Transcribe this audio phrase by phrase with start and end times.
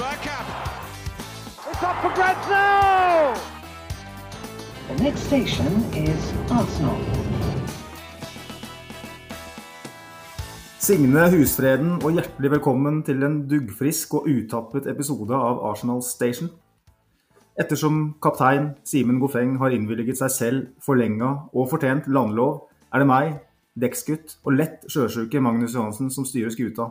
[0.00, 0.48] Bergkamp.
[1.70, 3.34] It's up for grabs now!
[4.88, 6.96] The next station is Arsenal.
[10.78, 16.48] Signe Husfreden og hjertelig velkommen til en duggfrisk og utappet episode av Arsenal Station.
[17.60, 23.36] Ettersom kaptein Simen Goffeng har innvilget seg selv forlenga og fortjent landlov, er det meg,
[23.76, 26.88] dekksgutt og lett sjøsjuke Magnus Johansen som styrer skuta.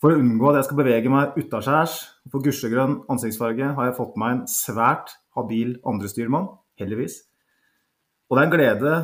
[0.00, 1.94] For å unngå at jeg skal bevege meg utaskjærs
[2.32, 6.46] få gusjegrønn ansiktsfarge, har jeg fått meg en svært habil andrestyrmann,
[6.80, 7.18] heldigvis.
[8.30, 8.94] Og det er en glede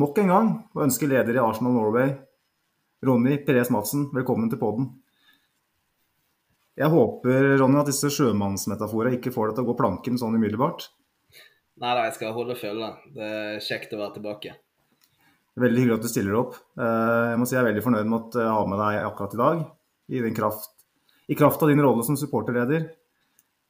[0.00, 2.14] nok en gang å ønske leder i Arsenal Norway,
[3.04, 4.88] Ronny Perez Madsen, velkommen til podden.
[6.76, 10.88] Jeg håper Ronny, at disse sjømannsmetaforene ikke får deg til å gå planken sånn umiddelbart.
[11.76, 12.94] Nei da, jeg skal holde følge.
[13.12, 14.56] Det er kjekt å være tilbake.
[15.60, 16.56] Veldig hyggelig at du stiller opp.
[16.80, 19.36] Eh, Jeg må si jeg er veldig fornøyd med at jeg har med deg akkurat
[19.36, 19.66] i dag.
[20.08, 20.70] I, kraft,
[21.28, 22.88] i kraft av din rolle som supporterleder.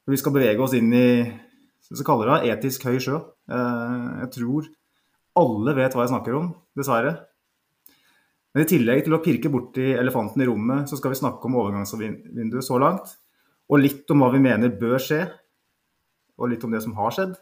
[0.07, 1.07] Vi skal bevege oss inn i
[1.87, 3.17] så kaller det etisk høy sjø.
[3.47, 4.67] Eh, Jeg tror
[5.37, 7.13] alle vet hva jeg snakker om, dessverre.
[8.53, 11.57] Men i tillegg til å pirke borti elefanten i rommet, så skal vi snakke om
[11.61, 13.13] overgangsvinduet så langt.
[13.69, 15.21] Og litt om hva vi mener bør skje,
[16.37, 17.35] og litt om det som har skjedd.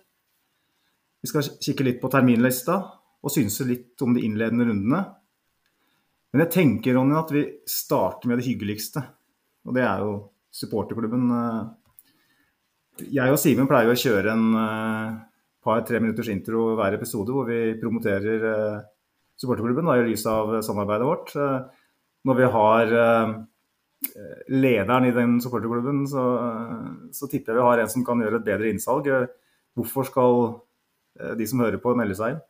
[1.23, 2.81] Vi skal kikke litt på terminlista,
[3.25, 4.99] og synse litt om de innledende rundene.
[6.35, 8.99] Men jeg tenker Ronny, at vi starter med det hyggeligste.
[9.63, 10.15] Og det er jo
[10.51, 11.29] supporterklubben.
[12.99, 15.13] Jeg og Simen pleier å kjøre en eh,
[15.63, 18.81] par-tre minutters intro hver episode hvor vi promoterer eh,
[19.39, 21.31] supporterklubben i lys av samarbeidet vårt.
[21.39, 21.85] Eh,
[22.27, 22.93] Når vi har
[24.51, 26.25] lederen i den supporterklubben, så,
[27.15, 29.07] så tipper jeg vi har en som kan gjøre et bedre innsalg.
[29.71, 30.41] Hvorfor skal
[31.39, 32.43] de som hører på, melde seg inn?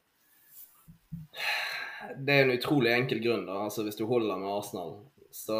[2.18, 3.46] Det er en utrolig enkel grunn.
[3.48, 3.64] da.
[3.66, 4.98] Altså, Hvis du holder med Arsenal,
[5.32, 5.60] så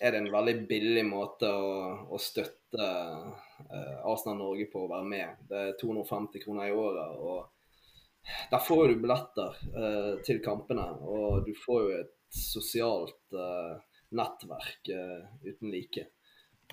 [0.00, 1.70] er det en veldig billig måte å,
[2.14, 5.40] å støtte uh, Arsenal Norge på å være med.
[5.48, 7.18] Det er 250 kroner i året.
[7.18, 13.80] og Der får du billetter uh, til kampene, og du får jo et sosialt uh,
[14.10, 16.06] nettverk eh, uten like.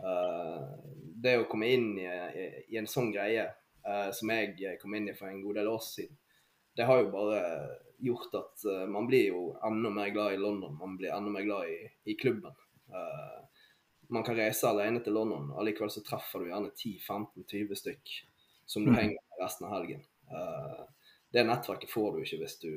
[0.03, 0.67] Eh,
[1.23, 3.47] det å komme inn i, i, i en sånn greie,
[3.85, 6.17] eh, som jeg kom inn i for en god del år siden,
[6.75, 7.41] det har jo bare
[8.05, 10.77] gjort at uh, man blir jo enda mer glad i London.
[10.79, 11.77] Man blir enda mer glad i,
[12.11, 12.55] i klubben.
[12.93, 13.41] Uh,
[14.13, 18.17] man kan reise alene til London, og likevel så treffer du gjerne 10-15-20 stykk
[18.65, 18.97] som du Mm.
[18.99, 20.03] henger med resten av helgen.
[20.29, 20.83] Uh,
[21.33, 22.69] det nettverket får du ikke hvis du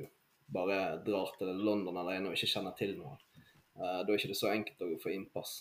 [0.52, 3.20] bare drar til London alene og ikke kjenner til noen.
[3.78, 5.52] Da er ikke det så enkelt å få innpass.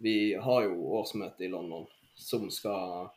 [0.00, 1.84] Vi har jo årsmøte i London
[2.16, 3.10] som skal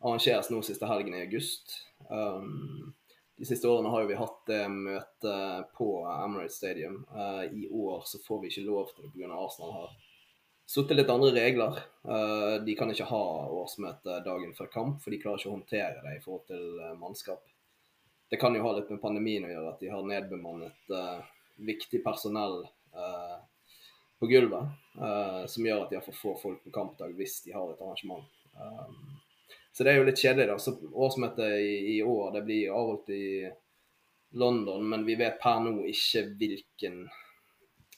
[0.00, 1.74] arrangeres nå siste helgen i august.
[2.08, 2.92] Um,
[3.40, 6.98] de siste årene har jo vi hatt det møtet på Emirates Stadium.
[7.08, 9.30] Uh, I år så får vi ikke lov til det pga.
[9.32, 9.94] Arsenal har
[10.68, 11.78] satt litt andre regler.
[12.04, 13.22] Uh, de kan ikke ha
[13.62, 16.98] årsmøte dagen før kamp, for de klarer ikke å håndtere det i forhold til eh,
[17.00, 17.48] mannskap.
[18.28, 20.92] Det kan jo ha litt med pandemien å gjøre, at de har nedbemannet
[21.64, 22.60] viktig personell
[24.20, 24.76] på gulvet.
[25.50, 28.22] som gjør at de har for få folk på kampdag hvis de har et arrangement.
[28.54, 29.09] Um,
[29.72, 30.58] så det er jo litt kjedelig, da.
[30.58, 33.24] Så årsmøtet i, i år det blir avholdt i
[34.40, 37.02] London, men vi vet per nå ikke hvilken,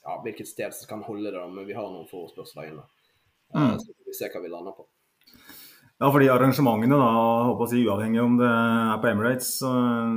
[0.03, 2.85] ja, hvilket sted som kan holde det, da, men vi har noen forespørsler inne.
[3.53, 3.77] Eh, Mm.
[3.79, 4.87] Så vi se hva vi lander på.
[6.01, 7.09] Ja, fordi arrangementene, da,
[7.47, 9.69] håper si, uavhengig om det er på Emirates, så,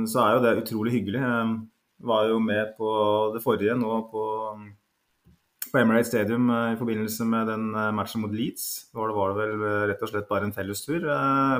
[0.09, 1.21] så er jo det utrolig hyggelig.
[1.21, 2.89] Jeg var jo med på
[3.35, 4.23] det forrige nå på,
[5.71, 8.67] på Emirates Stadium eh, i forbindelse med den eh, matchen mot Leeds.
[8.91, 11.07] Da var det, var vel eh, rett og slett bare en fellestur.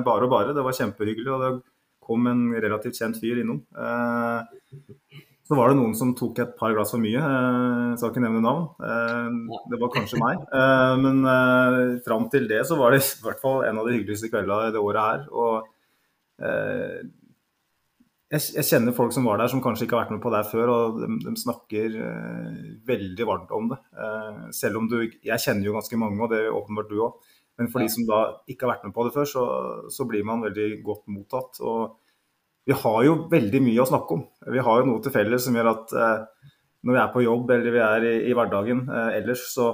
[0.06, 0.54] Bare og bare.
[0.56, 1.32] Det var kjempehyggelig.
[1.34, 1.52] og det
[2.08, 3.60] kom en relativt kjent fyr innom.
[5.48, 7.20] Så var det noen som tok et par glass for mye.
[7.20, 8.64] Jeg skal ikke nevne navn.
[9.68, 10.40] Det var kanskje meg.
[11.04, 11.20] Men
[12.06, 14.74] fram til det så var det i hvert fall en av de hyggeligste kveldene i
[14.76, 15.28] det året her.
[15.36, 15.68] Og
[18.28, 20.42] jeg, jeg kjenner folk som var der som kanskje ikke har vært med på det
[20.50, 22.58] før, og de, de snakker eh,
[22.88, 23.78] veldig varmt om det.
[23.96, 27.30] Eh, selv om du Jeg kjenner jo ganske mange, og det er åpenbart du òg.
[27.58, 29.44] Men for de som da ikke har vært med på det før, så,
[29.90, 31.58] så blir man veldig godt mottatt.
[31.66, 31.96] Og
[32.68, 34.26] vi har jo veldig mye å snakke om.
[34.54, 36.50] Vi har jo noe til felles som gjør at eh,
[36.86, 39.72] når vi er på jobb eller vi er i, i hverdagen eh, ellers, så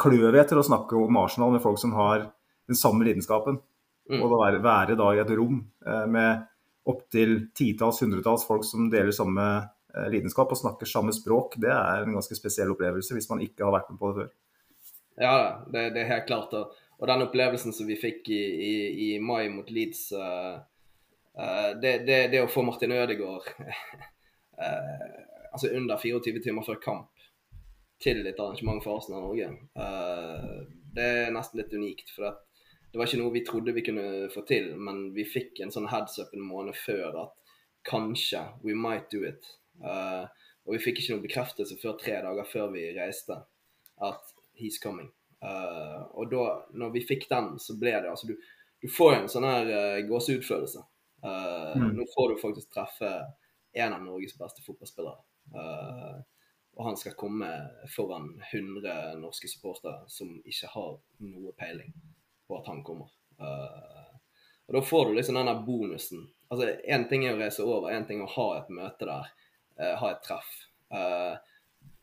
[0.00, 2.24] klør vi etter å snakke om Arsenal med folk som har
[2.70, 3.60] den samme lidenskapen.
[4.10, 4.18] Mm.
[4.18, 6.48] Og da være, være da i et rom eh, med
[6.88, 9.44] opptil titalls, hundretalls folk som deler samme
[9.94, 13.66] eh, lidenskap og snakker samme språk, det er en ganske spesiell opplevelse hvis man ikke
[13.66, 14.32] har vært med på det før.
[15.22, 15.36] Ja,
[15.68, 16.54] det, det er helt klart.
[16.56, 18.74] Og, den opplevelsen som vi fikk i, i,
[19.06, 20.62] i mai mot Leeds uh,
[21.82, 25.08] det, det, det å få Martin Ødegaard uh,
[25.52, 27.26] altså under 24 timer før kamp
[28.02, 29.48] til et arrangement for Arsenal Norge,
[30.94, 32.08] Det er nesten litt unikt.
[32.14, 32.40] For at
[32.92, 35.88] det var ikke noe vi trodde vi kunne få til, men vi fikk en sånn
[35.88, 37.56] heads up en måned før at
[37.88, 39.48] kanskje we might do it.
[39.80, 40.28] Uh,
[40.66, 43.38] og vi fikk ikke noen bekreftelse før tre dager før vi reiste
[44.04, 45.08] at he's coming.
[45.40, 46.44] Uh, og da
[46.76, 48.36] når vi fikk den, så ble det altså Du,
[48.84, 50.84] du får en sånn her uh, gåsehudfølelse.
[51.24, 51.88] Uh, mm.
[51.96, 53.10] Nå får du faktisk treffe
[53.72, 55.16] en av Norges beste fotballspillere.
[55.56, 56.20] Uh,
[56.76, 57.48] og han skal komme
[57.96, 61.92] foran 100 norske supportere som ikke har noe peiling
[62.60, 63.10] at han kommer.
[63.40, 64.10] Uh,
[64.66, 66.26] og Da får du liksom denne bonusen.
[66.52, 69.32] Altså, Én ting er å reise over, én ting er å ha et møte der,
[69.98, 70.50] ha et treff.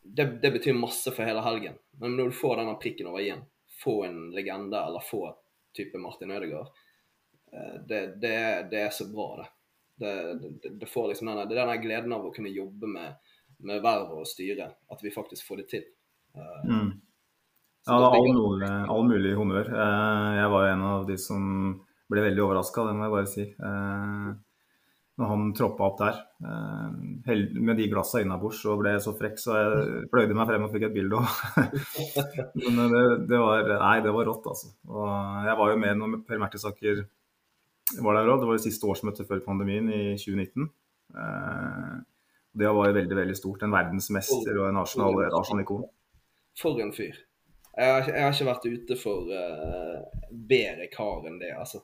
[0.02, 1.78] Det, det, betyr masse for hele helgen.
[2.02, 3.44] Men når du får denne prikken over i-en,
[3.80, 5.22] få en legende eller få
[5.76, 6.74] type Martin Ødegaard,
[7.88, 8.34] det, det,
[8.70, 9.50] det, er så bra, det.
[10.80, 13.32] Det, får liksom denne, det er denne gleden av å kunne jobbe med,
[13.66, 15.86] med vervet og styre, at vi faktisk får det til.
[16.36, 16.90] Uh, mm.
[17.88, 19.72] Ja, det er all mulig, all mulig honnør.
[19.72, 21.42] Uh, jeg var jo en av de som
[22.10, 23.46] ble veldig overraska, det må jeg bare si.
[23.62, 24.30] Uh,
[25.20, 30.04] når han troppa opp der med de glassa innabords og ble så frekk, så jeg
[30.08, 31.34] pløyde meg frem og fikk et bilde òg.
[32.78, 34.70] Men det, det, var Nei, det var rått, altså.
[34.88, 35.10] Og
[35.44, 37.02] jeg var jo med når Per Mertesaker
[37.98, 38.40] var der òg.
[38.40, 40.70] Det var det siste årsmøtet før pandemien i 2019.
[41.16, 41.96] Eh,
[42.60, 43.64] det var jo veldig veldig stort.
[43.66, 45.84] En verdensmester og en Arsenal-ikon.
[46.58, 47.18] For en fyr.
[47.80, 51.54] Jeg har, jeg har, ikke vært ute for uh, bedre kar enn det.
[51.56, 51.80] altså.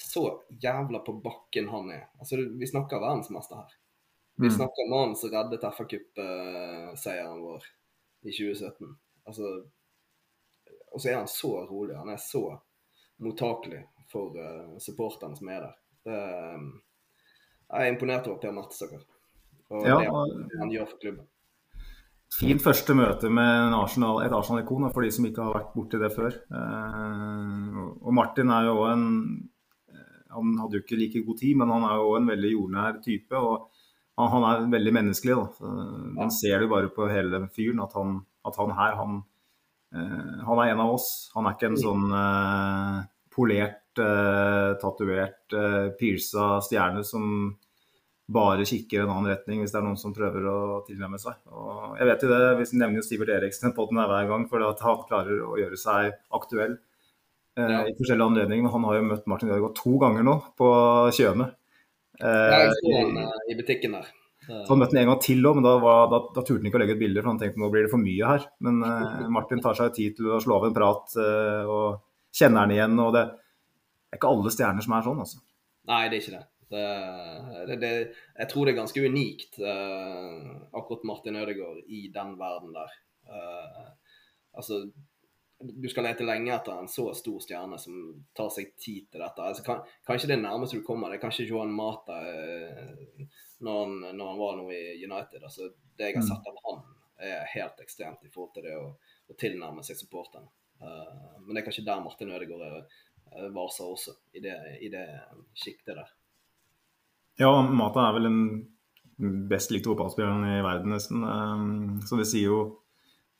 [0.00, 0.24] Så
[0.62, 2.08] jævla på bakken han er.
[2.18, 3.76] Altså, Vi snakker verdensmester her.
[4.40, 4.54] Vi mm.
[4.56, 7.68] snakker mannen som reddet FA-cupseieren vår
[8.24, 8.90] i 2017.
[9.28, 9.52] Altså,
[10.90, 11.94] Og så er han så rolig.
[12.00, 12.44] Han er så
[13.22, 15.78] mottakelig for uh, supporterne som er der.
[16.10, 16.70] Um,
[17.70, 19.04] jeg er imponert over Per Mertesaker
[19.70, 19.98] og ja,
[20.50, 21.26] det han gjør for klubben.
[22.30, 26.12] Fint første møte med Arsenal, et Arsenal-ikon for de som ikke har vært borti det
[26.14, 26.36] før.
[26.54, 29.08] Uh, og Martin er jo en
[30.30, 33.34] Han hadde jo ikke like god tid, men han er jo en veldig jordnær type.
[33.34, 33.66] og
[34.14, 35.34] han, han er veldig menneskelig.
[35.34, 35.70] Da.
[36.14, 39.16] Man ser det bare på hele den fyren at han, at han her han,
[39.90, 41.08] han er en av oss.
[41.34, 42.04] Han er ikke en sånn
[43.34, 43.98] polert
[44.78, 47.26] tatovert, uh, pierca stjerne som
[48.30, 51.38] bare kikker en annen retning hvis det er noen som prøver å tilnærme seg.
[51.50, 54.46] Og jeg vet jo det, Vi nevner jo Sivert Eriksen på den her hver gang,
[54.50, 57.82] for at han klarer å gjøre seg aktuell eh, ja.
[57.88, 58.66] i forskjellige anledninger.
[58.66, 60.70] Men han har jo møtt Martin Ødegaard to ganger nå på
[61.16, 61.50] Tjøme.
[62.20, 62.56] Eh,
[62.94, 64.14] han i butikken der.
[64.50, 66.70] Så han møtte han en gang til òg, men da, var, da, da, turte han
[66.70, 68.48] ikke å legge ut bilder, for han tenkte nå blir det for mye her.
[68.66, 68.80] Men
[69.36, 72.00] Martin tar seg tid til å slå av en prat og
[72.34, 72.98] kjenner han igjen.
[73.02, 73.28] og det
[74.10, 75.36] det er ikke alle stjerner som er sånn, altså.
[75.86, 76.46] Nei, det er ikke det.
[76.70, 77.92] Det, det, det,
[78.38, 82.92] jeg tror det er ganske unikt, uh, akkurat Martin Ødegaard, i den verden der.
[83.30, 83.88] Uh,
[84.52, 84.84] altså,
[85.60, 87.96] du skal lete lenge etter en så stor stjerne som
[88.36, 89.48] tar seg tid til dette.
[89.48, 93.26] Altså, kan, kanskje det nærmeste du kommer, det er kanskje Johan Mata uh,
[93.60, 95.42] når, han, når, han, var nå i United.
[95.42, 96.30] Altså, det jeg har mm.
[96.30, 96.82] sett av han,
[97.20, 98.86] er helt ekstremt i forhold til det å,
[99.28, 100.48] å tilnærme seg supporterne.
[100.80, 102.86] men det er kanskje der Martin Ødegaard er
[103.36, 105.06] Eh, også, i det, i det
[105.54, 106.08] sjiktet der.
[107.40, 108.40] Ja, Mata er vel den
[109.48, 111.24] best likte fotballspilleren i verden, nesten.
[111.24, 111.64] Eh,
[112.08, 112.60] så det sier jo,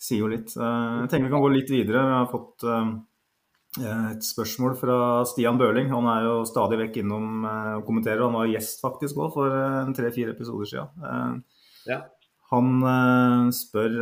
[0.00, 0.54] sier jo, litt.
[0.57, 2.04] Eh, jeg tenker vi kan gå litt videre.
[2.09, 2.69] Vi har fått
[3.71, 4.95] et spørsmål fra
[5.30, 5.92] Stian Børling.
[5.92, 8.25] Han er jo stadig vekk innom og kommenterer.
[8.25, 11.45] Han var gjest faktisk òg for tre-fire episoder siden.
[11.87, 12.00] Ja.
[12.50, 13.95] Han spør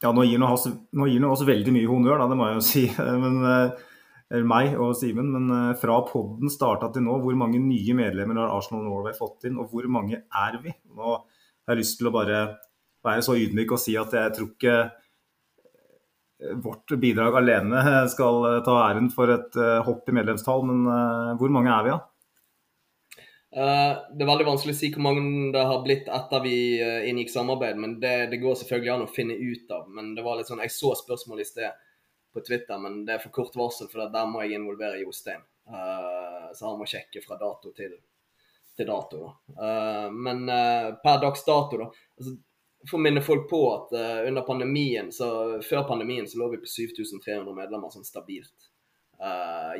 [0.00, 2.84] ja, nå gir han oss veldig mye honnør, da, det må jeg jo si.
[3.24, 3.40] Men
[4.30, 8.38] eller meg og Simen, men eh, fra podden starta til nå, hvor mange nye medlemmer
[8.38, 10.74] har Arsenal Norway fått inn, og hvor mange er vi?
[10.94, 12.44] Nå har jeg lyst til å bare
[13.06, 17.82] være så ydmyk og si at jeg tror ikke eh, vårt bidrag alene
[18.12, 19.58] skal eh, ta æren for et
[19.88, 20.86] hopp i medlemstall, men
[21.40, 22.06] hvor mange er vi, da?
[23.50, 26.54] det er veldig vanskelig å si hvor mange det har blitt etter vi
[27.10, 29.88] inngikk samarbeid, men det, det går selvfølgelig an å finne ut av.
[29.90, 31.80] Men det var litt sånn, jeg så spørsmålet i sted
[32.32, 35.42] på Twitter, men det er for kort varsel, for der må jeg involvere Jostein.
[35.70, 37.96] Uh, så han må sjekke fra dato til,
[38.76, 39.24] til dato.
[39.58, 42.36] Uh, men uh, per dags dato, da altså,
[42.88, 43.90] For å minne folk på at
[44.24, 45.26] under pandemien, så
[45.60, 48.70] før pandemien så lå vi på 7300 medlemmer sånn stabilt.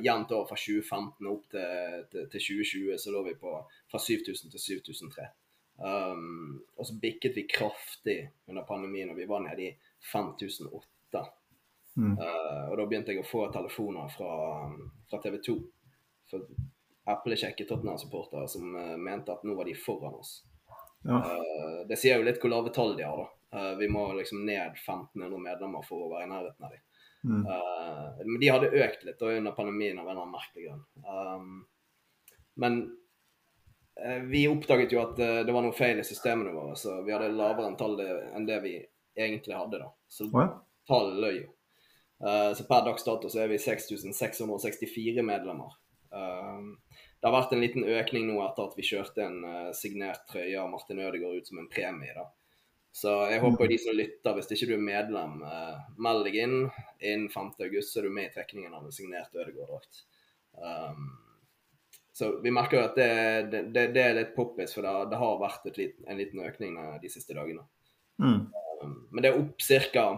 [0.05, 3.55] Jevnt over fra 2015 opp til, til, til, 2020 så lå vi på
[3.89, 5.31] fra 7000 til 7300.
[5.81, 8.19] Um, og så bikket vi kraftig
[8.53, 9.73] under pandemien, og vi var nede i
[10.13, 11.25] 5008.
[11.97, 12.19] Mm.
[12.19, 14.35] Uh, og da begynte jeg å få telefoner fra,
[15.11, 15.57] fra TV 2.
[16.31, 16.47] For
[17.11, 20.41] Apple kjekke Tottenham-supportere som uh, mente at nå var de foran oss.
[21.03, 21.19] Ja.
[21.19, 23.75] Uh, det sier jo litt hvor lave tall de har, da.
[23.81, 26.87] vi må liksom ned 1500 medlemmer for å være i nærheten av dem.
[27.21, 27.43] Mm.
[28.25, 30.85] Men de hadde økt litt da, under pandemien av en eller annen merkelig grunn.
[31.05, 31.51] Um,
[32.63, 32.79] men
[34.31, 37.69] vi oppdaget jo at det var noe feil i systemene våre, så vi hadde lavere
[37.69, 38.79] enn tall enn det vi
[39.19, 39.83] egentlig hadde.
[39.83, 39.91] da.
[40.09, 40.47] Så ja.
[40.89, 41.51] tallet løy jo.
[42.21, 45.73] Eh, så per dags dato så er vi 6664 medlemmer.
[46.11, 46.75] Um,
[47.21, 50.59] det har vært en liten økning nå etter at vi kjørte en eh, signert trøye
[50.59, 52.13] av Martin Ødegaard ut som en premie.
[52.17, 52.27] da.
[52.93, 56.57] Så jeg håper de som lytter, hvis ikke du er medlem, eh, meld deg inn.
[56.99, 57.53] Innen 5.
[57.69, 60.03] august er du med i trekningen av en signert Ødegaard-drakt.
[60.61, 61.13] Um,
[62.13, 65.21] så vi merker jo at det, det, det, er litt poppis, for det, har- det
[65.21, 67.63] har vært lit, en liten økning de siste dagene.
[68.21, 68.51] Mm.
[68.83, 70.09] Um, Men det er opp cirka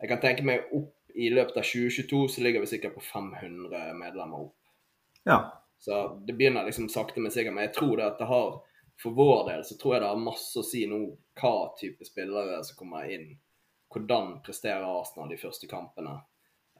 [0.00, 3.94] Jeg kan tenke meg opp i løpet av 2022 så ligger vi sikkert på 500
[3.96, 4.56] medlemmer opp.
[5.24, 5.62] ja.
[5.78, 7.52] Så det begynner liksom sakte, men sikkert.
[7.54, 8.62] Men jeg tror det at det har
[8.96, 10.98] For vår del så tror jeg det har masse å si nå
[11.36, 13.26] hva type spillere som kommer inn.
[13.92, 16.14] Hvordan presterer Arsenal de første kampene.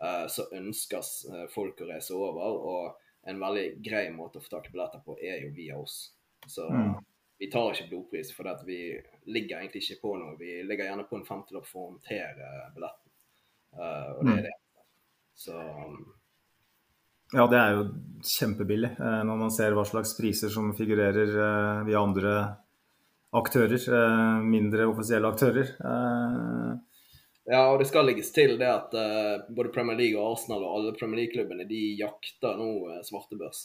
[0.00, 2.56] Eh, så ønskes eh, folk å reise over.
[2.56, 6.14] Og en veldig grei måte å få tak i billetter på er jo via oss.
[6.49, 7.04] Så Mm.
[7.38, 8.96] vi tar ikke blodpris, for vi
[9.26, 10.38] ligger egentlig ikke på noe.
[10.38, 13.05] Vi ligger gjerne på en femtilapp for å håndtere billetten.
[13.76, 14.38] Eh, og det Mm.
[14.38, 14.54] er det.
[15.37, 16.12] Så um,
[17.35, 17.83] Ja, det er jo
[18.23, 22.35] kjempebillig eh, når man ser hva slags priser som figurerer eh, via andre
[23.37, 23.83] aktører.
[24.47, 25.75] Mindre offisielle aktører.
[27.47, 28.95] Ja, og det skal legges til det at
[29.52, 33.61] både Premier League og Arsenal og alle Premier League-klubbene de jakter nå svartebørs.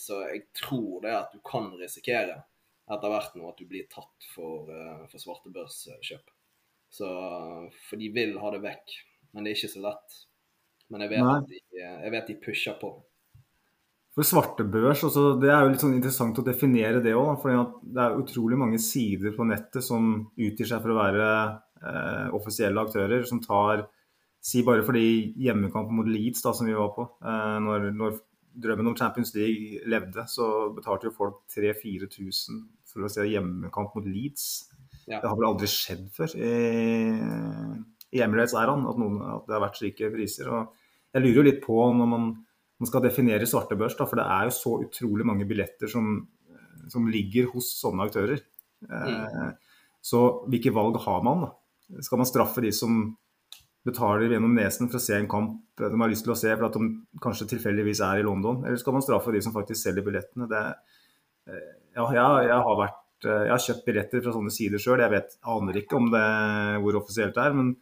[0.00, 2.40] Så jeg tror det at du kan risikere
[2.90, 4.66] etter hvert nå at du blir tatt for,
[5.06, 6.34] for svartebørskjøp.
[6.90, 7.06] Så
[7.86, 8.96] For de vil ha det vekk,
[9.34, 10.18] men det er ikke så lett.
[10.90, 11.36] Men jeg vet, Nei.
[11.38, 12.90] at de, jeg vet de pusher på.
[14.10, 17.36] For svartebørs, altså, det er jo litt sånn interessant å definere det òg.
[17.42, 17.54] For
[17.86, 22.82] det er utrolig mange sider på nettet som utgir seg for å være eh, offisielle
[22.82, 23.86] aktører, som tar
[24.40, 28.14] Si bare fordi hjemmekampen mot Leeds, da, som vi var på, eh, når, når
[28.64, 34.08] drømmen om Champions League levde, så betalte jo folk 3000-4000 for å se hjemmekamp mot
[34.08, 34.46] Leeds.
[35.18, 36.52] Det har vel aldri skjedd før i,
[38.14, 40.52] i Emirates-æraen at, noen- at det har vært slike priser.
[40.54, 40.70] og
[41.10, 42.30] Jeg lurer jo litt på når man
[42.80, 46.14] man skal definere svartebørs, da, for det er jo så utrolig mange billetter som,
[46.88, 48.40] som ligger hos sånne aktører.
[48.80, 49.50] Mm.
[50.00, 51.42] så hvilke valg har man?
[51.44, 52.00] da?
[52.00, 53.02] Skal man straffe de som
[53.84, 56.66] betaler gjennom nesen for å se en kamp de har lyst til å se for
[56.70, 56.88] at de
[57.20, 60.48] kanskje tilfeldigvis er i London, eller skal man straffe de som faktisk selger billettene?
[60.48, 60.64] Det,
[61.52, 65.00] eh, ja, jeg, jeg, har vært, eh, jeg har kjøpt billetter fra sånne sider sjøl,
[65.04, 66.24] jeg vet, aner ikke om det,
[66.84, 67.52] hvor offisielt det er.
[67.56, 67.76] men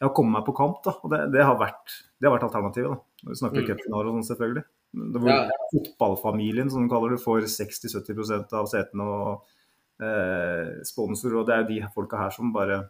[0.00, 2.46] jeg har kommet meg på kamp, da, og det, det, har, vært, det har vært
[2.48, 2.88] alternativet.
[2.96, 3.28] da.
[3.30, 3.66] Vi snakker Mm.
[3.68, 4.64] cupfinaler og sånn, selvfølgelig.
[5.12, 5.48] Det hvor Ja.
[5.74, 9.42] Fotballfamilien, som de kaller det, får 60-70% av setene og
[10.00, 11.36] eh, sponsor.
[11.36, 12.88] Og det er jo de folka her som bare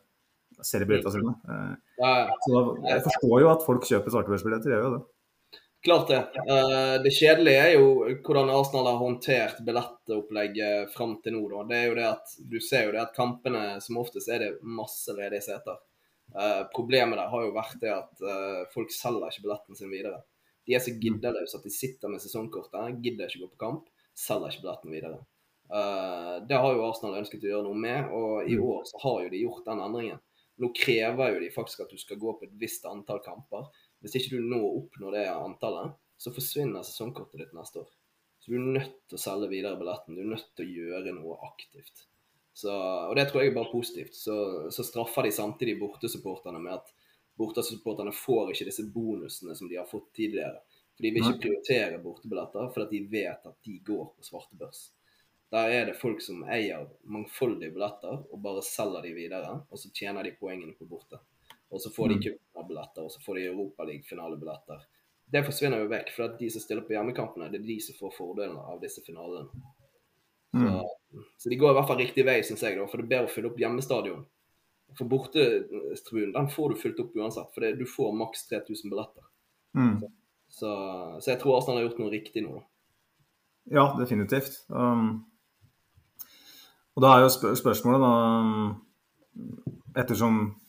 [0.62, 1.34] selger billettene sine.
[1.50, 5.02] Eh, Ja, så da, jeg forstår jo at folk kjøper svartebørsbilletter, gjør jo det.
[5.82, 6.16] Klart det.
[6.16, 11.46] Eh, det kjedelige er jo hvordan Arsenal har håndtert billettopplegget fram til nå.
[11.54, 11.62] Da.
[11.70, 14.50] Det er jo det at Du ser jo det at kampene som oftest er det
[14.60, 15.80] masse ledige seter.
[16.36, 20.20] Eh, problemet der har jo vært det at eh, folk selger ikke billetten sin videre.
[20.68, 24.52] De er så giddeløse at de sitter med sesongkortet, gidder ikke gå på kamp, selger
[24.52, 25.22] ikke billetten videre.
[26.50, 29.28] Det har jo Arsenal ønsket å gjøre noe med, og i år så har jo
[29.30, 30.18] de gjort den endringen.
[30.60, 33.70] Nå krever jo de faktisk at du skal gå på et visst antall kamper.
[34.00, 37.90] Hvis ikke du nå oppnår det antallet, så forsvinner sesongkortet ditt neste år.
[38.40, 40.16] Så du er nødt til å selge videre billetten.
[40.16, 42.06] Du er nødt til å gjøre noe aktivt.
[42.56, 44.16] Så, og det tror jeg er bare positivt.
[44.16, 44.36] Så,
[44.72, 46.92] så straffer de samtidig bortesupporterne med at
[47.40, 50.62] bortesupporterne får ikke disse bonusene som de har fått tidligere.
[50.96, 54.88] For de vil ikke prioritere bortebilletter fordi de vet at de går på svartebørs.
[55.50, 59.90] Der er det folk som eier mangfoldige billetter og bare selger de videre, og så
[59.90, 61.18] tjener de poengene på borte.
[61.70, 62.22] Og så får de Mm.
[62.22, 64.80] cupfinalebilletter, og så får de Europaliga-finalebilletter.
[65.32, 68.12] Det forsvinner jo vekk, for de som stiller på hjemmekampene, det er de som får
[68.16, 69.48] fordelene av disse finalene.
[70.52, 71.24] Så, Mm.
[71.38, 73.28] så de går i hvert fall riktig vei, syns jeg, da, for det er bedre
[73.28, 74.26] å fylle opp hjemmestadion.
[74.98, 79.22] For bortestribunen, den får du fylt opp uansett, for det, du får maks 3000 billetter.
[79.76, 80.02] Mm.
[80.48, 80.66] Så,
[81.22, 82.62] så jeg tror Arsenal har gjort noe riktig nå, da.
[83.70, 84.64] Ja, definitivt.
[84.68, 85.24] Um,
[86.96, 88.10] og da er jo spør spørsmålet, da
[90.02, 90.59] Ettersom ja,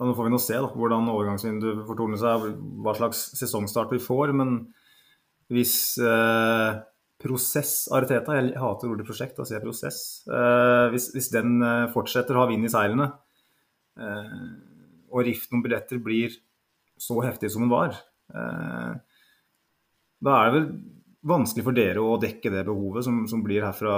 [0.00, 2.46] Nå får vi nå se da, hvordan overgangsvinduet fortoner seg,
[2.80, 4.32] hva slags sesongstart vi får.
[4.36, 4.54] Men
[5.52, 6.78] hvis eh,
[7.20, 10.00] prosess Ariteta, jeg hater ordet prosjekt, da sier jeg prosess.
[10.24, 13.10] Eh, hvis, hvis den eh, fortsetter å ha vind i seilene,
[14.00, 14.40] eh,
[15.10, 16.32] og riften om billetter blir
[17.00, 17.92] så heftig som den var,
[18.32, 18.96] eh,
[20.20, 20.68] da er det vel
[21.30, 23.96] vanskelig for dere å dekke det behovet som, som blir her fra,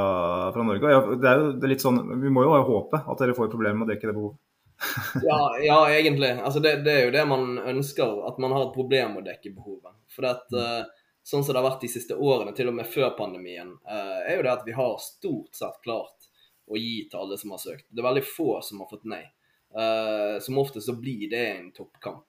[0.54, 0.82] fra Norge.
[1.22, 3.78] Det er jo det er litt sånn, Vi må jo håpe at dere får problemer
[3.78, 4.40] med å dekke det behovet.
[5.22, 6.30] ja, ja, egentlig.
[6.30, 9.54] Altså det, det, er jo det man ønsker, at man har et problem å dekke
[9.56, 9.94] behovet.
[10.12, 10.82] For at, uh,
[11.22, 14.38] sånn som det har vært de siste årene, til og med før pandemien, uh, er
[14.38, 16.28] jo det at vi har stort sett klart
[16.68, 17.86] å gi til alle som har søkt.
[17.90, 19.24] Det er veldig få som har fått nei.
[19.72, 22.26] Uh, som ofte så blir det en toppkamp.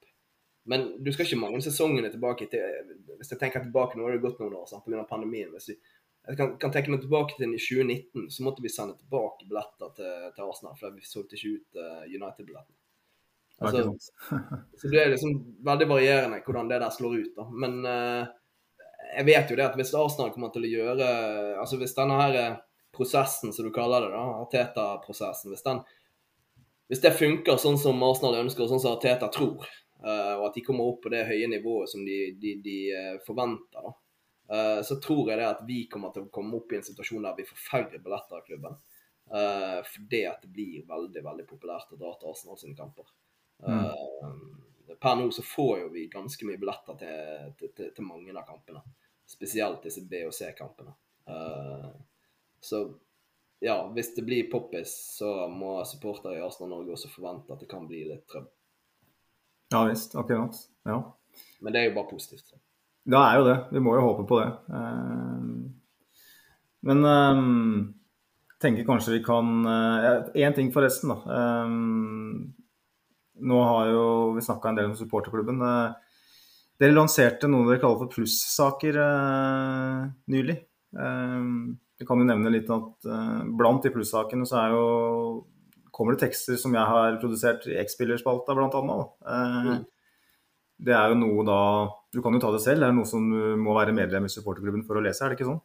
[0.66, 2.62] Men du skal ikke mange sesongene tilbake til
[3.18, 5.02] Hvis jeg tenker tilbake, nå har det gått noen år pga.
[5.10, 5.52] pandemien.
[5.52, 5.76] hvis vi
[6.28, 9.90] jeg kan, kan, tenke meg tilbake til i 2019, så måtte vi sende tilbake billetter
[9.98, 12.78] til, til Arsenal, for vi solgte ikke ut uh, United-billettene.
[13.64, 13.82] Altså,
[14.80, 15.36] så det er liksom
[15.68, 17.34] veldig varierende hvordan det der slår ut.
[17.36, 17.48] da.
[17.52, 18.24] Men uh,
[19.18, 21.10] jeg vet jo det at hvis Arsenal kommer til å gjøre
[21.60, 22.56] altså Hvis denne her eh,
[22.96, 25.66] prosessen, som du kaller det, da, Arteta-prosessen, hvis,
[26.90, 29.68] hvis det funker sånn som Arsenal ønsker, og sånn som Arteta tror,
[30.06, 32.78] uh, og at de kommer opp på det høye nivået som de, de, de
[33.28, 33.94] forventer, da,
[34.84, 37.38] så tror jeg det at vi kommer til å komme opp i en situasjon der
[37.38, 38.76] vi får færre billetter av klubben.
[39.34, 43.08] Uh, fordi at det blir veldig veldig populært å dra til Arsenal sine kamper.
[43.64, 44.98] Mm.
[45.00, 48.44] Per nå så får jo vi ganske mye billetter til, til, til, til mange av
[48.46, 48.84] kampene.
[49.26, 50.92] Spesielt disse B- og C-kampene.
[52.60, 52.84] Så
[53.64, 57.70] ja, hvis det blir poppis, så må supportere i Arsenal Norge også forvente at det
[57.72, 58.52] kan bli litt trøbbel.
[59.74, 60.60] Ja visst, akkurat.
[60.86, 61.00] Ja.
[61.64, 62.52] Men det er jo bare positivt.
[62.52, 62.60] Så.
[63.04, 63.58] Det er jo det.
[63.76, 64.50] Vi må jo håpe på det.
[64.72, 65.44] Eh,
[66.88, 67.84] men jeg eh,
[68.64, 71.38] tenker kanskje vi kan Én eh, ting forresten, da.
[73.44, 74.06] Nå har jo
[74.38, 75.60] vi snakka en del om supporterklubben.
[76.80, 79.00] Dere lanserte noe dere kaller for plussaker
[80.32, 80.56] nylig.
[80.94, 83.10] Vi kan jo nevne litt at
[83.58, 84.86] blant de plussakene så er jo
[85.94, 89.12] kommer det tekster som jeg har produsert i X-spillerspalta, annet.
[89.26, 89.84] Mm.
[90.84, 91.60] Det er jo noe da
[92.12, 92.84] Du kan jo ta det selv.
[92.84, 93.24] Det er noe som
[93.60, 95.62] må være medlem i supporterklubben for å lese, er det ikke sånn?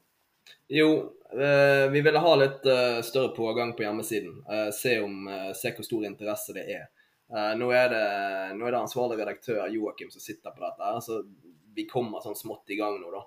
[0.69, 4.45] Jo, eh, vi ville ha litt eh, større pågang på hjemmesiden.
[4.51, 6.87] Eh, se, om, eh, se, hvor stor interesse det er.
[7.33, 8.05] Eh, nå, er det,
[8.57, 10.93] nå er det ansvarlig redaktør Joakim som sitter på dette.
[11.05, 11.23] så
[11.77, 13.25] Vi kommer sånn smått i gang nå, da.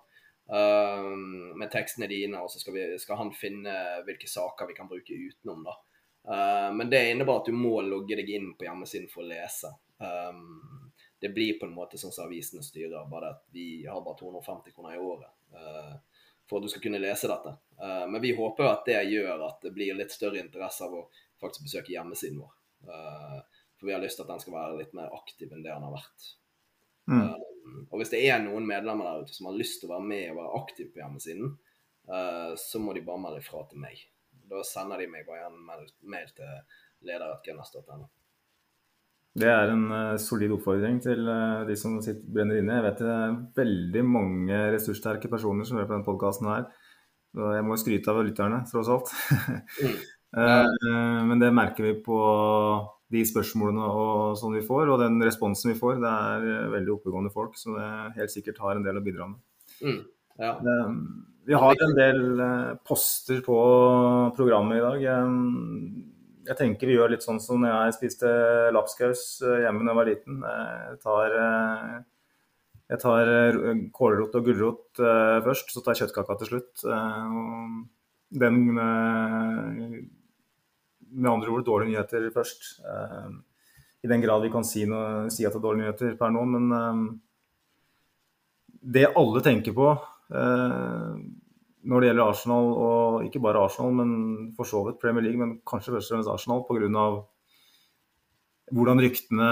[0.58, 1.10] Eh,
[1.58, 5.18] med tekstene dine, og så skal, vi, skal, han finne hvilke saker vi kan bruke
[5.18, 5.66] utenom.
[5.66, 5.78] da.
[6.78, 9.72] men det innebærer at du må logge deg inn på hjemmesiden for å lese.
[9.98, 10.71] Um,
[11.22, 14.74] det blir på en måte sånn som avisene styrer, bare at vi har bare 250
[14.74, 17.52] kroner i året uh, for at du skal kunne lese dette.
[17.78, 21.04] Uh, men vi håper at det gjør at det blir litt større interesse av å
[21.44, 22.56] faktisk besøke hjemmesiden vår.
[22.90, 23.38] Uh,
[23.78, 25.86] for vi har lyst til at den skal være litt mer aktiv enn det den
[25.86, 26.32] har vært.
[27.12, 27.34] Mm.
[27.90, 30.26] og hvis det er noen medlemmer der ute som har lyst til å være med
[30.32, 31.56] og være aktiv på hjemmesiden,
[32.62, 34.04] så må de bare melde ifra til meg.
[34.54, 35.58] Da sender de meg bare en
[36.14, 36.54] mail til
[37.10, 38.06] leder.gunners.no.
[39.32, 42.76] Det er en uh, solid oppfordring til uh, de som sitter, brenner inne.
[42.78, 46.66] Jeg vet det er veldig mange ressurssterke personer som hører på denne podkasten her.
[47.40, 49.14] Og jeg må skryte av lytterne, tross alt.
[49.80, 49.96] mm.
[50.36, 52.20] uh, men det merker vi på
[53.12, 56.04] de spørsmålene og som vi får, og den responsen vi får.
[56.04, 57.90] Det er veldig oppegående folk, det
[58.20, 59.40] helt sikkert har en del å bidra med.
[59.82, 60.02] Mm.
[60.42, 60.56] Ja.
[61.46, 62.22] vi har en del
[62.88, 63.58] poster på
[64.36, 65.04] programmet i dag.
[65.24, 66.11] Um,
[66.48, 68.30] jeg tenker vi gjør litt sånn som når jeg spiste
[68.74, 70.42] lapskaus eh, hjemme da jeg var liten.
[70.46, 71.98] Jeg tar, eh,
[72.94, 75.02] jeg tar eh, kålrot og gulrot
[75.48, 76.86] først, så tar jeg kjøttkaka til slutt.
[78.42, 78.58] Den
[81.12, 82.80] Med andre ord dårlige nyheter først.
[84.02, 86.46] I den grad vi kan si, noe, si at det er dårlige nyheter per nå.
[86.56, 86.64] Men
[88.82, 89.92] det alle tenker på
[91.84, 94.12] når det gjelder Arsenal, og ikke bare Arsenal, men
[94.58, 97.06] for så vidt Premier League, men kanskje først og fremst Arsenal, pga.
[98.72, 99.52] hvordan ryktene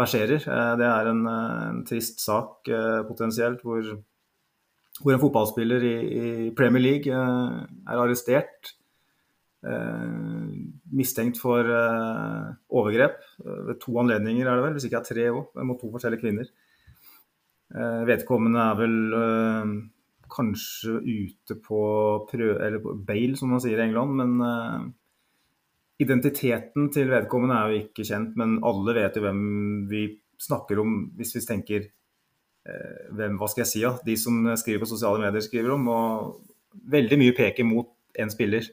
[0.00, 0.40] verserer.
[0.40, 3.82] Eh, det er en, eh, en trist sak eh, potensielt, hvor,
[5.00, 5.96] hvor en fotballspiller i,
[6.48, 8.76] i, Premier League er arrestert.
[10.96, 11.66] Mistenkt for
[12.72, 16.22] overgrep ved to anledninger, er det vel, hvis ikke er tre òg, mot to forskjellige
[16.22, 16.48] kvinner.
[18.08, 18.96] Vedkommende er vel
[20.30, 21.82] kanskje ute på,
[22.30, 24.16] prø eller på bail, som man sier i England.
[24.20, 24.88] Men uh,
[26.02, 28.36] identiteten til vedkommende er jo ikke kjent.
[28.40, 29.42] Men alle vet jo hvem
[29.90, 30.04] vi
[30.40, 33.94] snakker om hvis vi tenker uh, hvem, Hva skal jeg si, ja?
[34.06, 35.88] De som skriver på sosiale medier, skriver om.
[35.92, 38.66] Og veldig mye peker mot en spiller.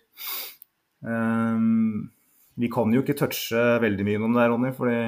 [1.06, 2.10] Um,
[2.58, 4.74] vi kan jo ikke touche veldig mye om det, Ronny.
[4.74, 5.00] fordi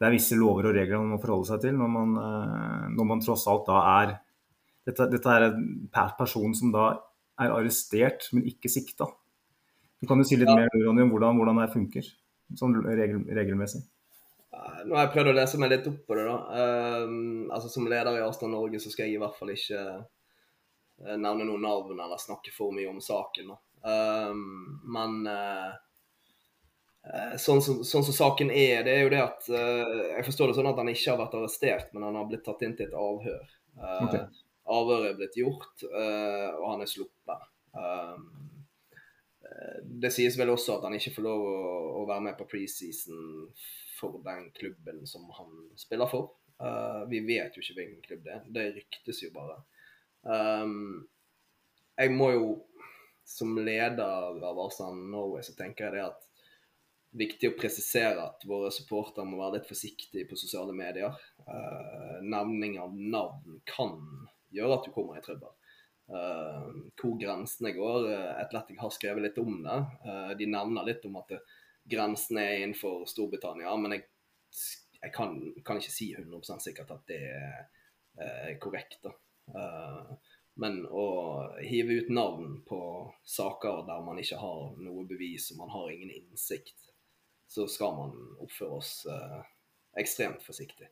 [0.00, 2.12] det er visse lover og regler man må forholde seg til når man,
[2.94, 4.14] når man tross alt da er
[4.88, 6.90] dette, dette er en person som da
[7.40, 9.08] er arrestert, men ikke sikta.
[10.00, 10.56] Du kan jo si litt ja.
[10.56, 12.12] mer Ronny, om hvordan, hvordan, det funker
[12.58, 13.82] sånn regel, regelmessig.
[14.50, 16.24] Nå har jeg prøvd å lese meg litt opp på det.
[16.26, 16.64] da.
[17.04, 21.14] Um, altså Som leder i Arsenal Norge så skal jeg i hvert fall ikke uh,
[21.14, 23.52] nevne noen navn eller snakke for mye om saken.
[23.52, 23.60] da.
[23.90, 25.70] Um, men uh,
[27.00, 30.50] Eh, sånn som, sånn som, saken er, det er jo det at uh, Jeg forstår
[30.50, 32.90] det sånn at han ikke har vært arrestert, men han har blitt tatt inn til
[32.90, 33.54] et avhør.
[33.80, 34.26] Uh, okay.
[34.70, 37.48] Avhøret er blitt gjort, uh, og han er sluppet.
[40.02, 43.50] det sies vel også at han ikke får lov å, være med på preseason
[43.98, 46.32] for den klubben som han spiller for.
[47.10, 49.60] vi vet jo ikke hvilken klubb det er, det ryktes jo bare.
[50.26, 51.06] Um,
[52.00, 52.50] jeg må jo,
[53.26, 56.30] som leder av Arsenal Norway, så tenker jeg det at
[57.16, 61.16] viktig å presisere at våre supportere må være litt forsiktige på sosiale medier.
[62.22, 63.98] Nevning av navn kan
[64.54, 65.52] gjøre at du kommer i trøbbel.
[66.10, 68.08] Uh, hvor grensene går.
[68.10, 69.78] Uh, Atletic har skrevet litt om det.
[70.06, 71.36] Uh, de nevner litt om at
[71.90, 74.08] grensene er innenfor Storbritannia, men jeg,
[74.98, 79.00] jeg kan, kan, ikke si 100 sikkert at det er korrekt.
[79.06, 79.14] da.
[80.60, 81.06] Men å
[81.64, 82.80] hive ut navn på
[83.24, 86.90] saker der man ikke har noe bevis og man har ingen innsikt,
[87.48, 89.38] så skal man oppføre oss eh,
[90.02, 90.90] ekstremt forsiktig.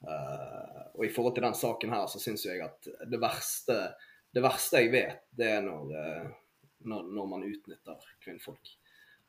[0.00, 3.76] Uh, og i forhold til den saken her, så syns jeg at det verste,
[4.32, 6.30] det verste jeg vet, det er når, uh,
[6.88, 8.72] når, når, man utnytter kvinnfolk.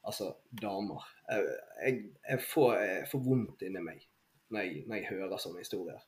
[0.07, 0.31] Altså
[0.62, 1.03] damer.
[1.29, 4.07] Jeg, jeg, jeg, får, jeg, får, vondt inni meg
[4.51, 5.99] når jeg, når jeg hører sånne historier.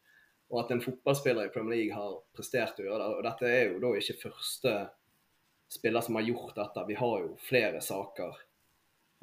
[0.54, 3.20] Og at en fotballspiller i Premier League har prestert å gjøre det.
[3.20, 4.74] Og dette er jo da ikke første
[5.74, 6.86] spiller som har gjort dette.
[6.88, 8.36] Vi har jo flere saker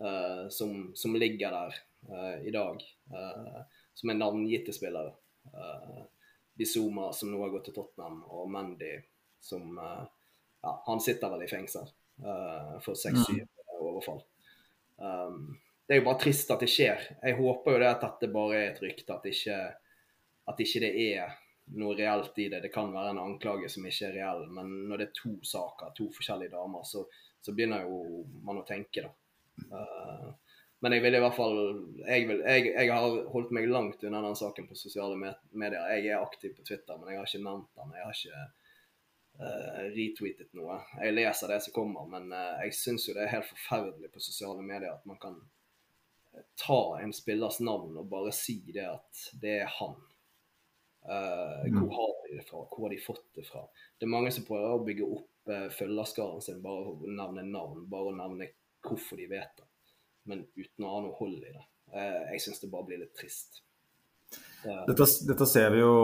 [0.02, 1.76] uh, som, som, ligger der
[2.10, 2.82] uh, i dag,
[3.14, 3.60] uh,
[3.94, 5.14] som er navngitte spillere.
[5.48, 6.02] Uh,
[6.58, 8.98] Bizuma, som nå har gått til Tottenham, og Mandy,
[9.40, 11.86] som ja, Han sitter vel i fengsel
[12.84, 13.78] for seks-syv mm.
[13.80, 14.20] overfall.
[15.00, 15.54] Um,
[15.86, 17.06] det er jo bare trist at det skjer.
[17.18, 19.56] Jeg håper jo det at dette bare er et rykte, at ikke,
[20.52, 21.32] at ikke det er
[21.80, 22.60] noe reelt i det.
[22.62, 25.90] Det kan være en anklage som ikke er reell, men når det er to saker,
[25.96, 27.02] to forskjellige damer, så,
[27.42, 29.10] så begynner jo man å tenke, da.
[29.72, 30.30] Uh,
[30.80, 31.58] men jeg vil i hvert fall
[32.06, 35.82] jeg, vil, jeg, jeg, har holdt meg langt unna den saken på sosiale medier.
[35.92, 37.94] Jeg er aktiv på Twitter, men jeg har ikke nevnt den.
[37.98, 38.44] Jeg har ikke
[39.40, 40.78] uh, retweetet noe.
[41.02, 44.24] Jeg leser det som kommer, men uh, jeg syns jo det er helt forferdelig på
[44.24, 45.36] sosiale medier at man kan
[46.56, 49.98] ta en spillers navn og bare si det at det er han.
[51.04, 51.66] Uh.
[51.76, 52.64] Hvor har de det fra?
[52.64, 53.66] Hvor har de fått det fra?
[53.98, 57.84] Det er mange som prøver å bygge opp uh, følgerskaren sin bare å nevne navn,
[57.92, 58.48] bare å nevne
[58.80, 59.66] hvorfor de vet det,
[60.30, 61.64] men uten å ha noe hold i det.
[61.94, 63.62] Eh, jeg syns det bare blir litt trist.
[64.62, 65.94] Dette, dette ser vi jo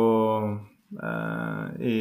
[0.96, 1.94] eh, i,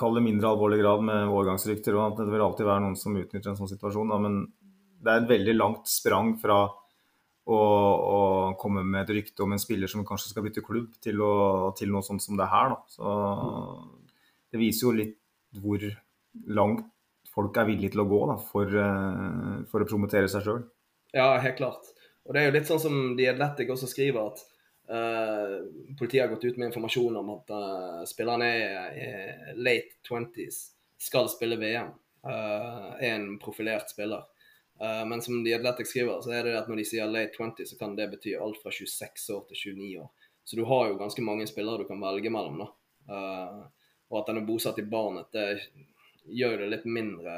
[0.00, 1.96] kall det mindre alvorlig grad med overgangsrykter.
[1.96, 4.12] og at Det vil alltid være noen som utnytter en sånn situasjon.
[4.12, 4.42] Da, men
[5.00, 6.62] det er et veldig langt sprang fra
[7.50, 8.20] å, å,
[8.60, 11.90] komme med et rykte om en spiller som kanskje skal bytte klubb, til, å, til
[11.92, 12.74] noe sånt som det her.
[12.74, 12.80] Da.
[12.94, 13.14] Så
[14.50, 15.16] det viser jo litt
[15.60, 15.82] hvor
[16.54, 16.86] langt
[17.30, 20.62] folk er villige til å gå da, for, eh, for, å promotere seg sjøl.
[21.12, 21.90] Ja, helt klart.
[22.24, 24.42] Og det er jo litt sånn som The Athletic også skriver, at
[24.92, 25.56] uh,
[25.98, 30.60] politiet har gått ut med informasjon om at uh, spillerne er, er late 20s,
[31.00, 31.90] skal spille VM.
[32.26, 34.26] Uh, er en profilert spiller.
[34.80, 37.76] Men som The Athletic skriver, så er det at når de sier late 20, så
[37.76, 40.06] kan det bety alt fra 26 år til 29 år.
[40.48, 42.62] Så du har jo ganske mange spillere du kan velge mellom.
[42.62, 42.68] da.
[44.08, 45.66] Og at den er bosatt i Barnet, det
[46.32, 47.34] gjør det litt mindre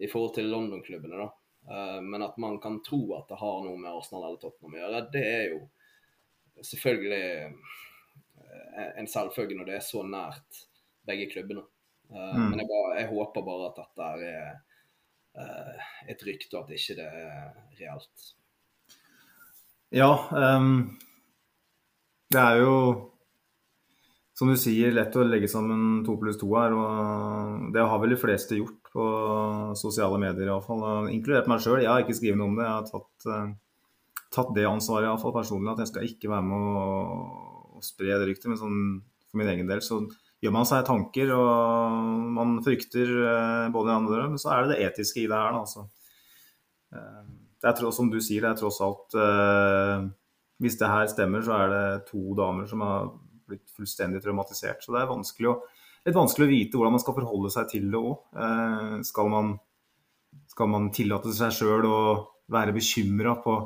[0.00, 1.28] i forhold til London-klubbene, da.
[1.70, 4.80] Uh, men at man kan tro at det har noe med Arsenal eller Tottenham å
[4.80, 5.60] gjøre, det er jo
[6.66, 7.22] selvfølgelig
[8.42, 10.64] uh, en selvfølge når det er så nært
[11.06, 11.62] begge klubbene.
[12.10, 12.48] Uh, mm.
[12.50, 14.60] Men jeg, bare, jeg, håper bare at dette er
[16.12, 17.46] et rykte, og at ikke det er
[17.78, 18.24] reelt.
[19.96, 20.10] Ja,
[20.58, 20.98] um,
[22.32, 22.74] det er jo
[24.42, 26.72] som du sier, lett å legge sammen to pluss to her.
[26.74, 29.04] og Det har vel de fleste gjort på
[29.78, 31.06] sosiale medier, iallfall.
[31.14, 31.78] Inkludert meg sjøl.
[31.84, 32.66] Jeg har ikke skrevet noe om det.
[32.66, 35.70] Jeg har tatt, uh, tatt det ansvaret i fall personlig.
[35.76, 36.98] At jeg skal ikke være med å,
[37.78, 38.50] å spre det ryktet.
[38.50, 38.82] Men sånn,
[39.30, 40.02] for min egen del så
[40.42, 42.02] gjør man seg tanker, og
[42.42, 44.28] man frykter uh, både det andre.
[44.34, 45.62] Men så er det det etiske i det her, da.
[45.62, 45.86] Altså.
[46.90, 47.22] Uh,
[47.62, 49.14] det er som du sier, det er tross alt
[50.58, 53.12] Hvis det her stemmer, så er det to damer som har
[53.48, 54.82] blitt fullstendig traumatisert.
[54.84, 55.58] Så det er vanskelig å,
[56.06, 58.16] litt vanskelig å vite hvordan man skal forholde seg til det òg.
[58.46, 59.36] Eh, skal,
[60.54, 62.00] skal man tillate seg sjøl å
[62.52, 63.56] være bekymra på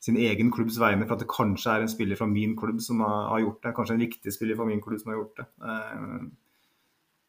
[0.00, 3.02] sin egen klubbs vegne for at det kanskje er en spiller fra min klubb som
[3.04, 3.74] har, gjort det?
[3.76, 5.48] Kanskje en viktig spiller fra min klubb som har gjort det.
[5.64, 6.22] Eh,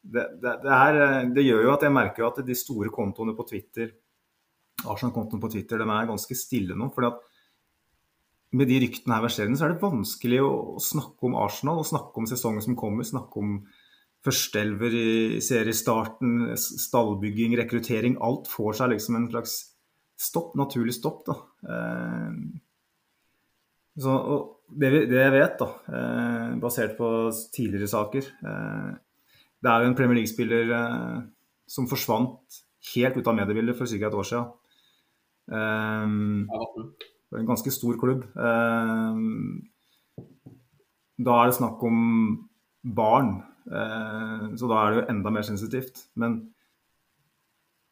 [0.02, 3.44] det, det, det, her, det, gjør jo at jeg merker at de store kontoene på
[3.46, 3.92] Twitter
[4.82, 6.88] Arsenal-kontoene på Twitter de er ganske stille nå.
[6.94, 7.20] fordi at
[8.52, 12.20] med de ryktene her verserende, så er det vanskelig å snakke om Arsenal og snakke
[12.20, 13.06] om sesongen som kommer.
[13.08, 13.54] Snakke om
[14.22, 18.18] førsteelver i seriestarten, stallbygging, rekruttering.
[18.22, 19.56] Alt får seg liksom en slags
[20.20, 21.38] stopp, naturlig stopp, da.
[21.64, 22.36] Eh,
[24.02, 24.16] så,
[24.68, 27.08] det, det, jeg vet, da, eh, basert på
[27.52, 28.86] tidligere saker eh,
[29.60, 30.72] Det er jo en Premier League-spiller
[31.68, 32.62] som forsvant
[32.94, 34.08] helt ut av mediebildet for ca.
[34.08, 34.46] et år siden.
[37.38, 38.26] En ganske stor klubb.
[41.22, 41.98] da er det snakk om
[42.82, 43.42] barn,
[44.58, 46.06] så da er det jo enda mer sensitivt.
[46.18, 46.40] Men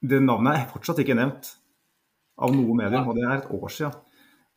[0.01, 1.53] det navnet er fortsatt ikke nevnt
[2.41, 3.99] av noe medium, og det er et år siden.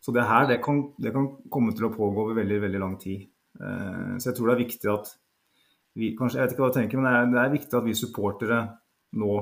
[0.03, 2.95] Så det her det kan, det kan, komme til å pågå over veldig veldig lang
[2.99, 3.27] tid.
[3.59, 5.11] Eh, så jeg tror det er viktig at
[5.93, 7.85] vi kanskje, Jeg vet ikke hva du tenker, men det er, det er viktig at
[7.85, 8.59] vi supportere
[9.21, 9.33] nå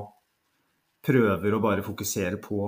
[1.02, 2.66] prøver å bare fokusere på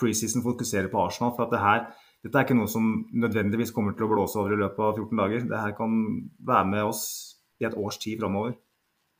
[0.00, 1.34] preseason, fokuserer på Arsenal.
[1.36, 1.82] For at det her,
[2.24, 5.20] dette er ikke noe som nødvendigvis kommer til å blåse over i løpet av 14
[5.22, 5.44] dager.
[5.50, 6.00] Det her kan
[6.52, 7.04] være med oss
[7.58, 8.56] i et års tid framover.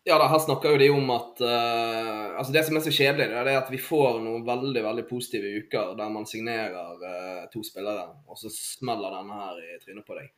[0.08, 3.26] Ja, da, her snakker jo de om at uh, altså Det som er så kjedelig,
[3.28, 7.60] det er at vi får noen veldig veldig positive uker der man signerer uh, to
[7.66, 10.30] spillere, og så smeller denne her i trynet på deg.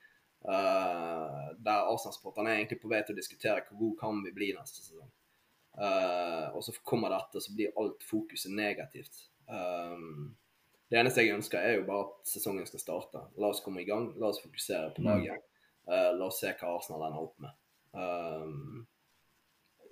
[0.42, 4.50] Uh, der Arsenal-sporterne er egentlig på vei til å diskutere hvor god kan vi bli
[4.56, 5.10] neste sesong.
[6.50, 9.29] og så kommer dette, så blir alt fokuset negativt.
[9.50, 13.22] Det eneste jeg ønsker, er jo bare at sesongen skal starte.
[13.38, 15.08] La oss komme i gang, la oss fokusere på mm.
[15.10, 15.46] laget.
[15.90, 17.56] la oss se hva Arsenal ender opp med.
[17.92, 18.86] Um,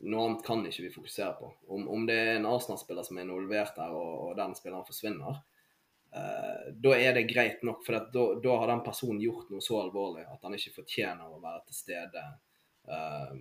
[0.00, 1.52] noe annet kan ikke vi fokusere på.
[1.74, 5.40] Om, om det er en Arsenal-spiller som er involvert der, og, og den spilleren forsvinner,
[6.14, 7.82] uh, da er det greit nok.
[7.86, 11.40] For da, da, har den personen gjort noe så alvorlig at han ikke fortjener å
[11.42, 12.26] være til stede
[12.90, 13.34] uh,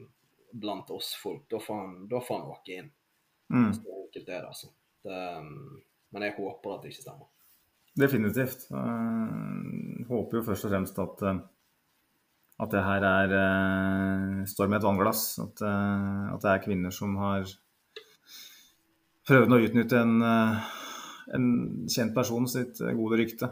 [0.52, 1.46] blant oss folk.
[1.52, 2.90] Da får han, da får han åke inn.
[3.54, 3.70] Mm.
[3.78, 4.74] Så enkelt er det, altså.
[5.06, 5.78] Det, um,
[6.18, 7.30] men jeg håper at det ikke stemmer.
[7.98, 8.66] Definitivt.
[8.72, 11.30] Jeg håper jo først og fremst at
[12.58, 15.36] at det her er uh, står med et vannglass.
[15.44, 17.46] At, at, det er kvinner som har
[19.30, 20.16] prøvd å utnytte en,
[21.38, 21.46] en
[21.86, 23.52] kjent person sitt gode rykte.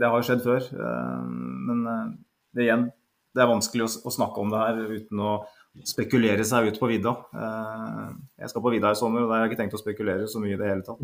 [0.00, 0.70] det har jo skjedd før.
[1.66, 1.84] men
[2.56, 2.86] det igjen,
[3.34, 5.34] det er vanskelig å, snakke om det her uten å
[5.86, 7.12] spekulere seg ut på vidda.
[8.40, 10.42] jeg skal på vidda i sommer, og der har jeg ikke tenkt å spekulere så
[10.42, 11.00] mye i det hele tatt.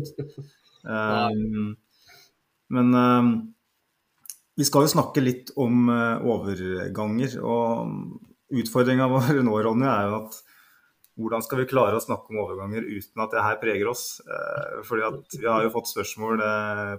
[2.75, 2.97] men
[4.57, 7.39] vi skal jo snakke litt om overganger.
[7.41, 7.87] og
[8.57, 10.41] Utfordringa vår nå Ronny, er jo at
[11.17, 14.19] hvordan skal vi klare å snakke om overganger uten at det her preger oss?
[14.85, 16.43] Fordi at Vi har jo fått spørsmål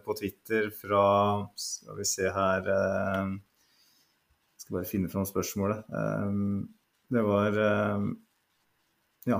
[0.03, 1.05] på Twitter fra
[1.55, 2.67] Skal vi se her
[4.69, 5.87] skal bare finne fram spørsmålet.
[7.14, 7.61] Det var
[9.29, 9.38] Ja,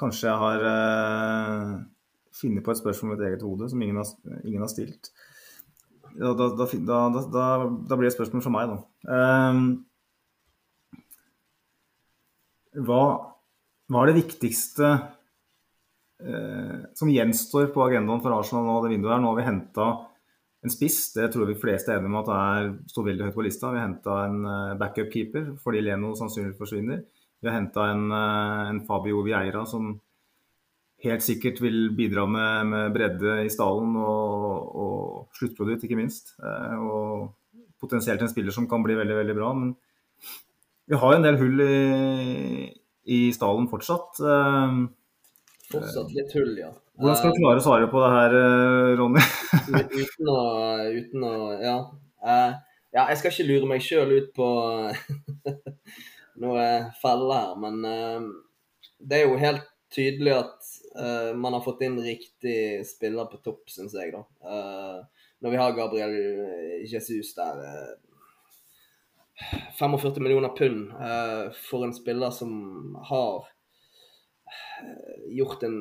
[0.00, 0.64] kanskje jeg har
[2.34, 4.10] funnet på et spørsmål i mitt eget hode som ingen har,
[4.42, 5.12] ingen har stilt
[6.14, 8.76] da, da, da, da, blir det et spørsmål fra meg, da.
[12.86, 13.00] Hva,
[13.90, 14.92] hva, er det viktigste
[16.94, 19.22] som gjenstår på agendaen for Arsenal nå det vinduet her?
[19.22, 19.88] Nå har vi henta
[20.64, 23.44] en spiss, det tror vi fleste er enige om at er, står veldig høyt på
[23.44, 23.72] lista.
[23.72, 27.04] Vi har henta en uh, backup-keeper fordi Leno sannsynligvis forsvinner.
[27.44, 29.92] Vi har henta en, uh, en Fabio Vieira som
[31.04, 36.34] helt sikkert vil bidra med, med bredde i stallen og, og sluttprodukt, ikke minst.
[36.40, 39.50] Eh, og potensielt en spiller som kan bli veldig, veldig bra.
[39.58, 39.74] Men
[40.88, 42.70] vi har en del hull i,
[43.04, 44.22] i stallen fortsatt.
[44.22, 44.80] Eh,
[45.72, 46.72] fortsatt litt hull, ja.
[46.94, 49.24] Hvordan skal du klare å svare på det her, eh, Ronny?
[50.02, 50.40] uten, å,
[50.94, 51.76] uten å Ja.
[52.94, 54.48] ja jeg skal ikke lure meg sjøl ut på
[56.44, 56.68] noe
[57.00, 57.82] felle her, men
[58.98, 60.70] det er jo helt tydelig at
[61.38, 64.22] man har fått inn riktig spiller på topp, syns jeg, da.
[65.44, 66.14] Når vi har Gabriel
[66.88, 67.94] Jesus der uh,
[69.52, 70.92] eh, 45 millioner pund
[71.68, 73.44] for en spiller som har
[75.34, 75.76] gjort en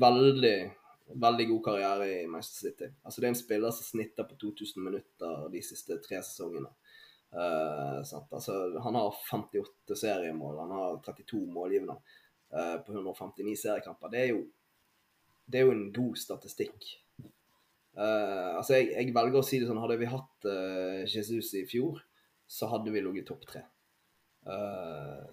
[0.00, 0.56] veldig
[1.04, 2.88] veldig god karriere i Manchester City.
[3.02, 6.70] Altså Det er en spiller som snitter på 2000 minutter de siste tre sesongene.
[7.34, 11.96] Uh, altså, han har 58 seriemål, han har 32 målgivende.
[12.54, 14.08] uh, på 159 seriekamper.
[14.08, 14.44] Det er jo,
[15.46, 16.92] det er jo en god statistikk.
[17.94, 20.46] Uh, altså jeg, jeg, velger å si det sånn, Hadde vi hatt
[21.10, 22.00] Jesus i fjor,
[22.46, 23.64] så hadde vi ligget topp tre.
[24.46, 25.24] Uh,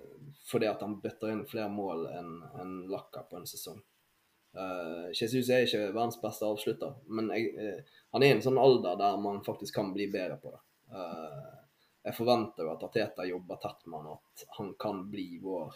[0.48, 3.82] fordi at han bøtter inn flere mål enn en Lacka på en sesong.
[4.56, 9.00] Uh, Jesus er ikke verdens beste avslutter, men jeg, han er i en sånn alder
[9.00, 10.62] der man faktisk kan bli bedre på det.
[12.04, 15.76] jeg forventer jo at Ateta jobber tett med han, at han kan bli vår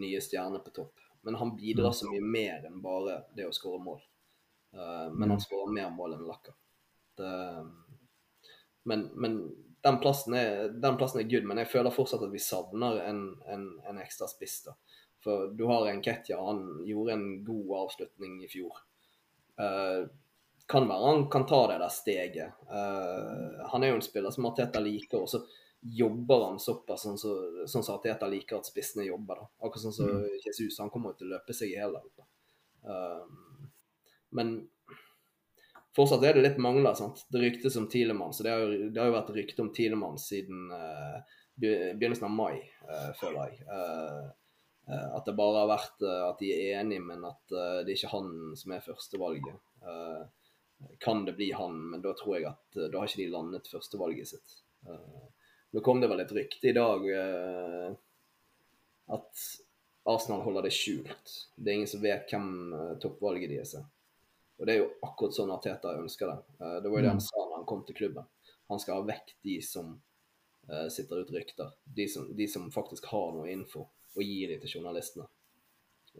[0.00, 1.00] nye stjerne på topp.
[1.24, 1.98] Men han bidrar mm.
[1.98, 4.00] så mye mer enn bare det å skåre mål.
[4.76, 5.44] Uh, men han mm.
[5.44, 6.56] skårer mer mål enn Lacka.
[8.84, 9.38] Men, men
[9.84, 13.22] den, plassen er, den, plassen er, good, men jeg føler fortsatt at vi savner en,
[13.52, 14.62] en, en ekstra spiss.
[14.64, 14.72] da.
[15.24, 18.80] For du har en Ketja, han gjorde en god avslutning i fjor.
[19.60, 20.08] Uh,
[20.66, 22.64] kan være han kan ta det der steget.
[22.70, 25.42] Uh, han er jo en spiller som Arteta liker, og så
[25.84, 29.42] jobber han såpass sånn som så, sånn så Arteta liker at spissene jobber.
[29.42, 29.50] da.
[29.60, 30.80] Akkurat sånn som så Jesus.
[30.80, 32.00] Han kommer til å løpe seg i hjel.
[32.88, 33.28] Uh,
[34.32, 34.56] men
[35.96, 36.94] fortsatt er det litt mangler.
[36.98, 37.24] sant?
[37.32, 40.20] Det ryktes om Tilemann, så det har, jo, det har jo vært rykte om Tilemann
[40.20, 42.56] siden uh, begynnelsen av mai,
[43.20, 43.66] føler jeg.
[44.90, 48.32] at det bare har vært at de er enige, men at det er ikke han
[48.58, 49.60] som er førstevalget.
[49.86, 50.24] Uh,
[51.00, 54.32] kan det bli han, men da tror jeg at da har ikke de landet førstevalget
[54.34, 54.56] sitt.
[54.88, 55.28] Uh,
[55.74, 57.94] nå kom det vel et rykte i dag uh,
[59.14, 59.46] at
[60.10, 61.36] Arsenal holder det skjult.
[61.56, 63.86] Det er ingen som vet hvem uh, toppvalget deres er.
[64.58, 66.38] Og det er jo akkurat sånn at Teta ønsker det.
[66.60, 67.28] Uh, det var jo det han mm.
[67.28, 68.26] sa når han kom til klubben.
[68.72, 69.94] Han skal ha vekk de som
[70.88, 71.74] sitter ut rykter.
[71.84, 73.82] De som, de som, faktisk har noe info,
[74.16, 75.26] og gir de til journalistene.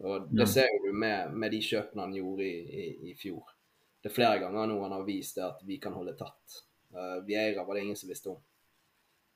[0.05, 3.55] Og Det ser du med, med de kjøpene han gjorde i, i, i fjor
[4.05, 6.59] det er flere ganger nå han har vist det at vi kan holde tatt.
[6.93, 8.35] Uh, Vieira var det ingen som visste om.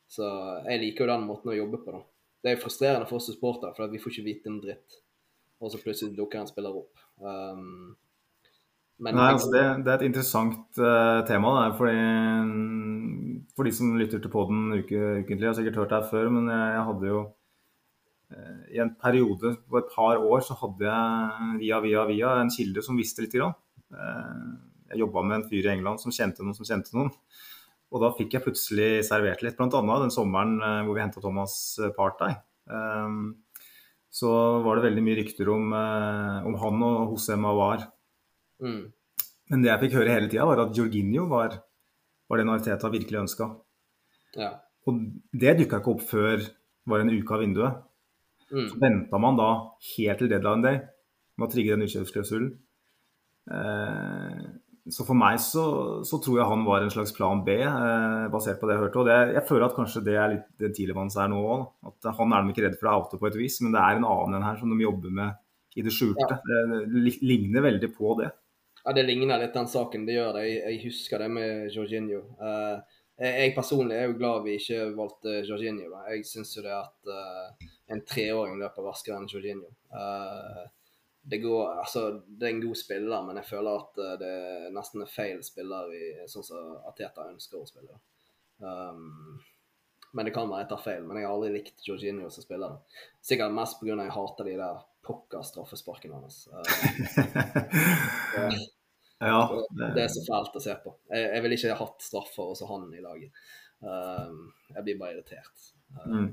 [0.05, 0.27] Så
[0.67, 2.01] jeg liker jo den måten å jobbe på, da.
[2.45, 4.99] Det er frustrerende for oss supportere, for vi får ikke vite en dritt.
[5.57, 7.01] Og så plutselig dukker en spiller opp.
[7.17, 7.95] Um,
[8.99, 11.55] men, Nei, altså det, det, er et interessant uh, tema.
[11.55, 15.99] Der, fordi, for de som lytter til poden uke, ukentlig, jeg har sikkert hørt det
[16.01, 20.43] her før, men jeg, jeg hadde jo uh, I en periode på et par år
[20.43, 23.39] så hadde jeg via, via, via en kilde som visste litt.
[23.39, 23.55] Grann.
[23.89, 24.41] Eh,
[24.93, 27.11] jeg jobba med en fyr i England som kjente noen som kjente noen.
[27.89, 29.69] Og da fikk jeg plutselig servert litt, bl.a.
[30.03, 32.37] den sommeren eh, hvor vi henta Thomas eh, Partey.
[34.13, 34.29] Så
[34.65, 37.83] var det veldig mye rykter om, om han og Hosem Awar.
[38.63, 38.81] Mm.
[39.49, 41.57] Men det jeg fikk høre hele tida, var at Jorginho var,
[42.29, 43.49] var den Arteta virkelig ønska.
[44.37, 44.53] Ja.
[44.87, 45.01] Og
[45.33, 46.45] det dukka ikke opp før
[46.89, 47.83] var en uke av vinduet.
[48.49, 48.69] Mm.
[48.71, 49.49] Så venta man da
[49.91, 50.79] helt til deadline day
[51.37, 52.49] med å trigge den utkjøpsklausulen.
[53.49, 54.47] Eh,
[54.89, 55.63] så for meg så,
[56.07, 59.01] så, tror jeg han var en slags plan B, eh, basert på det jeg hørte.
[59.01, 61.67] Og det, jeg føler at kanskje det er litt det Tilemanns er nå òg.
[61.91, 63.99] At han er de ikke redd for å oute på et vis, men det er
[63.99, 66.25] en annen en her som de jobber med i det skjulte.
[66.29, 66.39] Ja.
[66.89, 68.31] Det ligner veldig på det.
[68.89, 70.05] Ja, det ligner litt den saken.
[70.07, 70.47] Det gjør det.
[70.47, 72.23] Jeg, jeg husker det med Jorginho.
[72.41, 72.79] Uh,
[73.21, 75.91] jeg personlig er jo glad vi ikke valgte Jorginho.
[76.09, 79.69] Jeg syns jo det at uh, en treåring løper raskere enn Jorginho.
[79.93, 80.63] Uh,
[81.21, 85.05] det, går, altså, det er en god spiller, men jeg føler at det det nesten
[85.05, 87.99] er feil spiller i, sånn som Ateta ønsker å spille.
[88.57, 89.37] Um,
[90.17, 91.05] men det kan være jeg tar feil.
[91.05, 92.81] Men jeg har aldri likt Jorginho som spiller.
[93.21, 94.01] Sikkert mest pga.
[94.01, 96.41] jeg hater de der pokker straffesparkene hans.
[98.39, 98.53] Uh,
[99.19, 99.93] ja, det...
[99.95, 100.03] det...
[100.05, 100.93] er så fælt å se på.
[101.11, 103.47] Jeg, jeg ville ikke hatt straffer hos han i laget.
[103.83, 105.71] Uh, jeg blir bare irritert.
[105.95, 106.29] Uh, mm.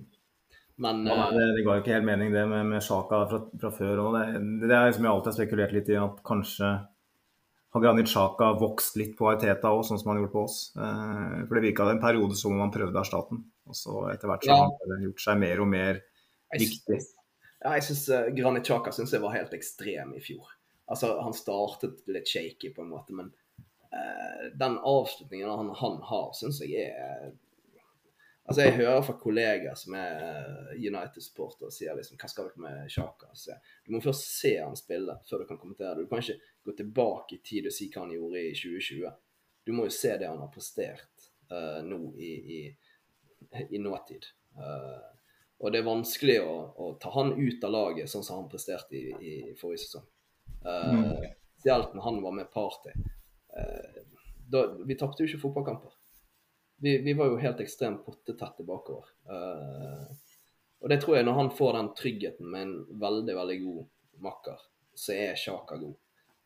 [0.84, 3.70] Men, ja, det, det, ga jo ikke helt mening, det med, med Sjaka fra, fra,
[3.72, 4.02] før.
[4.04, 4.26] Og det,
[4.68, 6.74] det er som jeg alltid har spekulert litt i, at kanskje
[7.76, 10.58] har Granit Sjaka vokst litt på Aiteta òg, sånn som han gjorde på oss.
[10.80, 13.42] Eh, for det virka en periode som om han prøvde å erstatte den.
[13.68, 14.62] Og så etter hvert så ja.
[14.64, 16.00] har han gjort seg mer og mer
[16.54, 17.00] viktig.
[17.60, 20.55] Ja, jeg syns uh, Granit Sjaka synes jeg var helt ekstrem i fjor.
[20.86, 26.30] Altså, Han startet litt shaky, på en måte, men uh, den avslutningen han, han har,
[26.38, 27.34] syns jeg er
[28.46, 32.62] Altså, Jeg hører fra kollegaer som er eh, United-supportere og sier liksom Hva skal dere
[32.62, 33.32] med Sjaka?
[33.82, 36.04] Du må først se han spille før du kan kommentere det.
[36.06, 39.10] Du kan ikke gå tilbake i tid og si hva han gjorde i 2020.
[39.66, 42.60] Du må jo se det han har prestert uh, nå i, i,
[43.74, 44.30] i nåtid.
[44.54, 45.02] Uh,
[45.58, 48.94] og det er vanskelig å, å, ta han ut av laget sånn som han presterte
[48.94, 50.06] i, i forrige sesong.
[50.66, 51.12] Uh,
[51.54, 52.92] spesielt når han var med Party.
[54.50, 55.94] Da, vi tapte jo ikke fotballkamper
[56.76, 59.08] vi, vi, var jo helt ekstremt pottetette bakover.
[59.30, 60.08] Uh,
[60.80, 63.86] og det tror jeg når han får den tryggheten med en veldig, veldig god
[64.26, 65.96] makker, så er Sjaka god.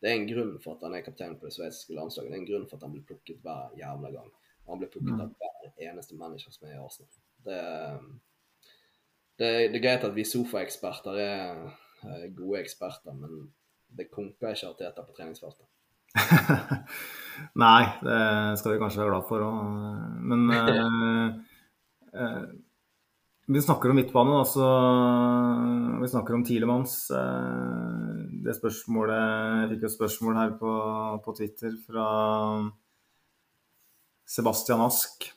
[0.01, 2.31] Det er en grunn for at han er kaptein på det sveitsiske landslaget.
[2.31, 4.31] Det er en grunn for at han blir plukket hver jævla gang.
[4.71, 5.21] Han blir plukket mm.
[5.21, 7.11] av hver eneste manager som er i Arsenal.
[7.45, 7.59] Det,
[9.41, 13.51] det, det er greit at vi sofaeksperter er eh, gode eksperter, men
[13.97, 15.67] det konka ikke Arteta på treningsfeltet.
[17.63, 18.19] Nei, det
[18.59, 19.55] skal vi kanskje være glad for òg.
[20.31, 21.55] Men eh,
[22.15, 22.43] eh,
[23.51, 24.67] vi snakker om midtbane, altså.
[26.01, 26.95] Vi snakker om Tilemanns.
[27.15, 30.71] Eh, det spørsmålet Jeg fikk et spørsmål her på,
[31.25, 32.07] på Twitter fra
[34.31, 35.27] Sebastian Ask.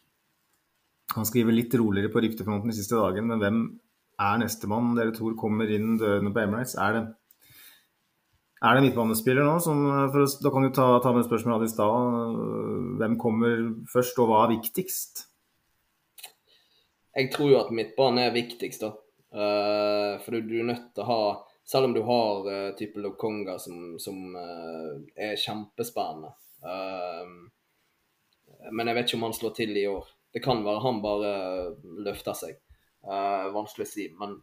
[1.14, 3.58] Han skriver litt roligere på ryktefronten de siste dagene, men hvem
[4.24, 6.76] er nestemann dere tror kommer inn dørene på Emirates?
[6.80, 7.04] Er det
[8.64, 9.58] er det en midtbanespiller nå?
[9.60, 9.84] Som,
[10.14, 12.42] for, da kan du ta, ta med spørsmålet i stad.
[13.00, 15.26] Hvem kommer først, og hva er viktigst?
[17.14, 18.94] Jeg tror jo at midtbanen er viktigst, da.
[19.34, 21.22] Uh, for du, du, er nødt til å ha
[21.66, 26.30] Selv om du har uh, type Lokonga som, som uh, er kjempespennende,
[28.70, 30.06] men jeg vet ikke om han slår til i år.
[30.32, 31.32] Det kan være han bare
[32.06, 32.54] løfter seg.
[33.52, 34.06] Vanskelig å si.
[34.16, 34.38] Men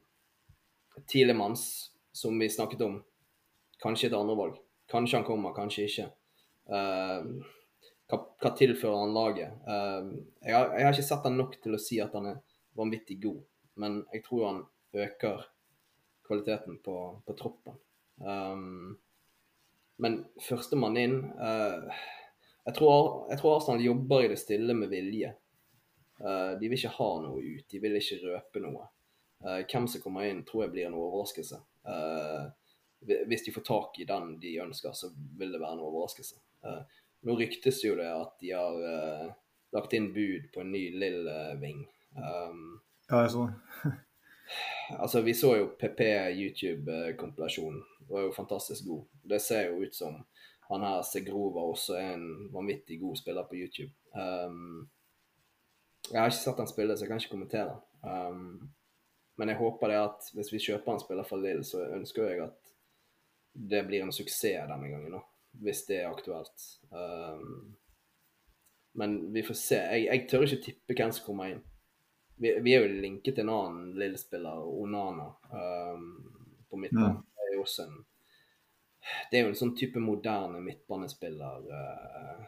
[1.10, 1.64] Tilemanns,
[2.14, 3.00] som vi snakket om,
[3.82, 4.60] kanskje et andrevalg.
[4.92, 6.08] Kanskje han kommer, kanskje ikke.
[6.72, 7.42] Uh,
[8.12, 9.56] hva, hva, tilfører han laget?
[9.66, 10.12] Uh,
[10.44, 12.42] jeg, har, jeg, har, ikke sett han nok til å si at han er
[12.78, 13.42] vanvittig god,
[13.82, 14.62] men jeg tror han
[15.06, 15.46] øker
[16.28, 17.80] kvaliteten på, på troppen.
[18.22, 18.98] Um,
[20.02, 21.88] men førstemann inn uh,
[22.66, 25.34] jeg, tror, jeg tror Arsenal jobber i det stille med vilje.
[26.22, 28.88] Uh, de vil ikke ha noe ut, de vil ikke røpe noe.
[29.42, 31.62] Uh, hvem som kommer inn, tror jeg blir en overraskelse.
[33.02, 36.36] Hvis de får tak i den de ønsker, så vil det være en overraskelse.
[37.26, 39.36] nå ryktes jo det at de har
[39.74, 41.84] lagt inn bud på en ny Lill-ving.
[42.18, 43.92] Um, ja, jeg så det.
[45.00, 46.02] Altså, vi så jo PP
[46.36, 47.84] YouTube-kompilasjonen.
[48.00, 49.06] Det var jo fantastisk god.
[49.24, 50.18] Det ser jo ut som
[50.68, 53.94] han her Segrova også er en vanvittig god spiller på YouTube.
[54.12, 54.90] Um,
[56.10, 57.78] jeg har ikke sett han spille, så jeg kan ikke kommentere.
[58.04, 58.74] Um,
[59.40, 62.44] men jeg håper det at hvis vi kjøper en spiller fra Lill, så ønsker jeg
[62.50, 62.61] at
[63.54, 65.22] det blir en suksess denne gangen, da,
[65.66, 66.68] hvis det er aktuelt.
[66.90, 67.76] Um,
[69.00, 69.80] men vi får se.
[69.80, 71.62] Jeg, jeg tør ikke tippe hvem som kommer inn
[72.42, 76.08] vi, vi, er jo linket til en annen Lill-spiller, Onana, um,
[76.70, 77.20] på midtbanen.
[77.38, 78.00] Det er jo også en
[79.32, 81.68] Det er jo en sånn type moderne midtbanespiller.
[81.70, 82.42] Uh,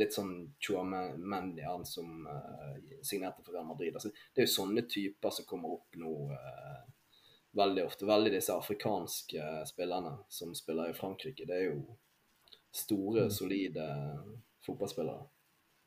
[0.00, 3.96] litt sånn Chouamendi, han som uh, signerte for Real Madrid.
[3.96, 6.84] Altså, det er jo sånne typer som kommer opp nå uh,
[7.56, 8.06] veldig ofte.
[8.06, 11.46] Veldig disse afrikanske spillerne som spiller i Frankrike.
[11.48, 11.80] Det er jo
[12.70, 13.30] store, mm.
[13.34, 13.86] solide
[14.66, 15.24] fotballspillere.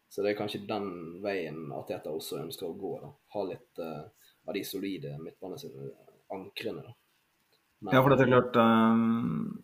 [0.09, 0.89] Så det er kanskje den
[1.23, 2.91] veien Arteta også ønsker å gå.
[3.01, 3.13] da.
[3.33, 4.03] Ha litt uh,
[4.45, 6.83] av de solide midtbaneankrene.
[7.83, 9.57] Men, ja, for det er klart um,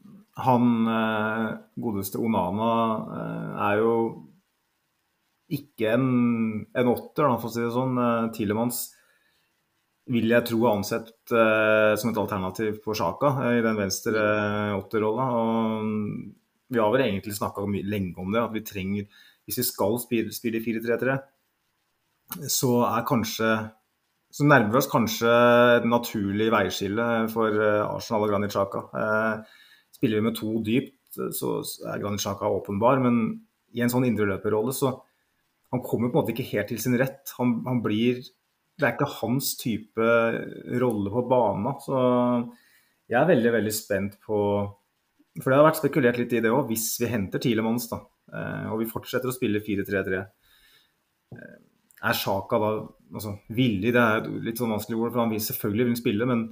[0.44, 2.72] Han uh, godeste Onana
[3.12, 3.94] uh, er jo
[5.56, 6.10] ikke en,
[6.78, 7.96] en åtter, da, for å si det sånn.
[7.98, 8.28] Uh,
[10.10, 14.18] vil jeg tro er ansett uh, som et alternativ på Sjaka uh, i den venstre
[14.18, 15.28] uh, åtterrolla.
[16.70, 20.62] Vi har vel egentlig snakka lenge om det, at vi trenger hvis vi skal spille
[20.62, 21.18] 4-3-3,
[22.54, 23.50] så er kanskje
[24.30, 25.30] så nærmer vi oss kanskje
[25.80, 28.84] et naturlig veiskille for eh, Arsenal og Granit Xhaka.
[28.94, 29.62] Eh,
[29.98, 31.00] spiller vi med to dypt,
[31.34, 31.56] så
[31.90, 33.40] er Granit Xhaka åpenbar, men
[33.74, 35.00] i en sånn indreløperrolle så
[35.70, 37.30] Han kommer på en måte ikke helt til sin rett.
[37.38, 38.24] Han, han blir
[38.80, 40.10] Det er ikke hans type
[40.80, 41.74] rolle på banen.
[41.84, 42.00] Så
[43.10, 44.40] jeg er veldig, veldig spent på
[45.40, 48.02] For det har vært spekulert litt i det òg, hvis vi henter Tilemanns, da.
[48.34, 50.20] Eh, og vi fortsetter å spille 4-3-3.
[51.36, 51.54] Eh,
[52.10, 52.72] er Sjaka da
[53.14, 53.94] altså, villig?
[53.96, 56.44] Det er litt sånn vanskelig ord, for han vil selvfølgelig vil spille, men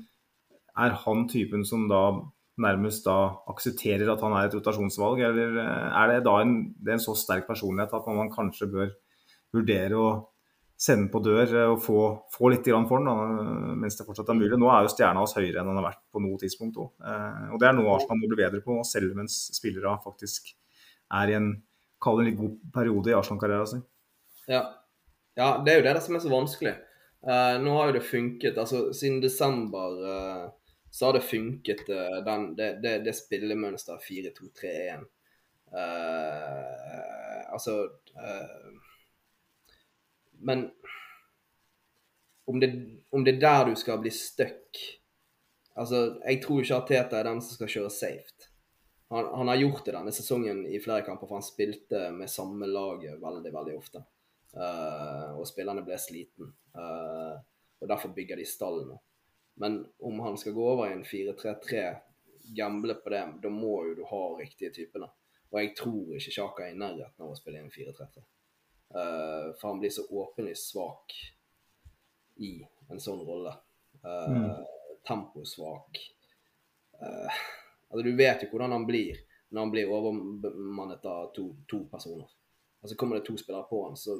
[0.77, 2.01] er han typen som da
[2.61, 3.17] nærmest da
[3.51, 7.05] aksepterer at han er et rotasjonsvalg, eller eh, er det da en, det er en
[7.09, 8.95] så sterk personlighet at man kanskje bør
[9.55, 10.09] vurdere å
[10.77, 13.15] sende på dør og få, få litt for den da,
[13.81, 14.59] mens det fortsatt er mulig.
[14.61, 16.91] Nå er jo stjerna hans høyere enn han har vært på noe tidspunkt òg.
[17.51, 20.53] og det er noe Arsenal må bli bedre på, selv mens spillere faktisk
[21.17, 21.49] er i en
[22.03, 23.83] kall det en litt god periode i Arsenal-karrieren sin.
[24.47, 24.61] Ja.
[25.37, 25.49] ja.
[25.65, 26.75] det er jo det som er så vanskelig.
[27.25, 28.57] Uh, nå har jo det funket.
[28.57, 30.43] altså Siden desember uh,
[30.93, 35.07] så har det funket uh, den, det, det, det spillemønsteret 4-2-3-1.
[37.51, 37.73] altså
[40.39, 40.67] Men
[42.47, 42.69] om det,
[43.11, 44.85] om det er der du skal bli stuck
[45.77, 48.47] Altså, jeg tror ikke at Teta er den som skal kjøre safe
[49.09, 52.67] han, han, har gjort det denne sesongen i flere kamper, for han spilte med samme
[52.67, 54.03] laget veldig, veldig ofte.
[54.57, 56.49] Uh, og spillerne ble sliten.
[56.75, 57.37] Uh,
[57.79, 58.97] og derfor bygger de stallene.
[59.61, 61.85] Men om han skal gå over i en 4-3-3,
[62.57, 65.07] gamble på det, da må jo du ha riktige typene.
[65.51, 68.23] Og jeg tror ikke Sjaka er i nærheten av å spille i en 4-3-3.
[68.95, 71.13] Uh, eh, for han blir så åpenlig svak
[72.39, 72.59] i
[72.91, 73.55] en sånn rolle.
[74.07, 74.51] Mm.
[75.07, 75.97] Temposvak.
[77.01, 77.39] Uh,
[77.89, 79.19] Altså, du vet jo hvordan han blir
[79.49, 82.27] når han blir overmannet av to, to personer.
[82.83, 84.17] Altså Kommer det to spillere på han, så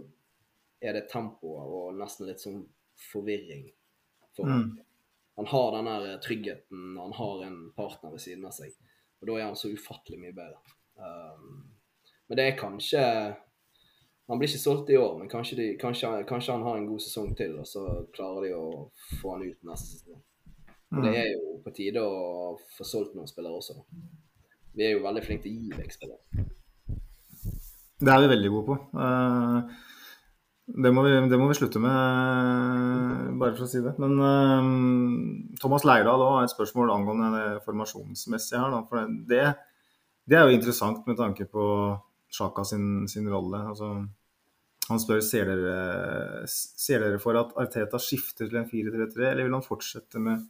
[0.80, 2.61] er det tempoet og nesten litt sånn
[3.09, 3.65] forvirring.
[4.38, 4.70] For mm.
[5.38, 8.72] Han har den der tryggheten, han har en partner ved siden av seg.
[9.20, 10.78] Og da er han så ufattelig mye bedre.
[10.95, 11.68] Um,
[12.30, 13.03] men det er kanskje
[14.28, 16.99] Han blir ikke solgt i år, men kanskje, de, kanskje, kanskje, han har en god
[16.99, 17.84] sesong til, og så
[18.15, 18.65] klarer de å
[19.21, 20.21] få han ut neste sesong.
[20.91, 21.03] Mm.
[21.03, 23.78] Det er jo på tide å få solgt noen spillere også.
[24.78, 26.47] Vi er jo veldig flinke til å gi vekk spillere.
[27.97, 28.75] Det er vi veldig gode på.
[29.01, 29.78] Eh,
[30.67, 33.93] det må, vi, det må vi slutte med, bare for å si det.
[34.03, 38.75] Men uh, Thomas Leirdal har et spørsmål angående det formasjonsmessige her.
[38.89, 39.45] For det,
[40.28, 41.63] det, er jo interessant med tanke på
[42.34, 43.61] Sjaka sin, sin rolle.
[43.71, 43.91] Altså,
[44.88, 49.57] han spør ser dere, ser dere for at Arteta skifter til en 4-3-3, eller vil
[49.57, 50.45] han fortsette med